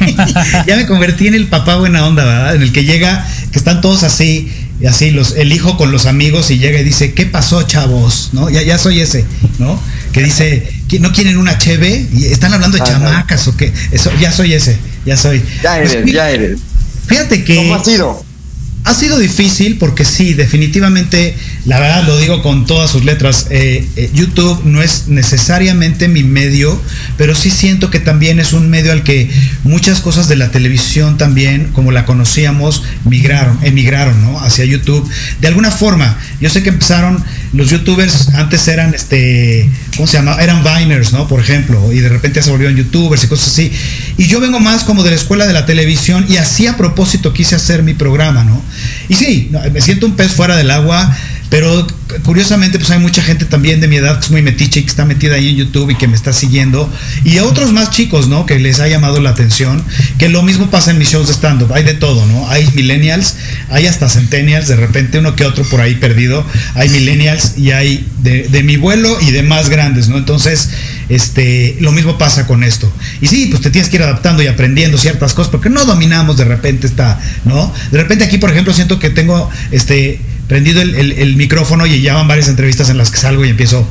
ya 0.66 0.76
me 0.76 0.86
convertí 0.86 1.26
en 1.26 1.34
el 1.34 1.48
papá 1.48 1.76
buena 1.76 2.06
onda, 2.06 2.24
¿verdad? 2.24 2.54
En 2.54 2.62
el 2.62 2.72
que 2.72 2.84
llega, 2.84 3.26
que 3.52 3.58
están 3.58 3.80
todos 3.80 4.04
así, 4.04 4.50
y 4.80 4.86
así, 4.86 5.10
los, 5.10 5.34
el 5.36 5.52
hijo 5.52 5.76
con 5.76 5.90
los 5.90 6.06
amigos 6.06 6.50
y 6.50 6.58
llega 6.58 6.78
y 6.80 6.84
dice, 6.84 7.12
¿qué 7.12 7.26
pasó, 7.26 7.62
chavos? 7.64 8.30
¿No? 8.32 8.48
Ya, 8.48 8.62
ya 8.62 8.78
soy 8.78 9.00
ese, 9.00 9.24
¿no? 9.58 9.80
Que 10.12 10.22
dice, 10.22 10.68
¿no 11.00 11.12
quieren 11.12 11.36
una 11.36 11.58
cheve? 11.58 12.06
Y 12.12 12.26
están 12.26 12.54
hablando 12.54 12.78
de 12.78 12.84
chamacas 12.84 13.48
o 13.48 13.56
qué. 13.56 13.72
Eso, 13.90 14.10
ya 14.20 14.30
soy 14.30 14.54
ese, 14.54 14.78
ya 15.04 15.16
soy. 15.16 15.42
Ya 15.62 15.78
pues 15.78 15.92
eres, 15.92 16.12
ya 16.12 16.30
eres. 16.30 16.60
Fíjate 17.06 17.44
que. 17.44 17.56
¿Cómo 17.56 17.74
ha 17.74 17.84
sido? 17.84 18.24
Ha 18.88 18.94
sido 18.94 19.18
difícil 19.18 19.76
porque 19.76 20.06
sí, 20.06 20.32
definitivamente, 20.32 21.36
la 21.66 21.78
verdad 21.78 22.04
lo 22.06 22.16
digo 22.16 22.42
con 22.42 22.64
todas 22.64 22.90
sus 22.90 23.04
letras, 23.04 23.48
eh, 23.50 23.86
eh, 23.96 24.10
YouTube 24.14 24.62
no 24.64 24.80
es 24.80 25.08
necesariamente 25.08 26.08
mi 26.08 26.22
medio, 26.22 26.80
pero 27.18 27.34
sí 27.34 27.50
siento 27.50 27.90
que 27.90 28.00
también 28.00 28.40
es 28.40 28.54
un 28.54 28.70
medio 28.70 28.92
al 28.92 29.02
que 29.02 29.30
muchas 29.62 30.00
cosas 30.00 30.26
de 30.26 30.36
la 30.36 30.50
televisión 30.50 31.18
también, 31.18 31.68
como 31.74 31.92
la 31.92 32.06
conocíamos, 32.06 32.82
migraron, 33.04 33.58
emigraron, 33.62 34.22
¿no? 34.22 34.40
Hacia 34.40 34.64
YouTube. 34.64 35.06
De 35.42 35.48
alguna 35.48 35.70
forma, 35.70 36.16
yo 36.40 36.48
sé 36.48 36.62
que 36.62 36.70
empezaron 36.70 37.22
los 37.52 37.70
youtubers 37.70 38.28
antes 38.34 38.68
eran, 38.68 38.94
este, 38.94 39.68
¿cómo 39.96 40.06
se 40.06 40.18
llama? 40.18 40.36
Eran 40.40 40.62
Viners, 40.62 41.12
¿no? 41.12 41.26
Por 41.28 41.40
ejemplo, 41.40 41.92
y 41.92 42.00
de 42.00 42.08
repente 42.08 42.42
se 42.42 42.50
volvieron 42.50 42.76
youtubers 42.76 43.24
y 43.24 43.26
cosas 43.26 43.48
así. 43.48 43.72
Y 44.16 44.26
yo 44.26 44.40
vengo 44.40 44.60
más 44.60 44.84
como 44.84 45.02
de 45.02 45.10
la 45.10 45.16
escuela 45.16 45.46
de 45.46 45.52
la 45.52 45.64
televisión 45.64 46.26
y 46.28 46.36
así 46.36 46.66
a 46.66 46.76
propósito 46.76 47.32
quise 47.32 47.54
hacer 47.54 47.82
mi 47.82 47.94
programa, 47.94 48.44
¿no? 48.44 48.62
Y 49.08 49.14
sí, 49.14 49.50
me 49.72 49.80
siento 49.80 50.06
un 50.06 50.16
pez 50.16 50.32
fuera 50.32 50.56
del 50.56 50.70
agua 50.70 51.16
pero 51.50 51.86
curiosamente, 52.24 52.78
pues 52.78 52.90
hay 52.90 52.98
mucha 52.98 53.22
gente 53.22 53.44
también 53.44 53.80
de 53.80 53.88
mi 53.88 53.96
edad 53.96 54.18
que 54.18 54.26
es 54.26 54.30
muy 54.30 54.42
metiche 54.42 54.80
y 54.80 54.82
que 54.82 54.88
está 54.88 55.04
metida 55.04 55.34
ahí 55.36 55.50
en 55.50 55.56
YouTube 55.56 55.90
y 55.90 55.94
que 55.94 56.06
me 56.06 56.16
está 56.16 56.32
siguiendo. 56.32 56.90
Y 57.24 57.38
a 57.38 57.44
otros 57.44 57.72
más 57.72 57.90
chicos, 57.90 58.28
¿no? 58.28 58.46
Que 58.46 58.58
les 58.58 58.80
ha 58.80 58.88
llamado 58.88 59.20
la 59.20 59.30
atención. 59.30 59.82
Que 60.18 60.28
lo 60.28 60.42
mismo 60.42 60.70
pasa 60.70 60.90
en 60.90 60.98
mis 60.98 61.10
shows 61.10 61.28
de 61.28 61.34
stand-up. 61.34 61.72
Hay 61.72 61.84
de 61.84 61.94
todo, 61.94 62.26
¿no? 62.26 62.48
Hay 62.50 62.68
millennials, 62.74 63.36
hay 63.70 63.86
hasta 63.86 64.08
centennials, 64.08 64.68
de 64.68 64.76
repente 64.76 65.18
uno 65.18 65.36
que 65.36 65.44
otro 65.44 65.64
por 65.64 65.80
ahí 65.80 65.94
perdido. 65.94 66.44
Hay 66.74 66.88
millennials 66.90 67.56
y 67.56 67.70
hay 67.72 68.06
de, 68.22 68.48
de 68.48 68.62
mi 68.62 68.76
vuelo 68.76 69.18
y 69.20 69.30
de 69.30 69.42
más 69.42 69.70
grandes, 69.70 70.08
¿no? 70.08 70.18
Entonces, 70.18 70.70
este, 71.08 71.76
lo 71.80 71.92
mismo 71.92 72.18
pasa 72.18 72.46
con 72.46 72.62
esto. 72.62 72.92
Y 73.20 73.26
sí, 73.26 73.46
pues 73.50 73.62
te 73.62 73.70
tienes 73.70 73.88
que 73.88 73.96
ir 73.96 74.02
adaptando 74.02 74.42
y 74.42 74.46
aprendiendo 74.46 74.98
ciertas 74.98 75.32
cosas 75.32 75.50
porque 75.50 75.70
no 75.70 75.84
dominamos 75.84 76.36
de 76.36 76.44
repente 76.44 76.86
esta, 76.86 77.18
¿no? 77.44 77.72
De 77.90 77.98
repente 77.98 78.24
aquí, 78.24 78.38
por 78.38 78.50
ejemplo, 78.50 78.74
siento 78.74 78.98
que 78.98 79.10
tengo, 79.10 79.48
este 79.70 80.20
prendido 80.48 80.80
el, 80.80 81.36
micrófono 81.36 81.86
y 81.86 82.00
ya 82.00 82.14
van 82.14 82.26
varias 82.26 82.48
entrevistas 82.48 82.88
en 82.88 82.98
las 82.98 83.10
que 83.10 83.18
salgo 83.18 83.44
y 83.44 83.50
empiezo 83.50 83.86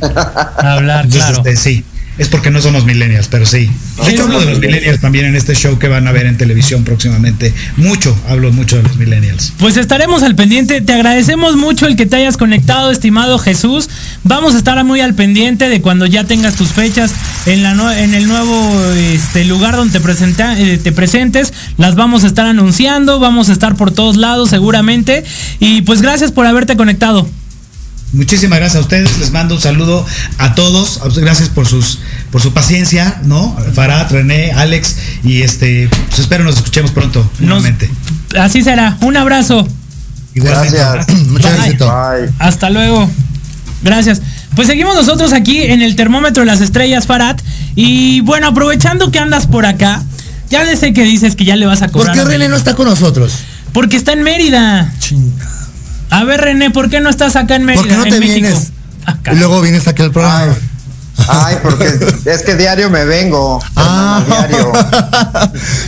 a 0.00 0.72
hablar, 0.72 1.08
claro. 1.08 1.38
Este, 1.38 1.56
sí, 1.56 1.84
es 2.16 2.28
porque 2.28 2.50
no 2.50 2.62
somos 2.62 2.84
millennials, 2.84 3.28
pero 3.28 3.44
sí. 3.44 3.68
De 4.04 4.10
hecho, 4.10 4.24
hablo 4.24 4.40
de 4.40 4.46
los 4.46 4.60
millennials 4.60 5.00
también 5.00 5.24
en 5.26 5.34
este 5.34 5.54
show 5.54 5.78
que 5.78 5.88
van 5.88 6.06
a 6.06 6.12
ver 6.12 6.26
en 6.26 6.36
televisión 6.36 6.84
próximamente. 6.84 7.52
Mucho, 7.76 8.16
hablo 8.28 8.52
mucho 8.52 8.76
de 8.76 8.84
los 8.84 8.96
millennials. 8.96 9.52
Pues 9.58 9.76
estaremos 9.76 10.22
al 10.22 10.36
pendiente. 10.36 10.80
Te 10.80 10.92
agradecemos 10.92 11.56
mucho 11.56 11.86
el 11.86 11.96
que 11.96 12.06
te 12.06 12.16
hayas 12.16 12.36
conectado, 12.36 12.90
estimado 12.90 13.38
Jesús. 13.38 13.88
Vamos 14.22 14.54
a 14.54 14.58
estar 14.58 14.82
muy 14.84 15.00
al 15.00 15.14
pendiente 15.14 15.68
de 15.68 15.80
cuando 15.80 16.06
ya 16.06 16.24
tengas 16.24 16.54
tus 16.54 16.68
fechas 16.68 17.12
en, 17.46 17.62
la 17.62 17.74
en 17.98 18.14
el 18.14 18.28
nuevo 18.28 18.80
este, 18.94 19.44
lugar 19.44 19.76
donde 19.76 19.98
te, 19.98 20.00
presenta 20.00 20.58
eh, 20.58 20.78
te 20.78 20.92
presentes. 20.92 21.52
Las 21.78 21.96
vamos 21.96 22.24
a 22.24 22.28
estar 22.28 22.46
anunciando, 22.46 23.18
vamos 23.18 23.48
a 23.48 23.52
estar 23.52 23.74
por 23.76 23.90
todos 23.90 24.16
lados 24.16 24.50
seguramente. 24.50 25.24
Y 25.58 25.82
pues 25.82 26.00
gracias 26.02 26.30
por 26.32 26.46
haberte 26.46 26.76
conectado. 26.76 27.28
Muchísimas 28.14 28.58
gracias 28.58 28.76
a 28.76 28.80
ustedes, 28.80 29.18
les 29.18 29.32
mando 29.32 29.56
un 29.56 29.60
saludo 29.60 30.06
a 30.38 30.54
todos, 30.54 31.00
gracias 31.16 31.48
por 31.48 31.66
sus 31.66 31.98
por 32.30 32.40
su 32.40 32.52
paciencia, 32.52 33.20
¿no? 33.24 33.56
Farad, 33.74 34.10
René, 34.10 34.52
Alex 34.52 34.96
y 35.24 35.42
este, 35.42 35.88
pues 36.08 36.20
espero 36.20 36.44
nos 36.44 36.56
escuchemos 36.56 36.92
pronto 36.92 37.28
nuevamente. 37.40 37.90
Así 38.38 38.62
será. 38.62 38.96
Un 39.02 39.16
abrazo. 39.16 39.66
Gracias. 40.34 41.08
Muchas 41.28 41.54
gracias. 41.56 42.30
Hasta 42.38 42.70
luego. 42.70 43.10
Gracias. 43.82 44.22
Pues 44.56 44.68
seguimos 44.68 44.94
nosotros 44.94 45.32
aquí 45.32 45.62
en 45.62 45.82
el 45.82 45.96
termómetro 45.96 46.42
de 46.42 46.46
las 46.46 46.60
estrellas, 46.60 47.06
Farad. 47.06 47.36
Y 47.74 48.20
bueno, 48.20 48.48
aprovechando 48.48 49.10
que 49.10 49.18
andas 49.18 49.46
por 49.46 49.66
acá, 49.66 50.02
ya 50.50 50.64
sé 50.76 50.92
que 50.92 51.02
dices 51.02 51.36
que 51.36 51.44
ya 51.44 51.56
le 51.56 51.66
vas 51.66 51.82
a 51.82 51.88
cobrar. 51.88 52.16
¿Por 52.16 52.24
qué 52.24 52.30
René 52.30 52.48
no 52.48 52.56
está 52.56 52.74
con 52.74 52.86
nosotros? 52.86 53.40
Porque 53.72 53.96
está 53.96 54.12
en 54.12 54.22
Mérida. 54.22 54.92
A 56.14 56.22
ver, 56.22 56.40
René, 56.40 56.70
¿por 56.70 56.90
qué 56.90 57.00
no 57.00 57.10
estás 57.10 57.34
acá 57.34 57.56
en 57.56 57.64
Mérida? 57.64 57.82
¿Por 57.82 57.90
qué 57.90 57.96
no 57.96 58.04
te 58.04 58.20
vienes? 58.20 58.70
Ah, 59.04 59.16
y 59.32 59.34
luego 59.34 59.60
vienes 59.60 59.88
aquí 59.88 60.00
al 60.00 60.12
programa. 60.12 60.54
Ay, 61.26 61.56
porque 61.60 61.86
es 62.24 62.42
que 62.42 62.54
diario 62.54 62.88
me 62.88 63.04
vengo. 63.04 63.60
Ah, 63.74 64.22
diario. 64.24 64.72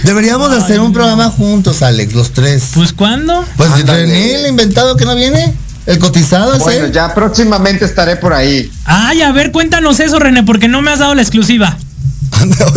Deberíamos 0.02 0.50
hacer 0.50 0.80
un 0.80 0.92
programa 0.92 1.30
juntos, 1.30 1.80
Alex, 1.80 2.12
los 2.14 2.32
tres. 2.32 2.70
¿Pues 2.74 2.92
cuándo? 2.92 3.44
Pues 3.56 3.70
René, 3.86 4.34
el 4.34 4.48
inventado 4.48 4.96
que 4.96 5.04
no 5.04 5.14
viene. 5.14 5.54
El 5.86 6.00
cotizado 6.00 6.58
Bueno, 6.58 6.88
ya 6.88 7.14
próximamente 7.14 7.84
estaré 7.84 8.16
por 8.16 8.32
ahí. 8.32 8.68
Ay, 8.84 9.22
a 9.22 9.30
ver, 9.30 9.52
cuéntanos 9.52 10.00
eso, 10.00 10.18
René, 10.18 10.42
porque 10.42 10.66
no 10.66 10.82
me 10.82 10.90
has 10.90 10.98
dado 10.98 11.14
la 11.14 11.22
exclusiva. 11.22 11.76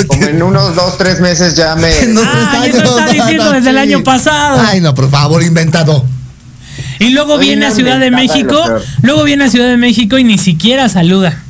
Como 0.07 0.23
en 0.23 0.43
unos 0.43 0.75
dos, 0.75 0.99
tres 0.99 1.19
meses 1.19 1.55
ya 1.55 1.75
me. 1.75 1.87
ah, 1.87 2.63
eso 2.67 2.77
está 2.77 3.07
diciendo 3.07 3.51
desde 3.51 3.71
el 3.71 3.79
año 3.79 4.03
pasado. 4.03 4.61
Ay, 4.63 4.81
no, 4.81 4.93
por 4.93 5.09
favor, 5.09 5.41
inventado. 5.41 6.05
Y 6.99 7.09
luego 7.09 7.37
viene 7.37 7.65
a 7.65 7.71
Ciudad 7.71 7.99
de 7.99 8.11
México, 8.11 8.61
luego 9.01 9.23
viene 9.23 9.45
a 9.45 9.49
Ciudad 9.49 9.67
de 9.67 9.77
México 9.77 10.17
y 10.17 10.23
ni 10.23 10.37
siquiera 10.37 10.89
saluda. 10.89 11.41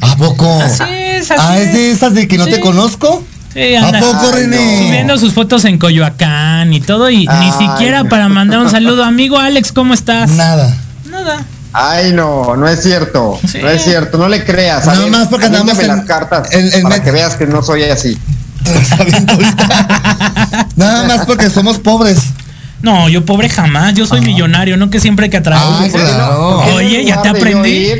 ¿A 0.00 0.16
poco? 0.16 0.60
Así 0.60 0.82
es, 0.88 1.30
así 1.30 1.40
¿Ah, 1.40 1.58
es 1.58 1.72
de 1.72 1.90
esas 1.92 2.14
de 2.14 2.26
que 2.26 2.36
no 2.36 2.46
te 2.46 2.60
conozco? 2.60 3.24
Sí, 3.52 3.74
¿A 3.74 3.90
poco, 4.00 4.32
René? 4.32 4.86
Subiendo 4.86 5.16
sus 5.16 5.32
fotos 5.32 5.64
en 5.64 5.78
Coyoacán 5.78 6.74
y 6.74 6.80
todo, 6.80 7.08
y 7.08 7.26
ni 7.26 7.52
siquiera 7.52 8.04
para 8.04 8.28
mandar 8.28 8.58
un 8.58 8.70
saludo. 8.70 9.04
Amigo 9.04 9.38
Alex, 9.38 9.72
¿cómo 9.72 9.94
estás? 9.94 10.30
Nada. 10.30 10.76
Nada. 11.10 11.44
Ay, 11.72 12.12
no, 12.12 12.56
no 12.56 12.68
es 12.68 12.82
cierto. 12.82 13.38
No 13.62 13.68
es 13.68 13.84
cierto, 13.84 14.18
no 14.18 14.28
le 14.28 14.44
creas. 14.44 14.86
Nada 14.86 15.06
más 15.06 15.28
porque 15.28 15.46
andamos 15.46 15.78
en 15.78 15.88
las 15.88 16.04
cartas 16.04 16.48
para 16.82 17.02
que 17.02 17.10
veas 17.10 17.36
que 17.36 17.46
no 17.46 17.62
soy 17.62 17.84
así. 17.84 18.18
Nada 20.76 21.04
más 21.04 21.26
porque 21.26 21.50
somos 21.50 21.78
pobres. 21.78 22.18
No, 22.82 23.08
yo 23.08 23.24
pobre 23.24 23.48
jamás, 23.48 23.94
yo 23.94 24.06
soy 24.06 24.20
millonario, 24.20 24.76
no 24.76 24.90
que 24.90 25.00
siempre 25.00 25.24
hay 25.24 25.30
que 25.30 25.40
trabajar. 25.40 25.90
Oye, 26.74 27.04
ya 27.04 27.22
te 27.22 27.28
aprendí. 27.30 27.90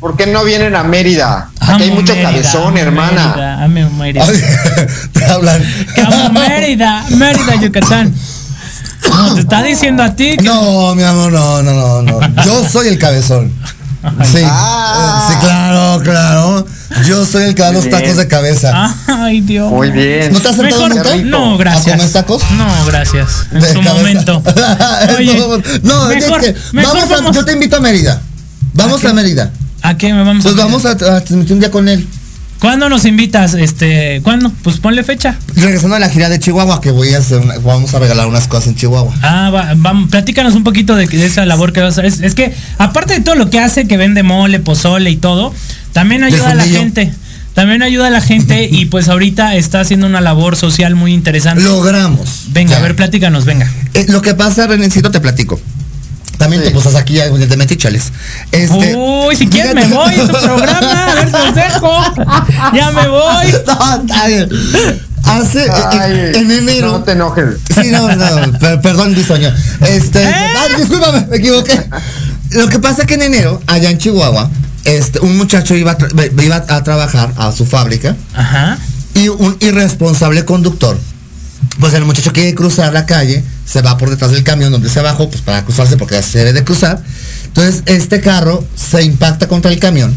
¿Por 0.00 0.16
qué 0.16 0.26
no 0.26 0.44
vienen 0.44 0.76
a 0.76 0.82
Mérida? 0.84 1.48
Aquí 1.60 1.84
hay 1.84 1.90
mucho 1.90 2.14
cabezón, 2.20 2.76
hermana. 2.76 3.64
Amo 3.64 3.88
Mérida. 3.90 4.24
te 5.12 5.24
hablan. 5.24 5.62
Amo 6.06 6.30
Mérida, 6.40 7.04
Mérida, 7.10 7.54
Yucatán. 7.56 8.14
No, 9.08 9.34
te 9.34 9.40
está 9.40 9.62
diciendo 9.62 10.02
a 10.02 10.14
ti. 10.14 10.36
No, 10.42 10.94
mi 10.94 11.02
amor, 11.02 11.32
no, 11.32 11.62
no, 11.62 12.02
no, 12.02 12.02
no. 12.02 12.44
Yo 12.44 12.68
soy 12.68 12.88
el 12.88 12.98
cabezón. 12.98 13.52
Sí, 14.24 14.42
Ah. 14.44 15.28
sí, 15.30 15.36
claro, 15.46 16.02
claro. 16.02 16.66
Yo 17.06 17.24
soy 17.26 17.44
el 17.44 17.54
que 17.54 17.62
da 17.62 17.72
los 17.72 17.88
tacos 17.90 18.16
de 18.16 18.28
cabeza. 18.28 18.94
Ay, 19.06 19.40
Dios. 19.40 19.70
Muy 19.70 19.90
bien. 19.90 20.32
¿No 20.32 20.40
te 20.40 20.48
has 20.48 20.56
sentado 20.56 20.88
Mejor, 20.88 21.04
nunca? 21.16 21.24
no, 21.24 21.58
gracias. 21.58 21.94
¿A 21.94 21.98
comer 21.98 22.12
tacos? 22.12 22.42
No, 22.52 22.86
gracias. 22.86 23.46
En 23.52 23.60
De 23.60 23.68
su 23.68 23.74
cabeza. 23.74 23.94
momento. 23.94 24.42
Oye, 25.18 25.38
no, 25.82 26.10
es 26.10 26.24
que 26.24 26.54
mejor 26.72 26.94
vamos 26.96 27.10
a, 27.10 27.14
vamos- 27.16 27.36
yo 27.36 27.44
te 27.44 27.52
invito 27.52 27.76
a 27.76 27.80
Mérida. 27.80 28.20
Vamos 28.74 29.04
a 29.04 29.12
Mérida. 29.12 29.50
¿A 29.82 29.96
qué 29.96 30.12
me 30.14 30.22
vamos 30.22 30.42
Pues 30.44 30.54
a 30.54 30.58
vamos 30.58 30.84
a, 30.86 30.90
a 30.92 30.96
transmitir 30.96 31.52
un 31.52 31.60
día 31.60 31.70
con 31.70 31.88
él. 31.88 32.06
¿Cuándo 32.60 32.88
nos 32.88 33.04
invitas? 33.04 33.52
Este, 33.54 34.20
¿cuándo? 34.22 34.50
Pues 34.62 34.78
ponle 34.78 35.02
fecha. 35.04 35.36
Regresando 35.54 35.96
a 35.96 35.98
la 35.98 36.08
gira 36.08 36.30
de 36.30 36.38
Chihuahua, 36.40 36.80
que 36.80 36.90
voy 36.92 37.12
a 37.12 37.18
hacer, 37.18 37.38
una- 37.40 37.58
vamos 37.58 37.92
a 37.92 37.98
regalar 37.98 38.26
unas 38.26 38.48
cosas 38.48 38.68
en 38.68 38.76
Chihuahua. 38.76 39.12
Ah, 39.20 39.50
va, 39.50 39.72
vamos, 39.76 40.08
platícanos 40.08 40.54
un 40.54 40.64
poquito 40.64 40.94
de, 40.96 41.06
de 41.06 41.26
esa 41.26 41.44
labor 41.44 41.72
que 41.74 41.80
vas 41.82 41.98
a 41.98 42.00
hacer. 42.00 42.06
Es, 42.06 42.20
es 42.20 42.34
que, 42.34 42.54
aparte 42.78 43.12
de 43.14 43.20
todo 43.20 43.34
lo 43.34 43.50
que 43.50 43.58
hace, 43.60 43.86
que 43.86 43.98
vende 43.98 44.22
mole, 44.22 44.60
pozole 44.60 45.10
y 45.10 45.16
todo, 45.16 45.52
también 45.94 46.22
ayuda 46.24 46.50
a 46.50 46.54
la 46.54 46.64
gente. 46.64 47.10
También 47.54 47.82
ayuda 47.84 48.08
a 48.08 48.10
la 48.10 48.20
gente 48.20 48.68
y 48.68 48.86
pues 48.86 49.08
ahorita 49.08 49.54
está 49.54 49.78
haciendo 49.80 50.08
una 50.08 50.20
labor 50.20 50.56
social 50.56 50.96
muy 50.96 51.14
interesante. 51.14 51.62
Logramos. 51.62 52.46
venga, 52.48 52.72
Ya. 52.72 52.78
a 52.78 52.82
ver, 52.82 52.96
platícanos, 52.96 53.44
venga. 53.44 53.70
Eh, 53.94 54.06
lo 54.08 54.20
que 54.22 54.34
pasa, 54.34 54.66
Renécito, 54.66 55.10
te 55.12 55.20
platico. 55.20 55.60
También 56.36 56.62
Sí. 56.62 56.68
te 56.68 56.74
posas 56.74 56.96
aquí 56.96 57.16
eh, 57.20 57.30
de 57.30 57.56
metichales. 57.56 58.12
Este, 58.50 58.96
Uy, 58.96 59.36
si 59.36 59.46
quieres 59.46 59.72
me 59.72 59.86
voy, 59.86 60.14
es 60.14 60.22
tu 60.26 60.32
programa, 60.32 61.04
a 61.12 61.14
ver 61.14 61.30
dejo. 61.54 61.92
Ya 62.74 62.90
me 62.90 63.06
voy. 63.06 63.46
No, 63.66 64.02
está 64.02 64.26
bien. 64.26 64.48
Hace 65.22 65.64
eh, 65.66 65.70
Ay, 65.92 66.32
en 66.34 66.50
enero. 66.50 66.88
No 66.90 67.02
te 67.04 67.12
enojes. 67.12 67.44
Sí, 67.72 67.88
no, 67.92 68.08
no, 68.16 68.58
per- 68.58 68.80
perdón, 68.80 69.14
bisoño. 69.14 69.54
Este, 69.80 70.24
¿Eh? 70.24 70.26
ay, 70.34 70.74
discúlpame, 70.76 71.24
me 71.30 71.36
equivoqué. 71.36 71.80
Lo 72.50 72.66
que 72.68 72.80
pasa 72.80 73.02
es 73.02 73.06
que 73.08 73.14
en 73.14 73.22
enero, 73.22 73.62
allá 73.68 73.90
en 73.90 73.98
Chihuahua, 73.98 74.50
este, 74.84 75.20
un 75.20 75.36
muchacho 75.36 75.74
iba 75.74 75.92
a, 75.92 76.42
iba 76.42 76.56
a 76.56 76.82
trabajar 76.84 77.32
a 77.36 77.52
su 77.52 77.64
fábrica 77.64 78.16
Ajá. 78.34 78.78
y 79.14 79.28
un 79.28 79.56
irresponsable 79.60 80.44
conductor, 80.44 80.98
pues 81.80 81.94
el 81.94 82.04
muchacho 82.04 82.32
quiere 82.32 82.54
cruzar 82.54 82.92
la 82.92 83.06
calle, 83.06 83.42
se 83.66 83.82
va 83.82 83.96
por 83.96 84.10
detrás 84.10 84.30
del 84.32 84.42
camión 84.44 84.70
donde 84.72 84.88
se 84.88 85.00
bajó, 85.00 85.28
pues 85.30 85.42
para 85.42 85.64
cruzarse 85.64 85.96
porque 85.96 86.22
se 86.22 86.38
debe 86.38 86.52
de 86.52 86.64
cruzar. 86.64 87.02
Entonces 87.46 87.82
este 87.86 88.20
carro 88.20 88.64
se 88.76 89.02
impacta 89.02 89.48
contra 89.48 89.70
el 89.72 89.78
camión 89.78 90.14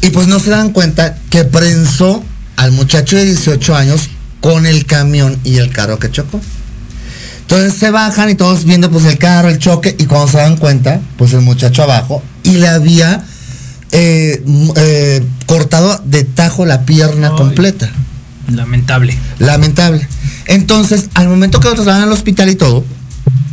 y 0.00 0.10
pues 0.10 0.26
no 0.26 0.38
se 0.38 0.50
dan 0.50 0.70
cuenta 0.70 1.16
que 1.30 1.44
prensó 1.44 2.22
al 2.56 2.72
muchacho 2.72 3.16
de 3.16 3.24
18 3.24 3.76
años 3.76 4.08
con 4.40 4.66
el 4.66 4.86
camión 4.86 5.38
y 5.44 5.56
el 5.56 5.70
carro 5.70 5.98
que 5.98 6.10
chocó. 6.10 6.40
Entonces 7.42 7.74
se 7.74 7.90
bajan 7.90 8.30
y 8.30 8.34
todos 8.34 8.64
viendo 8.64 8.90
pues 8.90 9.04
el 9.04 9.18
carro, 9.18 9.48
el 9.48 9.58
choque 9.58 9.94
y 9.98 10.06
cuando 10.06 10.28
se 10.28 10.38
dan 10.38 10.56
cuenta, 10.56 11.00
pues 11.16 11.32
el 11.32 11.42
muchacho 11.42 11.82
abajo 11.82 12.22
y 12.42 12.52
le 12.52 12.68
había 12.68 13.24
eh, 13.96 14.44
eh, 14.76 15.26
cortado 15.46 16.00
de 16.04 16.24
tajo 16.24 16.66
la 16.66 16.82
pierna 16.82 17.28
Ay. 17.28 17.36
completa. 17.36 17.90
Lamentable. 18.52 19.16
Lamentable. 19.38 20.06
Entonces, 20.46 21.08
al 21.14 21.28
momento 21.28 21.60
que 21.60 21.68
lo 21.68 21.74
trasladan 21.74 22.02
al 22.02 22.12
hospital 22.12 22.48
y 22.50 22.56
todo, 22.56 22.84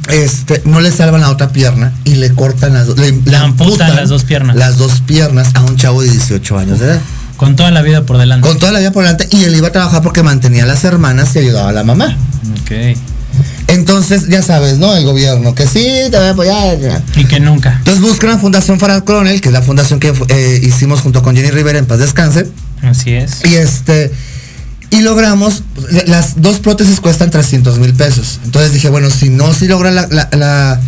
este, 0.10 0.62
no 0.66 0.82
le 0.82 0.92
salvan 0.92 1.22
la 1.22 1.30
otra 1.30 1.50
pierna 1.50 1.94
y 2.04 2.16
le 2.16 2.32
cortan 2.34 2.74
las 2.74 2.88
dos, 2.88 3.00
le, 3.00 3.12
le 3.26 3.38
amputan 3.38 3.96
las 3.96 4.10
dos 4.10 4.24
piernas. 4.26 4.56
Las 4.56 4.78
dos 4.78 5.02
piernas 5.02 5.56
a 5.56 5.62
un 5.62 5.78
chavo 5.78 6.02
de 6.02 6.10
18 6.10 6.58
años 6.58 6.80
de 6.80 6.88
edad. 6.88 7.02
Con 7.38 7.56
toda 7.56 7.72
la 7.72 7.82
vida 7.82 8.06
por 8.06 8.18
delante. 8.18 8.48
Con 8.48 8.60
toda 8.60 8.72
la 8.72 8.80
vida 8.80 8.92
por 8.92 9.04
delante 9.04 9.28
y 9.32 9.44
él 9.46 9.56
iba 9.56 9.70
a 9.70 9.72
trabajar 9.72 10.04
porque 10.04 10.22
mantenía 10.24 10.64
a 10.64 10.68
las 10.68 10.84
hermanas 10.84 11.36
y 11.36 11.40
ayudaba 11.40 11.70
a 11.70 11.74
la 11.74 11.84
mamá. 11.84 12.18
Ok. 12.62 12.98
Entonces, 13.68 14.28
ya 14.28 14.42
sabes, 14.44 14.78
¿no? 14.78 14.96
El 14.96 15.06
gobierno, 15.06 15.56
que 15.56 15.66
sí, 15.66 15.88
te 16.12 16.18
voy 16.18 16.28
a 16.28 16.30
apoyar. 16.32 16.78
Y 17.16 17.26
que 17.26 17.40
nunca. 17.40 17.76
Entonces 17.80 18.02
buscan 18.04 18.30
la 18.32 18.38
Fundación 18.38 18.80
Farad 18.80 19.04
Coronel, 19.04 19.42
que 19.42 19.50
es 19.50 19.54
la 19.54 19.62
fundación 19.62 20.00
que 20.00 20.14
eh, 20.30 20.60
hicimos 20.64 21.02
junto 21.02 21.24
con 21.24 21.36
Jenny 21.36 21.50
Rivera 21.52 21.80
en 21.80 21.86
paz 21.86 22.00
descanse. 22.00 22.48
Así 22.82 23.12
es. 23.14 23.46
Y 23.46 23.56
este, 23.56 24.12
y 24.92 25.02
logramos, 25.02 25.64
las 26.08 26.42
dos 26.42 26.60
prótesis 26.60 27.00
cuestan 27.00 27.32
300 27.32 27.80
mil 27.80 27.94
pesos. 27.94 28.40
Entonces 28.44 28.74
dije, 28.74 28.90
bueno, 28.90 29.10
si 29.10 29.30
no, 29.30 29.54
si 29.54 29.68
logra 29.68 29.92
la, 29.92 30.08
la, 30.12 30.30
la, 30.34 30.80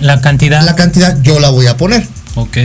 La 0.00 0.20
cantidad. 0.20 0.62
la 0.64 0.74
cantidad, 0.74 1.16
yo 1.22 1.38
la 1.40 1.50
voy 1.50 1.66
a 1.66 1.76
poner. 1.76 2.06
ok. 2.34 2.56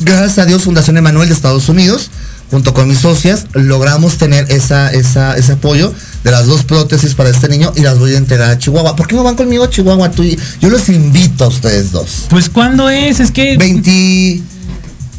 Gracias 0.00 0.38
a 0.38 0.44
Dios, 0.46 0.62
Fundación 0.62 0.96
Emanuel 0.96 1.28
de 1.28 1.34
Estados 1.34 1.68
Unidos, 1.68 2.10
junto 2.50 2.72
con 2.74 2.88
mis 2.88 2.98
socias, 2.98 3.46
logramos 3.52 4.16
tener 4.18 4.50
esa, 4.50 4.90
esa, 4.92 5.36
ese 5.36 5.52
apoyo 5.52 5.92
de 6.24 6.30
las 6.30 6.46
dos 6.46 6.64
prótesis 6.64 7.14
para 7.14 7.28
este 7.30 7.48
niño 7.48 7.72
y 7.76 7.80
las 7.82 7.98
voy 7.98 8.14
a 8.14 8.18
entregar 8.18 8.50
a 8.50 8.58
Chihuahua. 8.58 8.96
¿Por 8.96 9.06
qué 9.06 9.14
no 9.16 9.22
van 9.22 9.36
conmigo 9.36 9.64
a 9.64 9.70
Chihuahua? 9.70 10.10
Tú 10.10 10.22
y- 10.24 10.38
yo 10.60 10.70
los 10.70 10.88
invito 10.88 11.44
a 11.44 11.48
ustedes 11.48 11.92
dos. 11.92 12.26
Pues 12.30 12.48
¿cuándo 12.48 12.88
es? 12.88 13.20
Es 13.20 13.30
que 13.30 13.56
20, 13.58 14.42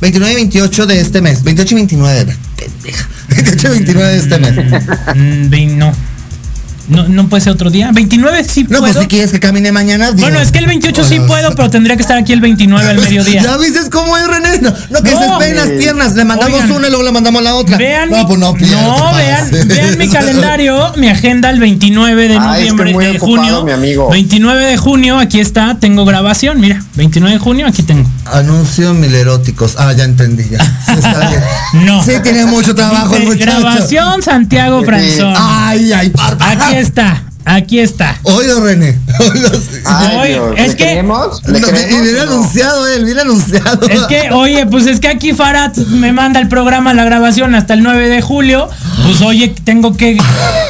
29 0.01 0.31
y 0.31 0.35
28 0.35 0.85
de 0.87 0.99
este 1.01 1.21
mes. 1.21 1.43
28 1.43 1.73
y 1.73 1.75
29, 1.75 2.37
pendeja. 2.57 3.09
28 3.29 3.67
y 3.67 3.71
29 3.71 4.11
de 4.11 4.17
este 4.17 4.37
mes. 4.39 4.83
Mm, 5.15 5.77
no. 5.77 6.08
No. 6.89 7.07
No 7.07 7.27
puede 7.29 7.41
ser 7.41 7.53
otro 7.53 7.69
día. 7.69 7.91
29 7.93 8.43
sí 8.43 8.63
No, 8.63 8.79
puedo. 8.79 8.93
pues 8.93 8.97
si 9.03 9.07
quieres 9.07 9.31
que 9.31 9.39
camine 9.39 9.71
mañana. 9.71 10.11
digo. 10.11 10.21
bueno, 10.21 10.39
es 10.39 10.51
que 10.51 10.59
el 10.59 10.65
28 10.67 11.03
sí 11.03 11.19
puedo, 11.21 11.55
pero 11.55 11.69
tendría 11.69 11.95
que 11.95 12.01
estar 12.01 12.17
aquí 12.17 12.33
el 12.33 12.41
29 12.41 12.89
al 12.89 12.97
mediodía. 13.01 13.41
¿Ya 13.43 13.57
viste 13.57 13.79
cómo 13.89 14.17
es 14.17 14.27
René? 14.27 14.59
No, 14.61 14.73
no, 14.89 15.01
que 15.03 15.11
No. 15.11 15.19
se 15.19 15.25
esperen 15.25 15.55
las 15.55 15.69
piernas. 15.69 16.15
Le 16.15 16.25
mandamos 16.25 16.61
Oigan. 16.61 16.71
una 16.77 16.87
y 16.87 16.89
luego 16.89 17.03
le 17.05 17.11
mandamos 17.11 17.43
la 17.43 17.55
otra. 17.55 17.77
Vean, 17.77 18.09
no, 18.09 18.27
pues 18.27 18.39
no, 18.39 18.51
no, 18.51 18.53
¿qué 18.55 18.65
vean, 18.65 19.67
vean 19.67 19.97
mi 19.97 20.07
calendario, 20.09 20.93
mi 20.97 21.07
agenda 21.09 21.49
el 21.49 21.59
29 21.59 22.27
de 22.27 22.37
Ay, 22.37 22.39
es 22.39 22.41
que 22.41 22.49
noviembre, 22.71 22.93
muy 22.93 23.05
de 23.05 23.11
ocupado, 23.17 23.37
junio. 23.37 23.63
mi 23.65 23.71
amigo. 23.71 24.09
29 24.09 24.65
de 24.65 24.77
junio, 24.77 25.17
aquí 25.19 25.39
está, 25.39 25.77
tengo 25.79 26.05
grabación, 26.05 26.59
mira, 26.59 26.83
29 26.95 27.33
de 27.33 27.39
junio, 27.39 27.67
aquí 27.67 27.83
tengo. 27.83 28.09
Anuncios 28.31 28.95
mileróticos. 28.95 29.75
Ah, 29.77 29.93
ya 29.93 30.03
entendí. 30.03 30.43
Ya. 30.49 30.63
Sí, 30.63 30.93
está 30.97 31.29
bien. 31.29 31.41
No. 31.85 32.03
Sí, 32.03 32.13
tiene 32.23 32.45
mucho 32.45 32.73
trabajo 32.75 33.15
el 33.15 33.25
muchacho. 33.25 33.59
grabación 33.61 34.21
Santiago. 34.23 34.83
Franzón. 34.83 35.33
Ay, 35.37 35.91
ay. 35.93 36.11
Aquí 36.39 36.75
está, 36.79 37.23
aquí 37.45 37.79
está. 37.79 38.17
Oído, 38.23 38.61
René. 38.63 38.97
Oído, 39.19 39.49
sí. 39.53 39.77
Ay, 39.85 40.17
Oye, 40.17 40.33
Dios, 40.33 40.53
es 40.57 40.67
¿le 40.69 40.75
que- 40.75 40.83
creemos? 40.85 41.41
¿Le 41.47 41.59
No, 41.59 41.67
creemos 41.67 42.01
bien 42.03 42.15
no? 42.15 42.21
anunciado 42.23 42.87
él, 42.87 43.05
bien 43.05 43.19
anunciado. 43.19 43.87
Es 43.89 44.01
que, 44.03 44.31
oye, 44.31 44.65
pues 44.67 44.85
es 44.87 44.99
que 44.99 45.07
aquí 45.07 45.33
Farad 45.33 45.75
me 45.75 46.11
manda 46.13 46.39
el 46.39 46.47
programa, 46.47 46.93
la 46.93 47.03
grabación 47.05 47.55
hasta 47.55 47.73
el 47.73 47.83
9 47.83 48.09
de 48.09 48.21
julio. 48.21 48.69
Pues 49.05 49.21
oye, 49.21 49.53
tengo 49.63 49.95
que, 49.95 50.17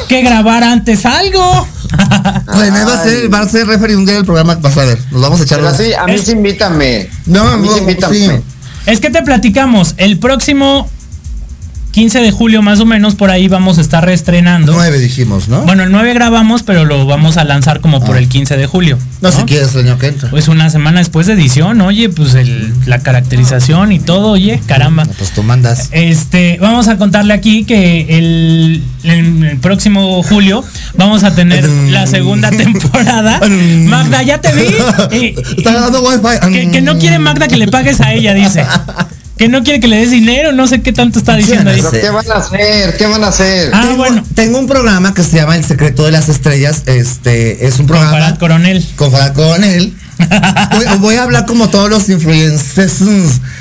que 0.08 0.22
grabar 0.22 0.62
antes 0.64 1.04
algo. 1.06 1.66
René 2.46 2.84
va 2.84 2.94
a 2.94 3.02
ser, 3.02 3.32
va 3.34 3.40
a 3.40 3.48
ser 3.48 3.66
referee 3.66 3.96
un 3.96 4.06
día 4.06 4.14
del 4.14 4.24
programa. 4.24 4.54
Vas 4.56 4.76
a 4.76 4.84
ver, 4.84 4.98
nos 5.10 5.20
vamos 5.22 5.40
a 5.40 5.44
echar 5.44 5.58
Pero 5.58 5.70
los- 5.70 5.78
sí, 5.78 5.92
a 5.92 6.04
mí 6.06 6.14
Es- 6.14 6.22
sí 6.26 6.32
invítame. 6.32 7.08
No, 7.26 7.42
a 7.48 7.56
mí 7.56 7.66
no, 7.66 7.74
sí 7.74 7.80
invítame. 7.80 8.14
sí. 8.16 8.30
Es 8.86 9.00
que 9.00 9.10
te 9.10 9.22
platicamos, 9.22 9.94
el 9.98 10.18
próximo 10.18 10.88
15 11.92 12.20
de 12.20 12.30
julio 12.30 12.62
más 12.62 12.78
o 12.78 12.86
menos 12.86 13.16
por 13.16 13.30
ahí 13.30 13.48
vamos 13.48 13.78
a 13.78 13.80
estar 13.80 14.04
reestrenando. 14.04 14.72
Nueve 14.72 14.98
dijimos, 15.00 15.48
¿no? 15.48 15.62
Bueno, 15.62 15.82
el 15.82 15.90
9 15.90 16.14
grabamos, 16.14 16.62
pero 16.62 16.84
lo 16.84 17.04
vamos 17.04 17.36
a 17.36 17.44
lanzar 17.44 17.80
como 17.80 18.04
por 18.04 18.16
el 18.16 18.28
15 18.28 18.56
de 18.56 18.66
julio. 18.66 18.96
no, 19.20 19.32
si 19.32 19.42
quieres 19.42 19.74
el 19.74 19.86
año 19.86 19.98
que 19.98 20.06
entra. 20.06 20.30
Pues 20.30 20.46
una 20.48 20.70
semana 20.70 21.00
después 21.00 21.26
de 21.26 21.32
edición, 21.32 21.80
oye, 21.80 22.08
pues 22.08 22.34
el- 22.34 22.72
la 22.86 23.00
caracterización 23.00 23.90
y 23.92 23.98
todo, 23.98 24.28
oye, 24.30 24.60
caramba. 24.66 25.04
No, 25.04 25.12
Pues 25.14 25.30
tú 25.32 25.42
mandas. 25.42 25.88
Este, 25.90 26.58
vamos 26.60 26.86
a 26.88 26.96
contarle 26.96 27.34
aquí 27.34 27.64
que 27.64 28.06
el, 28.18 28.82
próximo 29.60 30.22
julio 30.22 30.62
vamos 30.96 31.24
a 31.24 31.34
tener 31.34 31.68
la 31.68 32.06
segunda 32.06 32.50
temporada. 32.56 33.40
Magda, 33.86 34.22
ya 34.22 34.40
te 34.40 34.52
vi. 34.52 34.60
Eh, 35.12 35.34
Está 35.56 35.72
dando 35.72 36.02
wifi. 36.02 36.52
que, 36.52 36.70
que 36.70 36.80
no 36.82 36.98
quiere 36.98 37.18
Magda 37.18 37.48
que 37.48 37.56
le 37.56 37.66
pagues 37.68 38.00
a 38.00 38.12
ella, 38.12 38.32
dice. 38.34 38.64
Que 39.40 39.48
no 39.48 39.62
quiere 39.62 39.80
que 39.80 39.88
le 39.88 39.96
des 39.96 40.10
dinero, 40.10 40.52
no 40.52 40.66
sé 40.66 40.82
qué 40.82 40.92
tanto 40.92 41.18
está 41.18 41.34
diciendo 41.34 41.70
ahí. 41.70 41.80
Sí. 41.80 41.86
¿Pero 41.92 42.02
qué 42.02 42.10
van 42.10 42.30
a 42.30 42.34
hacer? 42.34 42.96
¿Qué 42.98 43.06
van 43.06 43.24
a 43.24 43.28
hacer? 43.28 43.70
Ah, 43.72 43.80
tengo, 43.80 43.96
bueno. 43.96 44.22
Tengo 44.34 44.58
un 44.58 44.66
programa 44.66 45.14
que 45.14 45.22
se 45.24 45.36
llama 45.36 45.56
El 45.56 45.64
secreto 45.64 46.04
de 46.04 46.12
las 46.12 46.28
estrellas. 46.28 46.82
Este 46.84 47.66
es 47.66 47.78
un 47.78 47.86
Con 47.86 47.86
programa 47.86 48.10
Farad 48.12 48.38
Coronel. 48.38 48.86
con 48.96 49.10
Farad 49.10 49.32
Coronel. 49.32 49.94
voy, 50.72 50.98
voy 50.98 51.14
a 51.14 51.22
hablar 51.22 51.46
como 51.46 51.70
todos 51.70 51.88
los 51.88 52.10
influencers. 52.10 53.00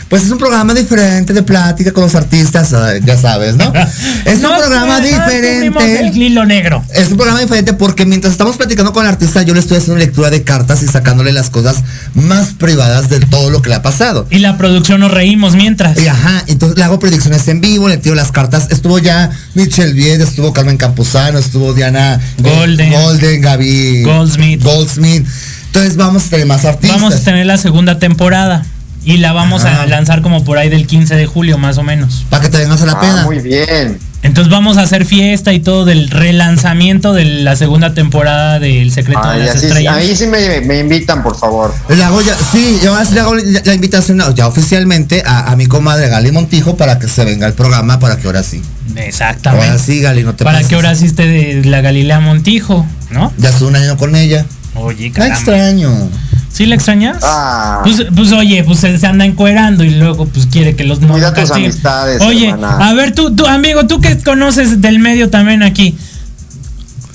Pues 0.09 0.23
es 0.23 0.31
un 0.31 0.39
programa 0.39 0.73
diferente 0.73 1.33
de 1.33 1.43
plática 1.43 1.91
con 1.91 2.03
los 2.03 2.15
artistas, 2.15 2.73
ya 3.03 3.15
sabes, 3.15 3.55
¿no? 3.55 3.71
Es 4.25 4.39
No 4.39 4.51
un 4.51 4.57
programa 4.57 4.99
no 4.99 5.05
descubrimos 5.05 5.83
El 5.83 5.91
diferente. 6.09 6.17
hilo 6.19 6.45
negro. 6.45 6.83
Es 6.93 7.11
un 7.11 7.17
programa 7.17 7.39
diferente 7.39 7.73
porque 7.73 8.07
mientras 8.07 8.31
estamos 8.31 8.57
platicando 8.57 8.91
con 8.91 9.05
el 9.05 9.11
artista, 9.11 9.43
yo 9.43 9.53
le 9.53 9.59
estoy 9.59 9.77
haciendo 9.77 9.97
lectura 9.99 10.31
de 10.31 10.43
cartas 10.43 10.81
y 10.81 10.87
sacándole 10.87 11.31
las 11.31 11.51
cosas 11.51 11.77
más 12.15 12.47
privadas 12.53 13.09
de 13.09 13.19
todo 13.19 13.51
lo 13.51 13.61
que 13.61 13.69
le 13.69 13.75
ha 13.75 13.83
pasado. 13.83 14.25
Y 14.31 14.39
la 14.39 14.57
producción 14.57 14.99
nos 14.99 15.11
reímos 15.11 15.53
mientras. 15.55 15.99
Y 16.01 16.07
ajá, 16.07 16.43
entonces 16.47 16.77
le 16.77 16.83
hago 16.83 16.97
predicciones 16.97 17.47
en 17.47 17.61
vivo, 17.61 17.87
le 17.87 17.97
tiro 17.97 18.15
las 18.15 18.31
cartas. 18.31 18.67
Estuvo 18.71 18.97
ya 18.97 19.29
Michelle 19.53 19.93
Vied, 19.93 20.21
estuvo 20.21 20.53
Carmen 20.53 20.77
Campuzano, 20.77 21.37
estuvo 21.37 21.73
Diana 21.75 22.15
eh, 22.15 22.41
Golden. 22.41 22.91
Golden, 22.91 23.41
Gaby 23.41 24.01
Goldsmith. 24.03 24.63
Goldsmith. 24.63 25.27
Entonces 25.67 25.97
vamos 25.97 26.25
a 26.25 26.29
tener 26.29 26.47
más 26.47 26.65
artistas. 26.65 26.99
Vamos 26.99 27.13
a 27.13 27.23
tener 27.23 27.45
la 27.45 27.57
segunda 27.57 27.99
temporada. 27.99 28.65
Y 29.03 29.17
la 29.17 29.31
vamos 29.33 29.63
Ajá. 29.65 29.83
a 29.83 29.85
lanzar 29.87 30.21
como 30.21 30.43
por 30.43 30.57
ahí 30.57 30.69
del 30.69 30.85
15 30.85 31.15
de 31.15 31.25
julio, 31.25 31.57
más 31.57 31.77
o 31.77 31.83
menos. 31.83 32.25
Para 32.29 32.43
que 32.43 32.49
te 32.49 32.57
vengas 32.57 32.81
a 32.81 32.85
la 32.85 32.91
Ah, 32.93 32.99
pena. 32.99 33.23
muy 33.25 33.39
bien. 33.39 33.97
Entonces 34.21 34.51
vamos 34.51 34.77
a 34.77 34.81
hacer 34.81 35.05
fiesta 35.05 35.53
y 35.53 35.61
todo 35.61 35.85
del 35.85 36.09
relanzamiento 36.09 37.13
de 37.13 37.23
la 37.23 37.55
segunda 37.55 37.93
temporada 37.93 38.59
del 38.59 38.91
Secreto 38.91 39.21
Ay, 39.23 39.39
de 39.39 39.45
las 39.45 39.55
así, 39.55 39.67
Estrellas. 39.67 39.93
ahí 39.95 40.13
sí 40.15 40.27
me, 40.27 40.59
me 40.59 40.79
invitan, 40.79 41.23
por 41.23 41.37
favor. 41.37 41.73
Le 41.87 42.03
hago 42.03 42.21
ya, 42.21 42.35
sí, 42.51 42.79
yo 42.83 42.97
le 43.13 43.19
hago 43.21 43.35
la, 43.35 43.61
la 43.63 43.73
invitación 43.73 44.21
ya 44.35 44.47
oficialmente 44.47 45.23
a, 45.25 45.49
a 45.49 45.55
mi 45.55 45.67
comadre 45.67 46.09
Gali 46.09 46.33
Montijo 46.33 46.75
para 46.75 46.99
que 46.99 47.07
se 47.07 47.23
venga 47.23 47.45
al 47.47 47.53
programa 47.53 47.99
para 47.99 48.17
que 48.17 48.27
ahora 48.27 48.43
sí. 48.43 48.61
Exactamente. 48.97 49.67
Ahora 49.67 49.79
sí, 49.79 50.01
Gali, 50.01 50.23
no 50.23 50.35
te 50.35 50.43
Para 50.43 50.57
pases. 50.57 50.67
que 50.67 50.75
ahora 50.75 50.95
sí 50.95 51.05
esté 51.05 51.25
de 51.25 51.63
la 51.63 51.79
Galilea 51.79 52.19
Montijo, 52.19 52.85
¿no? 53.11 53.31
Ya 53.37 53.49
estuve 53.49 53.69
un 53.69 53.77
año 53.77 53.95
con 53.95 54.17
ella. 54.17 54.45
Oye, 54.75 55.07
La 55.07 55.13
caramba. 55.13 55.35
extraño. 55.37 56.09
¿Sí 56.51 56.65
la 56.65 56.75
extrañas? 56.75 57.17
Ah. 57.21 57.81
Pues, 57.83 58.05
pues 58.15 58.31
oye, 58.31 58.63
pues 58.63 58.79
se, 58.79 58.97
se 58.97 59.07
anda 59.07 59.23
encuerando 59.25 59.83
y 59.83 59.91
luego 59.91 60.25
pues 60.25 60.47
quiere 60.47 60.75
que 60.75 60.83
los 60.83 60.99
no 60.99 61.09
Cuida 61.09 61.33
tus 61.33 61.51
amistades, 61.51 62.21
Oye, 62.21 62.49
hermana. 62.49 62.89
a 62.89 62.93
ver 62.93 63.13
tú, 63.13 63.35
tú, 63.35 63.45
amigo, 63.45 63.85
tú 63.87 64.01
que 64.01 64.17
conoces 64.19 64.81
del 64.81 64.99
medio 64.99 65.29
también 65.29 65.61
aquí. 65.63 65.97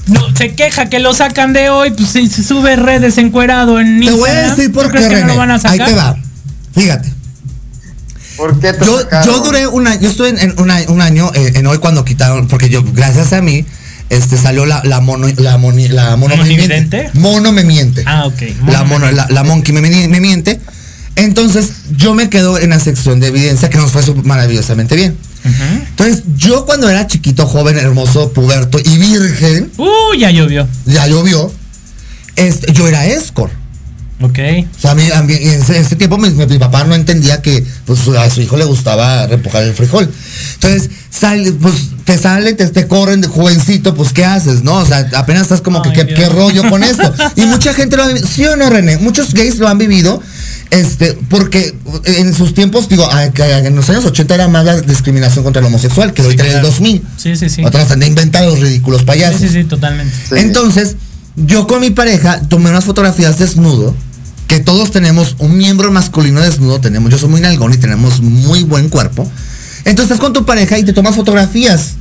No, 0.06 0.20
se 0.36 0.54
queja 0.54 0.88
que 0.90 0.98
lo 1.00 1.14
sacan 1.14 1.52
de 1.52 1.70
hoy, 1.70 1.90
pues 1.90 2.10
si 2.10 2.28
se 2.28 2.42
sube 2.44 2.76
redes 2.76 3.18
encuerado 3.18 3.80
en 3.80 4.00
Te 4.00 4.06
Instagram. 4.06 4.18
voy 4.20 4.30
a 4.30 4.50
decir 4.50 4.66
¿tú 4.68 4.72
por 4.74 4.92
qué, 4.92 5.08
que 5.08 5.20
no 5.22 5.26
lo 5.28 5.36
van 5.36 5.50
a 5.50 5.54
Ahí 5.54 5.60
sacar? 5.60 5.88
te 5.88 5.94
va. 5.94 6.16
Fíjate. 6.74 7.12
¿Por 8.36 8.58
qué 8.60 8.72
te 8.72 8.84
Yo, 8.84 8.98
sacaron? 9.00 9.26
yo 9.34 9.40
duré 9.40 9.66
un 9.66 9.86
año, 9.86 10.00
yo 10.00 10.10
estuve 10.10 10.28
en, 10.30 10.38
en 10.38 10.54
un 10.60 10.70
año, 10.70 10.86
un 10.88 11.00
año, 11.00 11.30
eh, 11.34 11.52
en 11.54 11.66
hoy 11.66 11.78
cuando 11.78 12.04
quitaron, 12.04 12.48
porque 12.48 12.68
yo, 12.68 12.82
gracias 12.92 13.32
a 13.32 13.40
mí, 13.40 13.64
este 14.16 14.36
salió 14.36 14.64
la, 14.66 14.82
la 14.84 15.00
mono, 15.00 15.28
la 15.36 15.58
moni, 15.58 15.88
la 15.88 16.16
mono 16.16 16.36
me 16.36 16.44
miente. 16.44 17.10
Mono 17.14 17.52
me 17.52 17.64
miente. 17.64 18.02
Ah, 18.06 18.26
ok. 18.26 18.42
La 18.68 18.84
mono, 18.84 19.10
la, 19.10 19.26
la 19.30 19.44
monkey 19.44 19.74
me, 19.74 19.80
me- 19.80 20.20
miente. 20.20 20.60
Entonces, 21.16 21.70
yo 21.96 22.12
me 22.14 22.28
quedo 22.28 22.58
en 22.58 22.70
la 22.70 22.80
sección 22.80 23.20
de 23.20 23.28
evidencia 23.28 23.70
que 23.70 23.78
nos 23.78 23.92
fue 23.92 24.02
maravillosamente 24.24 24.96
bien. 24.96 25.16
Ujú. 25.44 25.84
Entonces, 25.90 26.22
yo 26.36 26.64
cuando 26.66 26.88
era 26.88 27.06
chiquito, 27.06 27.46
joven, 27.46 27.76
hermoso, 27.78 28.32
puberto 28.32 28.78
y 28.84 28.96
virgen, 28.98 29.70
Uh, 29.76 30.14
ya 30.18 30.30
llovió. 30.30 30.66
ya 30.86 31.06
llovió, 31.06 31.52
este, 32.36 32.72
yo 32.72 32.88
era 32.88 33.06
escort. 33.06 33.52
Ok. 34.24 34.38
O 34.76 34.80
sea, 34.80 34.92
a 34.92 34.94
mí, 34.94 35.08
a 35.14 35.22
mí 35.22 35.34
en, 35.34 35.62
ese, 35.62 35.76
en 35.76 35.84
ese 35.84 35.96
tiempo 35.96 36.18
mi, 36.18 36.30
mi 36.30 36.58
papá 36.58 36.84
no 36.84 36.94
entendía 36.94 37.42
que 37.42 37.64
pues, 37.84 38.00
a 38.08 38.30
su 38.30 38.40
hijo 38.40 38.56
le 38.56 38.64
gustaba 38.64 39.26
reempujar 39.26 39.62
el 39.64 39.74
frijol. 39.74 40.10
Entonces, 40.54 40.90
sale, 41.10 41.52
pues 41.52 41.74
te 42.04 42.16
sale, 42.18 42.54
te, 42.54 42.66
te 42.68 42.86
corren 42.86 43.20
de 43.20 43.28
jovencito, 43.28 43.94
pues 43.94 44.12
¿qué 44.12 44.24
haces? 44.24 44.62
¿No? 44.62 44.74
O 44.76 44.86
sea, 44.86 45.08
apenas 45.14 45.42
estás 45.42 45.60
como 45.60 45.82
que 45.82 45.92
¿qué, 45.92 46.28
rollo 46.28 46.68
con 46.70 46.82
esto. 46.82 47.12
Y 47.36 47.42
mucha 47.46 47.74
gente 47.74 47.96
lo 47.96 48.04
ha 48.04 48.08
vivido. 48.08 48.26
¿Sí 48.26 48.44
o 48.46 48.56
no, 48.56 48.70
René? 48.70 48.98
Muchos 48.98 49.32
gays 49.34 49.58
lo 49.58 49.68
han 49.68 49.78
vivido. 49.78 50.22
Este, 50.70 51.16
porque 51.28 51.74
en 52.04 52.34
sus 52.34 52.52
tiempos, 52.54 52.88
digo, 52.88 53.04
a- 53.10 53.30
que 53.30 53.42
en 53.44 53.76
los 53.76 53.88
años 53.90 54.04
80 54.06 54.34
era 54.34 54.48
más 54.48 54.64
la 54.64 54.80
discriminación 54.80 55.44
contra 55.44 55.60
el 55.60 55.66
homosexual, 55.66 56.12
que 56.12 56.22
ahorita 56.22 56.42
en 56.42 56.48
el 56.48 56.52
claro. 56.54 56.68
2000. 56.68 57.02
Sí, 57.16 57.36
sí, 57.36 57.48
sí. 57.48 57.64
Otras 57.64 57.90
han 57.92 58.00
de 58.00 58.06
inventar 58.06 58.44
los 58.44 58.58
ridículos 58.58 59.00
Sí, 59.02 59.06
payasos. 59.06 59.40
sí, 59.40 59.48
sí, 59.50 59.64
totalmente. 59.64 60.12
Sí. 60.28 60.34
Entonces, 60.38 60.96
yo 61.36 61.66
con 61.66 61.80
mi 61.80 61.90
pareja 61.90 62.40
tomé 62.48 62.70
unas 62.70 62.84
fotografías 62.84 63.38
desnudo, 63.38 63.94
que 64.54 64.60
todos 64.60 64.92
tenemos 64.92 65.34
un 65.40 65.56
miembro 65.58 65.90
masculino 65.90 66.40
desnudo, 66.40 66.80
tenemos, 66.80 67.10
yo 67.10 67.18
soy 67.18 67.28
muy 67.28 67.40
nalgón 67.40 67.74
y 67.74 67.76
tenemos 67.76 68.20
muy 68.20 68.62
buen 68.62 68.88
cuerpo. 68.88 69.28
Entonces 69.78 70.12
estás 70.12 70.20
con 70.20 70.32
tu 70.32 70.44
pareja 70.46 70.78
y 70.78 70.84
te 70.84 70.92
tomas 70.92 71.16
fotografías. 71.16 71.94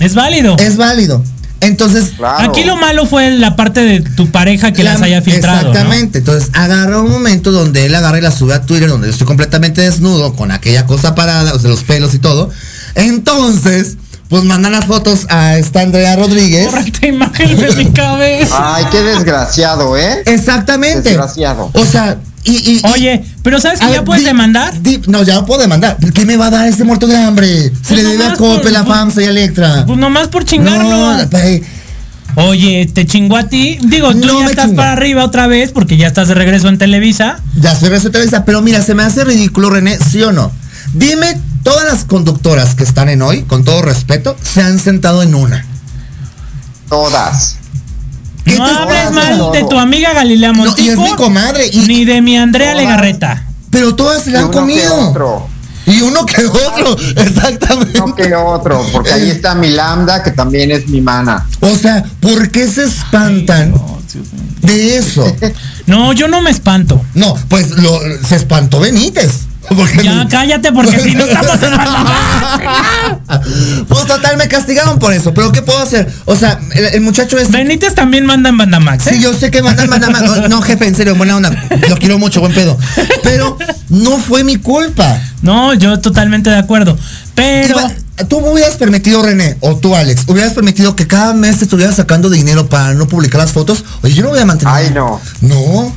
Es 0.00 0.14
válido. 0.14 0.54
Es 0.58 0.76
válido. 0.76 1.24
Entonces, 1.60 2.12
Claro. 2.18 2.50
Aquí 2.50 2.62
lo 2.64 2.76
malo 2.76 3.06
fue 3.06 3.30
la 3.30 3.56
parte 3.56 3.80
de 3.80 4.00
tu 4.02 4.30
pareja 4.30 4.74
que 4.74 4.84
la- 4.84 4.92
las 4.92 5.00
haya 5.02 5.22
filtrado. 5.22 5.62
¿no? 5.62 5.68
Exactamente. 5.70 6.18
Entonces, 6.18 6.50
agarra 6.52 7.00
un 7.00 7.10
momento 7.10 7.52
donde 7.52 7.86
él 7.86 7.94
agarra 7.94 8.18
y 8.18 8.20
la 8.20 8.32
sube 8.32 8.52
a 8.52 8.60
Twitter, 8.66 8.90
donde 8.90 9.06
yo 9.06 9.12
estoy 9.12 9.26
completamente 9.26 9.80
desnudo, 9.80 10.34
con 10.34 10.50
aquella 10.50 10.84
cosa 10.84 11.14
parada, 11.14 11.54
o 11.54 11.58
sea, 11.58 11.70
los 11.70 11.84
pelos 11.84 12.12
y 12.12 12.18
todo. 12.18 12.50
Entonces, 12.96 13.96
pues 14.34 14.42
mandan 14.46 14.72
las 14.72 14.84
fotos 14.86 15.26
a 15.30 15.56
esta 15.58 15.82
Andrea 15.82 16.16
Rodríguez. 16.16 16.66
Correcta 16.66 17.06
imagen 17.06 17.56
de 17.56 17.70
mi 17.76 17.86
cabeza. 17.92 18.74
Ay, 18.74 18.84
qué 18.90 19.00
desgraciado, 19.00 19.96
¿eh? 19.96 20.24
Exactamente. 20.26 21.10
Desgraciado. 21.10 21.70
O 21.72 21.84
sea, 21.84 22.18
y, 22.42 22.50
y- 22.50 22.82
Oye, 22.92 23.24
pero 23.44 23.60
¿sabes 23.60 23.78
que 23.78 23.84
A 23.84 23.90
ya 23.90 23.94
ver, 23.98 24.04
puedes 24.04 24.22
di- 24.22 24.26
demandar? 24.26 24.82
di- 24.82 25.00
no, 25.06 25.22
ya 25.22 25.34
no 25.34 25.46
puedo 25.46 25.60
demandar. 25.60 25.98
¿Qué 26.12 26.26
me 26.26 26.36
va 26.36 26.48
a 26.48 26.50
dar 26.50 26.66
ese 26.66 26.82
muerto 26.82 27.06
de 27.06 27.16
hambre? 27.16 27.46
Se 27.46 27.70
Pues 27.90 27.90
le 28.02 28.02
debe 28.02 28.26
a 28.26 28.34
Cope, 28.34 28.62
por- 28.64 28.72
la 28.72 28.84
pues- 28.84 28.96
FAMSA 28.96 29.22
y 29.22 29.24
Electra. 29.26 29.84
Pues 29.86 29.98
nomás 30.00 30.26
por 30.26 30.44
chingarnos. 30.44 31.28
No, 31.30 32.42
Oye, 32.48 32.90
te 32.92 33.06
chingó 33.06 33.36
a 33.36 33.44
ti. 33.48 33.78
Digo, 33.84 34.10
tú 34.14 34.26
No 34.26 34.40
ya 34.40 34.46
estás 34.46 34.72
para 34.72 34.94
arriba 34.94 35.24
otra 35.24 35.46
vez 35.46 35.70
porque 35.70 35.96
ya 35.96 36.08
estás 36.08 36.26
de 36.26 36.34
regreso 36.34 36.68
en 36.68 36.78
Televisa. 36.78 37.38
ya 37.60 37.76
soy 37.76 37.88
Televisa, 38.10 38.44
pero 38.44 38.62
mira, 38.62 38.82
se 38.82 38.94
me 38.96 39.04
hace 39.04 39.22
ridículo, 39.22 39.70
René, 39.70 39.96
¿sí 40.00 40.20
o 40.22 40.32
no? 40.32 40.50
Dime, 40.92 41.40
todas 41.64 41.84
las 41.92 42.04
conductoras 42.04 42.76
que 42.76 42.84
están 42.84 43.08
en 43.08 43.22
hoy, 43.22 43.42
con 43.42 43.64
todo 43.64 43.82
respeto, 43.82 44.36
se 44.40 44.62
han 44.62 44.78
sentado 44.78 45.22
en 45.24 45.34
una. 45.34 45.66
Todas. 46.88 47.56
¿Qué 48.44 48.56
No 48.56 48.64
hables 48.66 49.10
mal 49.12 49.52
de 49.52 49.64
tu 49.64 49.78
amiga 49.78 50.12
Galilea 50.12 50.52
No, 50.52 50.64
y 50.64 50.66
Montijo. 50.68 50.92
es 50.92 50.98
mi 51.10 51.16
comadre. 51.16 51.66
Y, 51.72 51.78
Ni 51.80 52.04
de 52.04 52.20
mi 52.20 52.36
Andrea 52.36 52.72
Todas. 52.72 52.84
Legarreta. 52.84 53.46
pero 53.70 53.94
todas 53.96 54.22
se 54.22 54.30
la 54.30 54.40
Y 54.40 54.42
han 54.42 54.48
uno 54.48 54.52
que 54.52 54.58
comido. 54.60 55.08
otro. 55.10 55.48
Y 55.86 56.00
uno 56.00 56.24
que 56.24 56.46
otro, 56.46 56.96
exactamente. 57.16 57.98
No 57.98 58.14
que 58.14 58.34
otro, 58.34 58.86
porque 58.92 59.12
ahí 59.12 59.30
está 59.30 59.54
mi 59.54 59.68
lambda, 59.70 60.22
que 60.22 60.30
también 60.30 60.70
es 60.70 60.88
mi 60.88 61.00
mana. 61.02 61.46
O 61.60 61.74
sea, 61.76 62.04
¿por 62.20 62.50
qué 62.50 62.66
se 62.68 62.84
espantan 62.84 63.74
de 64.62 64.96
eso? 64.96 65.26
No, 65.86 66.12
yo 66.14 66.28
no 66.28 66.40
me 66.40 66.50
espanto. 66.50 67.02
No, 67.14 67.34
pues 67.48 67.70
lo, 67.70 67.98
se 68.26 68.36
espantó 68.36 68.80
Benítez. 68.80 69.40
Ya 70.02 70.26
cállate 70.28 70.72
porque 70.72 70.98
si 70.98 71.14
no 71.14 71.24
estamos 71.28 71.58
en 71.62 71.72
Pues 73.88 74.06
total, 74.06 74.36
me 74.36 74.48
castigaron 74.48 74.98
por 74.98 75.12
eso. 75.12 75.34
Pero 75.34 75.52
¿qué 75.52 75.62
puedo 75.62 75.80
hacer? 75.80 76.12
O 76.24 76.36
sea, 76.36 76.60
el, 76.72 76.84
el 76.86 77.00
muchacho 77.00 77.38
es. 77.38 77.50
Benítez 77.50 77.94
también 77.94 78.26
manda 78.26 78.50
en 78.50 78.56
Bandamax. 78.56 79.06
¿eh? 79.06 79.10
Sí, 79.14 79.20
yo 79.20 79.34
sé 79.34 79.50
que 79.50 79.62
mandan, 79.62 79.88
mandan. 79.88 80.14
No, 80.24 80.48
no, 80.48 80.62
jefe, 80.62 80.86
en 80.86 80.94
serio, 80.94 81.16
buena 81.16 81.36
onda. 81.36 81.50
Lo 81.88 81.96
quiero 81.96 82.18
mucho, 82.18 82.40
buen 82.40 82.54
pedo. 82.54 82.78
Pero 83.22 83.58
no 83.88 84.18
fue 84.18 84.44
mi 84.44 84.56
culpa. 84.56 85.20
No, 85.42 85.74
yo 85.74 86.00
totalmente 86.00 86.50
de 86.50 86.58
acuerdo. 86.58 86.96
Pero 87.34 87.78
Tú 88.28 88.38
hubieras 88.38 88.76
permitido, 88.76 89.22
René, 89.22 89.56
o 89.60 89.76
tú, 89.76 89.96
Alex, 89.96 90.22
hubieras 90.28 90.52
permitido 90.52 90.94
que 90.94 91.08
cada 91.08 91.34
mes 91.34 91.58
te 91.58 91.64
estuvieras 91.64 91.96
sacando 91.96 92.30
dinero 92.30 92.68
para 92.68 92.94
no 92.94 93.08
publicar 93.08 93.40
las 93.40 93.52
fotos. 93.52 93.84
Oye, 94.02 94.14
yo 94.14 94.22
no 94.22 94.28
voy 94.28 94.38
a 94.38 94.44
mantener. 94.44 94.72
Ay, 94.72 94.90
no. 94.94 95.20
No, 95.40 95.92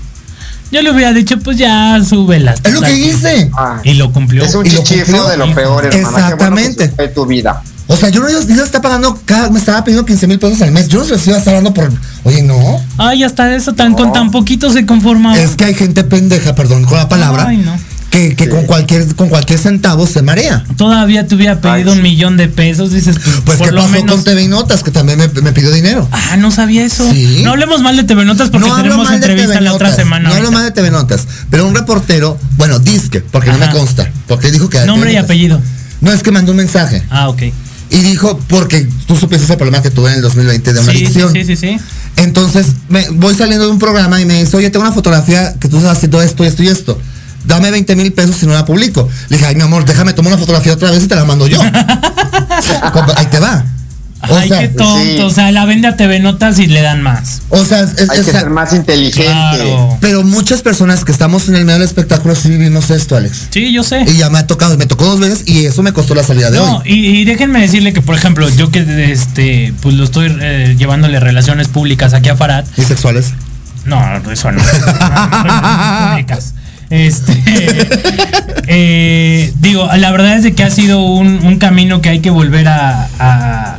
yo 0.72 0.82
le 0.82 0.92
hubiera 0.92 1.14
dicho, 1.14 1.40
pues 1.40 1.58
ya 1.58 2.00
súbelas. 2.04 2.60
es 2.64 2.74
lo 2.74 2.82
que 2.82 2.94
hice. 2.94 3.52
Y 3.84 3.94
lo 3.94 4.12
cumplió. 4.12 4.44
es 4.44 4.56
un 4.56 4.66
chichifo 4.66 5.28
de 5.30 5.38
lo 5.38 5.54
peor, 5.54 5.86
hermana. 5.86 5.90
Qué 5.90 5.90
bueno 5.90 5.90
que 5.90 6.00
Exactamente. 6.00 6.94
se 6.96 7.08
tu 7.10 7.26
vida. 7.26 7.64
O 7.90 7.96
sea, 7.96 8.10
yo 8.10 8.20
no 8.20 8.30
yo, 8.30 8.42
yo 8.46 8.64
estaba 8.66 8.82
pagando, 8.82 9.18
cada, 9.24 9.50
me 9.50 9.60
estaba 9.60 9.82
pidiendo 9.84 10.06
15 10.06 10.28
mil 10.28 10.40
pesos 10.40 10.62
al 10.62 10.72
mes. 10.72 10.90
Yo 10.90 11.00
no 11.00 11.06
sé 11.06 11.18
si 11.18 11.30
iba 11.30 11.38
a 11.38 11.40
estar 11.40 11.54
dando 11.54 11.74
por. 11.74 11.90
Oye, 12.26 12.44
no. 12.44 12.82
Ay, 12.98 13.24
hasta 13.24 13.56
eso 13.56 13.74
tan 13.74 13.94
con 13.94 14.12
tan 14.12 14.30
poquito 14.30 14.70
se 14.72 14.86
conformaba. 14.86 15.38
Es 15.40 15.56
que 15.56 15.66
hay 15.66 15.74
gente 15.74 16.04
pendeja, 16.04 16.54
perdón 16.54 16.84
con 16.84 16.98
la 16.98 17.08
palabra, 17.08 17.46
Ay, 17.48 17.58
no. 17.58 17.78
Que, 18.10 18.36
que 18.36 18.50
con 18.50 18.66
cualquier 18.66 19.16
con 19.16 19.30
cualquier 19.30 19.60
centavo 19.60 20.08
se 20.08 20.22
marea. 20.22 20.64
Todavía 20.78 21.28
te 21.28 21.36
hubiera 21.36 21.60
pedido 21.62 21.92
Ay, 21.92 21.98
un 21.98 22.02
millón 22.02 22.38
de 22.38 22.48
pesos, 22.48 22.92
dices, 22.92 23.18
pues, 23.22 23.36
Pues, 23.46 23.58
por 23.58 23.68
¿qué 23.68 23.74
lo 23.76 23.82
pasó 23.82 23.94
menos. 23.94 24.16
con 24.16 24.24
TV 24.24 24.48
Notas? 24.48 24.84
Que 24.84 24.92
también 24.92 25.20
me, 25.20 25.28
me 25.42 25.52
pidió 25.54 25.72
dinero. 25.72 26.08
Ah, 26.12 26.38
no 26.38 26.50
sabía 26.52 26.86
eso. 26.86 27.10
Sí. 27.12 27.42
No 27.44 27.52
hablemos 27.52 27.82
mal 27.82 27.96
de 27.98 28.04
TV 28.04 28.24
Notas 28.26 28.50
porque 28.50 28.68
no 28.68 28.74
hablo 28.74 28.84
tenemos 28.84 29.06
mal 29.10 29.20
de 29.20 29.28
entrevista 29.28 29.62
la 29.62 29.74
otra 29.74 29.94
semana. 29.94 30.30
No 30.30 30.36
hablo 30.36 30.52
mal 30.52 30.64
de 30.64 30.72
TV 30.72 30.90
Notas. 30.92 31.28
Pero 31.50 31.68
un 31.68 31.76
reportero, 31.76 32.38
bueno, 32.58 32.80
disque, 32.80 33.20
porque 33.22 33.52
no 33.52 33.58
me 33.58 33.70
consta. 33.70 34.10
Porque 34.28 34.52
dijo 34.52 34.70
que. 34.70 34.84
Nombre 34.86 35.12
y 35.14 35.18
apellido. 35.18 35.62
No, 36.02 36.12
es 36.12 36.24
que 36.24 36.32
mandó 36.32 36.52
un 36.52 36.58
mensaje. 36.58 37.04
Ah, 37.10 37.28
ok. 37.30 37.44
Y 37.90 38.00
dijo, 38.00 38.38
porque 38.48 38.88
tú 39.08 39.16
supiste 39.16 39.46
ese 39.46 39.56
problema 39.58 39.82
que 39.82 39.90
tuve 39.90 40.10
en 40.10 40.16
el 40.18 40.22
2020 40.22 40.74
de 40.74 40.80
una 40.82 40.92
Sí, 40.92 40.98
sí, 41.00 41.06
adicción. 41.06 41.32
sí, 41.34 41.46
sí, 41.46 41.56
sí. 41.56 41.78
Entonces 42.18 42.68
me, 42.90 43.08
voy 43.12 43.34
saliendo 43.34 43.66
de 43.66 43.72
un 43.72 43.80
programa 43.80 44.20
y 44.22 44.26
me 44.26 44.44
dice, 44.44 44.58
oye, 44.58 44.70
tengo 44.70 44.86
una 44.86 44.94
fotografía 44.94 45.54
que 45.60 45.70
tú 45.70 45.78
estás 45.78 45.94
haciendo 45.98 46.22
esto, 46.22 46.44
esto 46.44 46.64
y 46.64 46.68
esto. 46.68 47.00
Dame 47.46 47.72
20 47.72 47.96
mil 47.96 48.12
pesos 48.14 48.36
si 48.36 48.46
no 48.46 48.54
la 48.54 48.66
publico. 48.66 49.08
Le 49.30 49.38
dije, 49.38 49.48
ay, 49.50 49.56
mi 49.56 49.62
amor, 49.62 49.86
déjame 49.86 50.14
tomar 50.14 50.34
una 50.34 50.40
fotografía 50.40 50.74
otra 50.74 50.92
vez 50.92 51.04
y 51.04 51.08
te 51.08 51.16
la 51.16 51.24
mando 51.26 51.48
yo. 51.48 51.62
Ahí 51.62 53.26
te 53.28 53.40
va. 53.40 53.66
O 54.30 54.36
Ay, 54.36 54.50
sea, 54.50 54.60
qué 54.62 54.68
tonto. 54.70 55.00
sí. 55.04 55.20
O 55.22 55.30
sea, 55.30 55.52
la 55.52 55.66
vende 55.66 55.88
a 55.88 55.96
TV 55.96 56.20
Notas 56.20 56.58
y 56.58 56.66
le 56.66 56.82
dan 56.82 57.04
más. 57.04 57.44
o 57.50 57.64
sea, 57.64 57.82
es- 57.82 58.10
Hay 58.10 58.20
es- 58.20 58.26
que 58.26 58.32
ser 58.32 58.50
más 58.50 58.74
inteligente. 58.74 59.24
Claro. 59.32 59.96
pero 60.02 60.24
muchas 60.24 60.64
personas 60.64 61.06
que 61.06 61.12
estamos 61.12 61.48
en 61.50 61.56
el 61.56 61.66
medio 61.66 61.80
del 61.80 61.88
espectáculo 61.88 62.34
sí 62.34 62.50
vivimos 62.50 62.90
esto, 62.90 63.16
Alex. 63.16 63.48
Sí, 63.52 63.72
yo 63.72 63.84
sé. 63.84 64.02
Y 64.08 64.18
ya 64.18 64.30
me 64.32 64.40
ha 64.40 64.48
tocado, 64.48 64.76
me 64.76 64.88
tocó 64.88 65.06
dos 65.06 65.20
veces 65.20 65.44
y 65.46 65.66
eso 65.66 65.84
me 65.84 65.94
costó 65.94 66.16
la 66.16 66.24
salida 66.24 66.50
de 66.50 66.58
No, 66.58 66.78
hoy. 66.78 66.84
y, 66.86 67.06
y 67.22 67.26
déjenme 67.26 67.62
decirle 67.62 67.94
que, 67.94 68.02
por 68.02 68.16
ejemplo, 68.16 68.50
yo 68.50 68.72
que 68.72 69.12
este, 69.12 69.72
pues 69.82 69.94
lo 69.96 70.04
estoy 70.04 70.36
eh, 70.42 70.76
llevándole 70.78 71.20
relaciones 71.20 71.68
públicas 71.68 72.14
aquí 72.16 72.30
a 72.30 72.36
Farad. 72.36 72.66
Y 72.76 72.82
sexuales. 72.82 73.34
No, 73.86 74.02
eso 74.32 74.52
no. 74.52 74.58
No, 74.62 75.44
relaciones 75.44 76.10
públicas. 76.10 76.54
Este, 76.90 77.34
eh, 78.68 79.54
digo, 79.60 79.88
la 79.98 80.12
verdad 80.12 80.38
es 80.38 80.44
de 80.44 80.54
que 80.54 80.64
ha 80.64 80.72
sido 80.72 81.02
un, 81.02 81.46
un 81.46 81.58
camino 81.60 82.02
que 82.02 82.10
hay 82.10 82.20
que 82.20 82.30
volver 82.30 82.68
a, 82.68 83.10
a, 83.20 83.78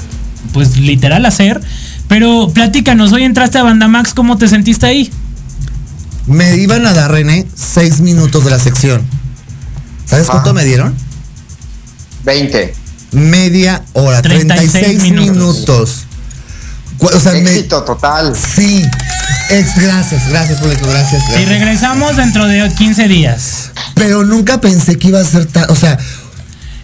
pues 0.52 0.76
literal 0.76 1.24
hacer. 1.26 1.60
Pero 2.08 2.50
platícanos, 2.52 3.12
hoy 3.12 3.24
entraste 3.24 3.58
a 3.58 3.62
Bandamax, 3.62 4.14
¿cómo 4.14 4.38
te 4.38 4.48
sentiste 4.48 4.86
ahí? 4.86 5.10
Me 6.26 6.56
iban 6.56 6.86
a 6.86 6.92
dar, 6.92 7.10
René, 7.10 7.46
seis 7.54 8.00
minutos 8.00 8.44
de 8.44 8.50
la 8.50 8.58
sección. 8.58 9.02
¿Sabes 10.04 10.24
Ajá. 10.24 10.32
cuánto 10.32 10.54
me 10.54 10.64
dieron? 10.64 10.94
20. 12.24 12.74
Media 13.12 13.82
hora, 13.94 14.20
36 14.20 14.72
36, 14.72 15.02
minutos. 15.02 15.36
minutos. 15.36 16.06
O 17.00 17.20
sea, 17.20 17.32
me- 17.32 17.40
Éxito 17.50 17.82
total. 17.84 18.34
sí. 18.36 18.84
Gracias, 19.76 20.28
gracias, 20.28 20.60
público, 20.60 20.86
gracias. 20.86 21.22
Y 21.22 21.30
gracias. 21.32 21.48
regresamos 21.48 22.16
dentro 22.16 22.46
de 22.46 22.70
15 22.76 23.08
días. 23.08 23.70
Pero 23.94 24.24
nunca 24.24 24.60
pensé 24.60 24.98
que 24.98 25.08
iba 25.08 25.20
a 25.20 25.24
ser 25.24 25.46
tan. 25.46 25.70
O 25.70 25.74
sea, 25.76 25.98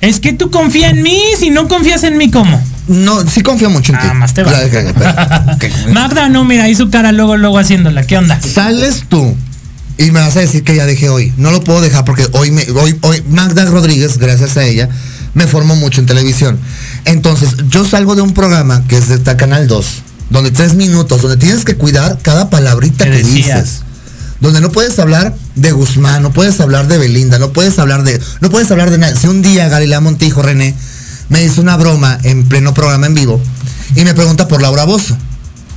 Es 0.00 0.18
que 0.20 0.32
tú 0.32 0.50
confías 0.50 0.92
en 0.92 1.02
mí, 1.02 1.18
si 1.38 1.50
no 1.50 1.66
confías 1.68 2.02
en 2.04 2.16
mí, 2.18 2.30
¿cómo? 2.30 2.60
no, 2.88 3.26
sí 3.28 3.40
confío 3.42 3.70
mucho 3.70 3.92
en 3.92 3.98
ti. 3.98 4.06
Ah, 4.10 4.14
más 4.14 4.34
te 4.34 4.44
pero- 4.44 4.56
Magda, 5.92 6.28
no, 6.28 6.44
mira, 6.44 6.64
ahí 6.64 6.74
su 6.74 6.90
cara 6.90 7.12
luego, 7.12 7.36
luego 7.36 7.58
haciéndola. 7.58 8.06
¿Qué 8.06 8.16
onda? 8.18 8.38
Sales 8.40 9.04
tú 9.08 9.34
y 9.96 10.10
me 10.10 10.20
vas 10.20 10.36
a 10.36 10.40
decir 10.40 10.62
que 10.64 10.74
ya 10.76 10.84
dejé 10.86 11.08
hoy. 11.08 11.32
No 11.36 11.50
lo 11.50 11.62
puedo 11.62 11.80
dejar 11.80 12.04
porque 12.04 12.26
hoy, 12.32 12.50
me, 12.50 12.62
hoy, 12.72 12.96
hoy 13.02 13.22
Magda 13.28 13.64
Rodríguez, 13.66 14.18
gracias 14.18 14.56
a 14.56 14.64
ella, 14.64 14.88
me 15.34 15.46
formó 15.46 15.76
mucho 15.76 16.00
en 16.00 16.06
televisión. 16.06 16.58
Entonces, 17.04 17.50
yo 17.68 17.84
salgo 17.84 18.14
de 18.14 18.22
un 18.22 18.32
programa 18.32 18.82
que 18.88 18.96
es 18.96 19.08
de 19.08 19.18
ta- 19.18 19.36
Canal 19.36 19.66
2, 19.68 19.86
donde 20.30 20.50
tres 20.50 20.74
minutos, 20.74 21.22
donde 21.22 21.36
tienes 21.36 21.64
que 21.64 21.76
cuidar 21.76 22.18
cada 22.22 22.50
palabrita 22.50 23.04
que 23.04 23.10
decías. 23.10 23.62
dices. 23.64 23.80
Donde 24.40 24.60
no 24.60 24.70
puedes 24.70 24.98
hablar 24.98 25.34
de 25.54 25.72
Guzmán, 25.72 26.22
no 26.22 26.32
puedes 26.32 26.60
hablar 26.60 26.86
de 26.88 26.98
Belinda, 26.98 27.38
no 27.38 27.52
puedes 27.52 27.78
hablar 27.78 28.02
de. 28.04 28.20
No 28.40 28.50
puedes 28.50 28.70
hablar 28.70 28.90
de 28.90 28.98
nada. 28.98 29.14
Si 29.16 29.26
un 29.26 29.42
día 29.42 29.68
Galilea 29.68 30.00
Montijo 30.00 30.42
René 30.42 30.74
me 31.30 31.42
hizo 31.44 31.60
una 31.62 31.76
broma 31.76 32.18
en 32.24 32.46
pleno 32.48 32.74
programa 32.74 33.06
en 33.06 33.14
vivo 33.14 33.40
y 33.96 34.04
me 34.04 34.12
pregunta 34.12 34.46
por 34.48 34.60
Laura 34.60 34.84
Bozo. 34.84 35.16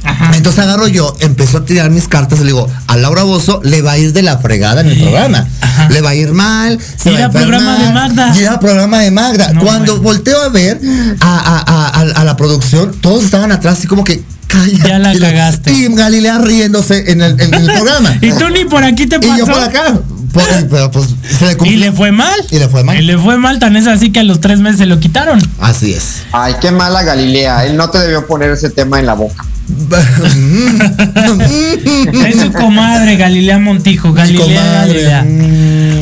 Ajá. 0.03 0.31
Entonces 0.35 0.59
agarro 0.63 0.87
yo, 0.87 1.15
empezó 1.21 1.59
a 1.59 1.65
tirar 1.65 1.89
mis 1.91 2.07
cartas 2.07 2.39
y 2.39 2.41
le 2.41 2.47
digo, 2.47 2.67
a 2.87 2.97
Laura 2.97 3.23
Bozo 3.23 3.61
le 3.63 3.81
va 3.81 3.91
a 3.93 3.97
ir 3.97 4.11
de 4.13 4.21
la 4.23 4.37
fregada 4.39 4.81
en 4.81 4.87
el 4.87 4.99
programa. 5.01 5.47
Le 5.89 6.01
va 6.01 6.11
a 6.11 6.15
ir 6.15 6.31
mal. 6.33 6.79
se 6.97 7.11
Y 7.11 7.15
va 7.17 7.25
a 7.25 7.29
programa 7.31 7.77
de 7.77 7.91
Magda. 7.91 8.33
Y 8.35 8.39
era 8.43 8.59
programa 8.59 8.99
de 8.99 9.11
Magda. 9.11 9.53
No, 9.53 9.61
Cuando 9.61 9.93
bueno. 9.97 10.03
volteo 10.03 10.41
a 10.41 10.49
ver 10.49 10.79
a, 11.19 11.37
a- 11.37 11.59
a- 11.59 12.01
a- 12.01 12.21
a 12.21 12.23
la 12.23 12.35
producción, 12.37 12.93
todos 13.01 13.25
estaban 13.25 13.51
atrás 13.51 13.77
así 13.79 13.87
como 13.87 14.03
que 14.03 14.21
cállate. 14.47 14.87
Ya 14.87 14.99
la 14.99 15.17
cagaste. 15.17 15.71
Y 15.73 15.87
Galilea 15.93 16.37
riéndose 16.39 17.11
en 17.11 17.21
el, 17.21 17.39
en 17.39 17.53
el 17.53 17.65
programa. 17.73 18.17
Y 18.21 18.31
tú 18.31 18.49
ni 18.49 18.65
por 18.65 18.83
aquí 18.83 19.07
te 19.07 19.19
pasó. 19.19 19.35
Y 19.35 19.39
yo 19.39 19.45
por 19.45 19.59
acá. 19.61 19.99
Por- 20.33 20.43
pero 20.69 20.91
pues 20.91 21.07
se 21.39 21.55
le 21.55 21.69
Y 21.69 21.75
le 21.77 21.91
fue 21.91 22.11
mal. 22.11 22.39
Y 22.51 22.59
le 22.59 22.67
fue 22.67 22.83
mal. 22.83 22.97
Y 22.97 23.01
le 23.01 23.17
fue 23.17 23.37
mal, 23.37 23.57
tan 23.59 23.75
es 23.75 23.87
así 23.87 24.11
que 24.11 24.19
a 24.19 24.23
los 24.23 24.39
tres 24.39 24.59
meses 24.59 24.77
se 24.79 24.85
lo 24.85 24.99
quitaron. 24.99 25.39
Así 25.59 25.93
es. 25.93 26.23
Ay, 26.31 26.53
qué 26.61 26.69
mala 26.71 27.01
Galilea. 27.03 27.65
Él 27.65 27.75
no 27.77 27.89
te 27.89 27.97
debió 27.99 28.27
poner 28.27 28.51
ese 28.51 28.69
tema 28.69 28.99
en 28.99 29.05
la 29.07 29.13
boca. 29.13 29.43
Es 32.27 32.41
su 32.41 32.51
comadre, 32.53 33.17
Galilea 33.17 33.59
Montijo. 33.59 34.13
Galilea, 34.13 34.45
comadre. 34.45 35.03
Galilea. 35.03 35.25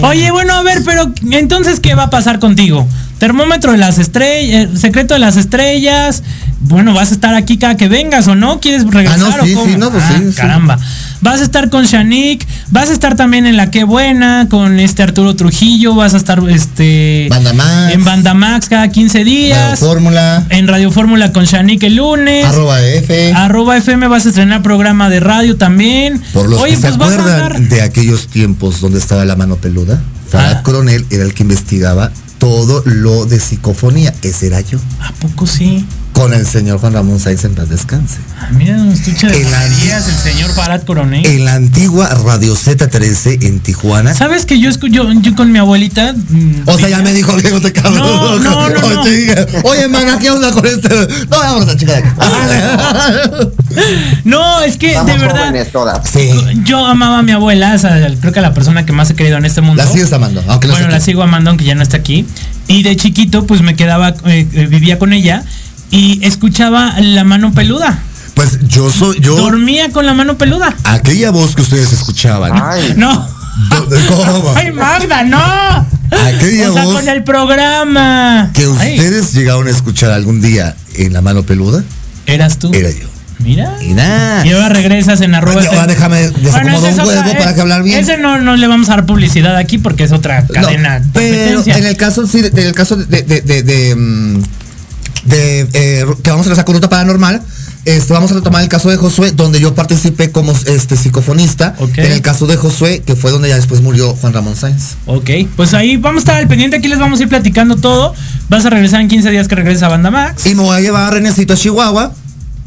Oye, 0.08 0.30
bueno, 0.32 0.54
a 0.54 0.62
ver, 0.62 0.84
pero 0.86 1.12
entonces, 1.32 1.80
¿qué 1.80 1.96
va 1.96 2.04
a 2.04 2.10
pasar 2.10 2.40
contigo? 2.40 2.88
Termómetro 3.18 3.72
de 3.72 3.78
las 3.78 3.98
estrellas, 3.98 4.80
secreto 4.80 5.16
de 5.16 5.20
las 5.20 5.36
estrellas. 5.36 6.22
Bueno, 6.68 6.94
vas 6.94 7.12
a 7.12 7.14
estar 7.14 7.36
aquí 7.36 7.58
cada 7.58 7.78
que 7.78 7.88
vengas 7.88 8.28
o 8.28 8.36
no? 8.36 8.60
¿Quieres 8.60 8.84
regresar 8.90 9.20
Ah, 9.20 9.38
no, 9.38 9.46
sí, 9.46 9.54
o 9.54 9.58
cómo? 9.60 9.72
sí, 9.72 9.78
no, 9.78 9.92
pues 9.92 10.04
Ah, 10.04 10.20
sí. 10.30 10.36
Caramba. 10.36 10.80
Vas 11.22 11.40
a 11.42 11.44
estar 11.44 11.70
con 11.70 11.86
Shanik, 11.86 12.46
vas 12.72 12.90
a 12.90 12.94
estar 12.94 13.16
también 13.16 13.46
en 13.46 13.56
La 13.58 13.72
Qué 13.72 13.84
Buena, 13.84 14.48
con 14.50 14.80
este 14.80 15.02
Arturo 15.04 15.36
Trujillo, 15.36 15.96
vas 15.96 16.14
a 16.14 16.18
estar 16.18 16.40
este 16.50 17.26
en 17.28 18.04
Banda 18.04 18.34
Max 18.34 18.68
cada 18.70 18.90
15 18.90 19.24
días. 19.24 19.80
Fórmula. 19.80 20.46
En 20.50 20.68
Radio 20.68 20.92
Fórmula 20.92 21.32
con 21.32 21.46
Shanik 21.46 21.82
el 21.84 21.96
lunes. 21.96 22.46
Arroba 22.46 22.82
F. 22.84 23.34
Arroba 23.34 23.78
FM 23.78 24.08
vas 24.08 24.26
a 24.26 24.30
estrenar 24.30 24.62
programa 24.62 25.10
de 25.10 25.20
radio 25.20 25.58
también. 25.58 26.22
Por 26.34 26.48
los 26.50 26.62
Oye, 26.62 26.72
que 26.76 26.82
se 26.82 26.88
pues 26.90 26.98
vas 26.98 27.12
a 27.14 27.14
acuerdan 27.22 27.70
de 27.70 27.82
aquellos 27.82 28.28
tiempos 28.28 28.82
donde 28.82 29.00
estaba 29.00 29.24
la 29.26 29.36
mano 29.36 29.56
peluda, 29.56 30.02
Farad 30.30 30.58
Ah. 30.58 30.64
Coronel 30.64 31.06
era 31.10 31.24
el 31.24 31.34
que 31.34 31.44
investigaba 31.44 32.12
todo 32.40 32.84
lo 32.86 33.26
de 33.26 33.40
psicofonía. 33.40 34.14
Ese 34.22 34.48
era 34.48 34.62
yo. 34.62 34.78
¿A 35.02 35.12
poco 35.14 35.48
sí? 35.48 35.86
Con 36.16 36.34
el 36.34 36.48
señor 36.48 36.80
Juan 36.80 36.94
Ramón 36.94 37.20
Sáenz 37.20 37.44
en 37.44 37.56
paz 37.56 37.68
descanse. 37.68 38.20
Ah, 38.40 38.48
mira, 38.54 38.76
un 38.78 38.88
estuche 38.90 39.28
de 39.28 39.44
baterías, 39.44 40.08
el 40.08 40.16
señor 40.16 40.56
Parat 40.56 40.86
Coronel. 40.86 41.26
En 41.26 41.44
la 41.44 41.56
antigua 41.56 42.08
Radio 42.08 42.56
Z13 42.56 43.44
en 43.46 43.60
Tijuana. 43.60 44.14
¿Sabes 44.16 44.46
que 44.46 44.58
yo, 44.60 44.70
escu- 44.70 44.90
yo, 44.90 45.12
yo 45.22 45.36
con 45.36 45.52
mi 45.52 45.60
abuelita... 45.60 46.14
mm, 46.14 46.62
O 46.68 46.78
sea, 46.78 46.88
ya 46.88 47.00
me 47.02 47.12
dijo 47.12 47.36
Diego 47.38 47.60
te 47.60 47.74
cabrón. 47.74 48.00
No, 48.00 48.40
no, 48.40 48.70
no, 48.70 48.90
no. 48.94 49.02
Oye, 49.02 49.46
Oye, 49.66 49.88
mana, 49.90 50.18
¿qué 50.18 50.32
onda 50.32 50.52
con 50.54 50.66
este? 50.66 50.88
No, 51.30 51.38
vamos 51.38 51.68
a 51.68 51.76
chica 51.78 51.92
de 51.92 51.98
aquí. 52.00 52.10
No, 54.24 54.62
es 54.62 54.78
que 54.78 54.88
Estamos 54.92 55.12
de 55.12 55.18
verdad... 55.20 55.68
todas. 55.72 56.10
Sí. 56.10 56.30
Yo 56.64 56.86
amaba 56.86 57.20
a 57.20 57.24
mi 57.24 57.34
abuela, 57.34 57.74
o 57.76 57.78
sea, 57.78 58.08
creo 58.22 58.32
que 58.32 58.40
la 58.42 58.54
persona 58.54 58.86
que 58.86 58.94
más 58.94 59.10
he 59.10 59.16
querido 59.16 59.38
en 59.38 59.44
este 59.46 59.60
mundo. 59.62 59.84
La 59.84 59.92
sigues 59.92 60.14
amando, 60.14 60.42
aunque 60.48 60.68
no 60.70 60.74
Bueno, 60.76 60.88
la 60.90 61.02
sigo 61.02 61.22
amando 61.24 61.50
aunque 61.50 61.66
ya 61.66 61.76
no 61.76 61.84
está 61.84 61.98
aquí. 61.98 62.26
Y 62.68 62.84
de 62.84 62.96
chiquito, 62.96 63.46
pues 63.46 63.62
me 63.62 63.76
quedaba, 63.76 64.16
eh, 64.26 64.48
eh, 64.54 64.68
vivía 64.68 64.98
con 64.98 65.12
ella 65.14 65.44
y 65.92 66.20
escuchaba 66.26 67.00
la 67.00 67.24
mano 67.24 67.54
peluda. 67.54 68.00
Pues 68.34 68.60
yo 68.68 68.92
soy, 68.92 69.20
yo, 69.22 69.36
Dormía 69.38 69.92
con 69.92 70.06
la 70.06 70.14
mano 70.14 70.38
peluda. 70.38 70.76
aquella 70.84 71.32
voz 71.32 71.56
que 71.56 71.62
ustedes 71.62 71.94
escuchaban. 71.94 72.52
Ay, 72.62 72.94
No. 72.98 73.28
Ay, 74.56 74.72
Magda, 74.74 75.24
no. 75.24 75.38
Aquella 76.12 76.70
o 76.70 76.74
sea, 76.74 76.84
voz 76.84 76.96
con 76.96 77.08
el 77.10 77.24
programa. 77.24 78.52
que 78.54 78.64
Ay, 78.80 78.96
ustedes 79.00 79.34
llegaron 79.34 79.68
a 79.68 79.72
escuchar 79.72 80.12
algún 80.12 80.42
día 80.42 80.76
en 80.96 81.14
la 81.14 81.22
mano 81.22 81.44
peluda, 81.44 81.84
eras 82.26 82.58
tú. 82.60 82.72
era 82.74 82.90
yo. 82.92 83.08
Mira. 83.40 83.76
Y 83.82 83.94
nada. 83.94 84.46
Y 84.46 84.52
ahora 84.52 84.70
regresas 84.70 85.22
en 85.22 85.36
arroba. 85.36 85.62
Ahora 85.62 85.88
déjame 85.88 86.30
Bueno, 86.30 86.40
desacomodo 86.42 86.88
un 86.88 87.00
huevo 87.08 87.38
para 87.38 87.54
que 87.56 87.62
hablar 87.62 87.84
bien. 87.84 88.00
Ese 88.00 88.18
no, 88.18 88.40
no 88.42 88.56
le 88.56 88.68
vamos 88.68 88.90
a 88.90 88.94
dar 88.96 89.06
publicidad 89.06 89.56
aquí 89.58 89.78
porque 89.78 90.04
es 90.06 90.12
otra 90.14 90.42
No, 90.42 90.48
cadena. 90.62 91.02
pero 91.14 91.62
en 91.66 91.86
el 91.86 91.98
caso 91.98 92.26
sí, 92.28 92.40
en 92.40 92.58
el 92.60 92.74
caso 92.74 92.96
de, 92.96 93.24
de, 93.24 93.42
de, 93.42 93.64
de, 93.64 93.96
mm, 93.96 94.42
de, 95.26 95.68
eh, 95.74 96.06
que 96.24 96.30
vamos 96.30 96.46
a 96.46 96.50
regresar 96.50 96.66
con 96.66 96.76
ruta 96.76 96.90
paranormal. 96.90 97.42
Este, 97.86 98.14
vamos 98.14 98.32
a 98.32 98.34
retomar 98.34 98.64
el 98.64 98.68
caso 98.70 98.90
de 98.90 98.98
Josué, 98.98 99.32
donde 99.32 99.60
yo 99.60 99.76
participé 99.76 100.32
como 100.32 100.54
este 100.66 100.96
psicofonista. 100.98 101.76
En 101.98 102.12
el 102.12 102.22
caso 102.24 102.48
de 102.48 102.58
Josué, 102.58 103.04
que 103.06 103.16
fue 103.16 103.30
donde 103.32 103.50
ya 103.50 103.56
después 103.58 103.82
murió 103.82 104.16
Juan 104.16 104.34
Ramón 104.34 104.56
Sáenz. 104.56 104.96
Ok, 105.06 105.30
pues 105.56 105.76
ahí 105.76 105.96
vamos 105.98 106.22
a 106.22 106.22
estar 106.22 106.36
al 106.38 106.48
pendiente, 106.48 106.78
aquí 106.78 106.88
les 106.88 106.98
vamos 106.98 107.20
a 107.20 107.24
ir 107.24 107.30
platicando 107.30 107.76
todo. 107.76 108.16
Vas 108.50 108.66
a 108.66 108.72
regresar 108.72 109.02
en 109.02 109.08
15 109.08 109.30
días 109.30 109.48
que 109.48 109.54
regresa 109.54 109.88
Banda 109.88 110.10
Max. 110.10 110.48
Y 110.48 110.56
me 110.56 110.64
voy 110.64 110.76
a 110.76 110.82
llevar 110.82 111.04
a 111.04 111.12
Renecito 111.12 111.54
a 111.54 111.58
Chihuahua. 111.58 112.12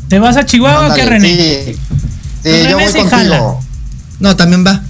¿Te 0.09 0.21
vas 0.21 0.37
a 0.37 0.47
Chihuahua 0.47 0.93
o 0.93 0.95
qué, 0.95 1.05
René? 1.05 1.65
Sí, 1.67 1.73
sí 1.73 1.79
Pues 2.45 2.55
yo 2.57 2.63
René 2.63 2.75
voy 2.75 2.85
se 2.85 2.99
contigo. 3.01 3.11
jala. 3.11 3.43
No, 4.21 4.37
también 4.37 4.65
va. 4.65 4.83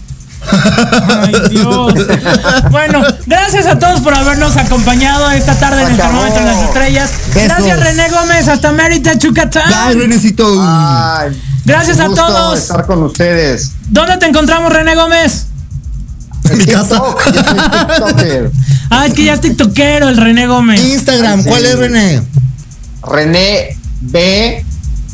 Ay, 0.43 1.33
Dios. 1.51 1.95
Bueno, 2.71 3.03
gracias 3.27 3.67
a 3.67 3.79
todos 3.79 4.01
por 4.01 4.15
habernos 4.15 4.57
acompañado 4.57 5.31
esta 5.31 5.55
tarde 5.55 5.83
en 5.83 5.91
el 5.91 5.97
termómetro 5.97 6.39
de 6.41 6.45
las 6.47 6.63
estrellas. 6.63 7.11
Besos. 7.35 7.49
Gracias 7.49 7.81
René 7.81 8.09
Gómez, 8.11 8.49
hasta 8.49 8.73
Mérida, 8.73 9.19
Chucatán. 9.19 9.99
Renecito. 9.99 10.47
Ay, 10.61 11.41
Gracias 11.65 11.99
un 11.99 12.13
a 12.13 12.15
todos. 12.15 12.59
estar 12.61 12.87
con 12.87 13.03
ustedes. 13.03 13.73
¿Dónde 13.89 14.17
te 14.19 14.27
encontramos 14.27 14.73
René 14.73 14.95
Gómez? 14.95 15.47
en 16.51 16.59
mi 16.59 16.65
casa. 16.65 17.03
Ah, 18.91 19.07
es 19.07 19.13
que 19.13 19.25
ya 19.25 19.35
es 19.35 19.41
tiktokero 19.43 20.09
el 20.09 20.17
René 20.17 20.47
Gómez. 20.47 20.81
Instagram, 20.81 21.45
¿cuál 21.45 21.67
es 21.67 21.79
René? 21.79 22.23
René 23.07 23.77
B 24.01 24.65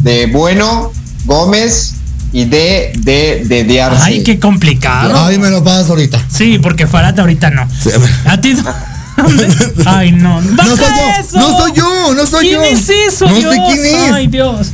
de 0.01 0.27
Bueno 0.27 0.93
Gómez 1.25 1.94
y 2.35 2.45
D 2.47 2.93
de 2.99 3.45
de 3.47 3.65
Diarse. 3.65 4.03
Ay, 4.03 4.23
qué 4.25 4.39
complicado. 4.41 5.25
Ay, 5.25 5.39
me 5.39 5.49
lo 5.51 5.63
pasas 5.65 5.89
ahorita. 5.89 6.21
Sí, 6.29 6.59
porque 6.59 6.87
Farata 6.87 7.23
ahorita 7.23 7.49
no. 7.51 7.67
Sí, 7.83 7.91
a 7.95 7.99
ver. 7.99 8.11
¿A 8.27 8.41
ti? 8.41 8.55
Ay, 9.87 10.11
no. 10.11 10.41
No 10.43 10.57
¡Baja 10.57 10.71
soy 10.71 10.79
yo, 10.89 11.21
eso! 11.21 11.39
no 11.39 11.59
soy 11.59 11.73
yo, 11.73 12.15
no 12.15 12.27
soy 12.27 12.47
¿Quién 12.49 12.61
yo. 12.61 12.63
es 12.65 12.89
eso, 12.89 13.27
No 13.29 13.35
sé 13.37 13.41
Dios? 13.41 13.55
quién 13.55 13.85
es. 13.85 14.13
Ay, 14.13 14.27
Dios. 14.27 14.73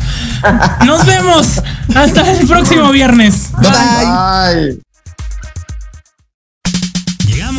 Nos 0.87 1.05
vemos. 1.05 1.47
Hasta 1.95 2.33
el 2.33 2.47
próximo 2.47 2.91
viernes. 2.91 3.51
Bye. 3.61 3.71
Ay. 4.07 4.79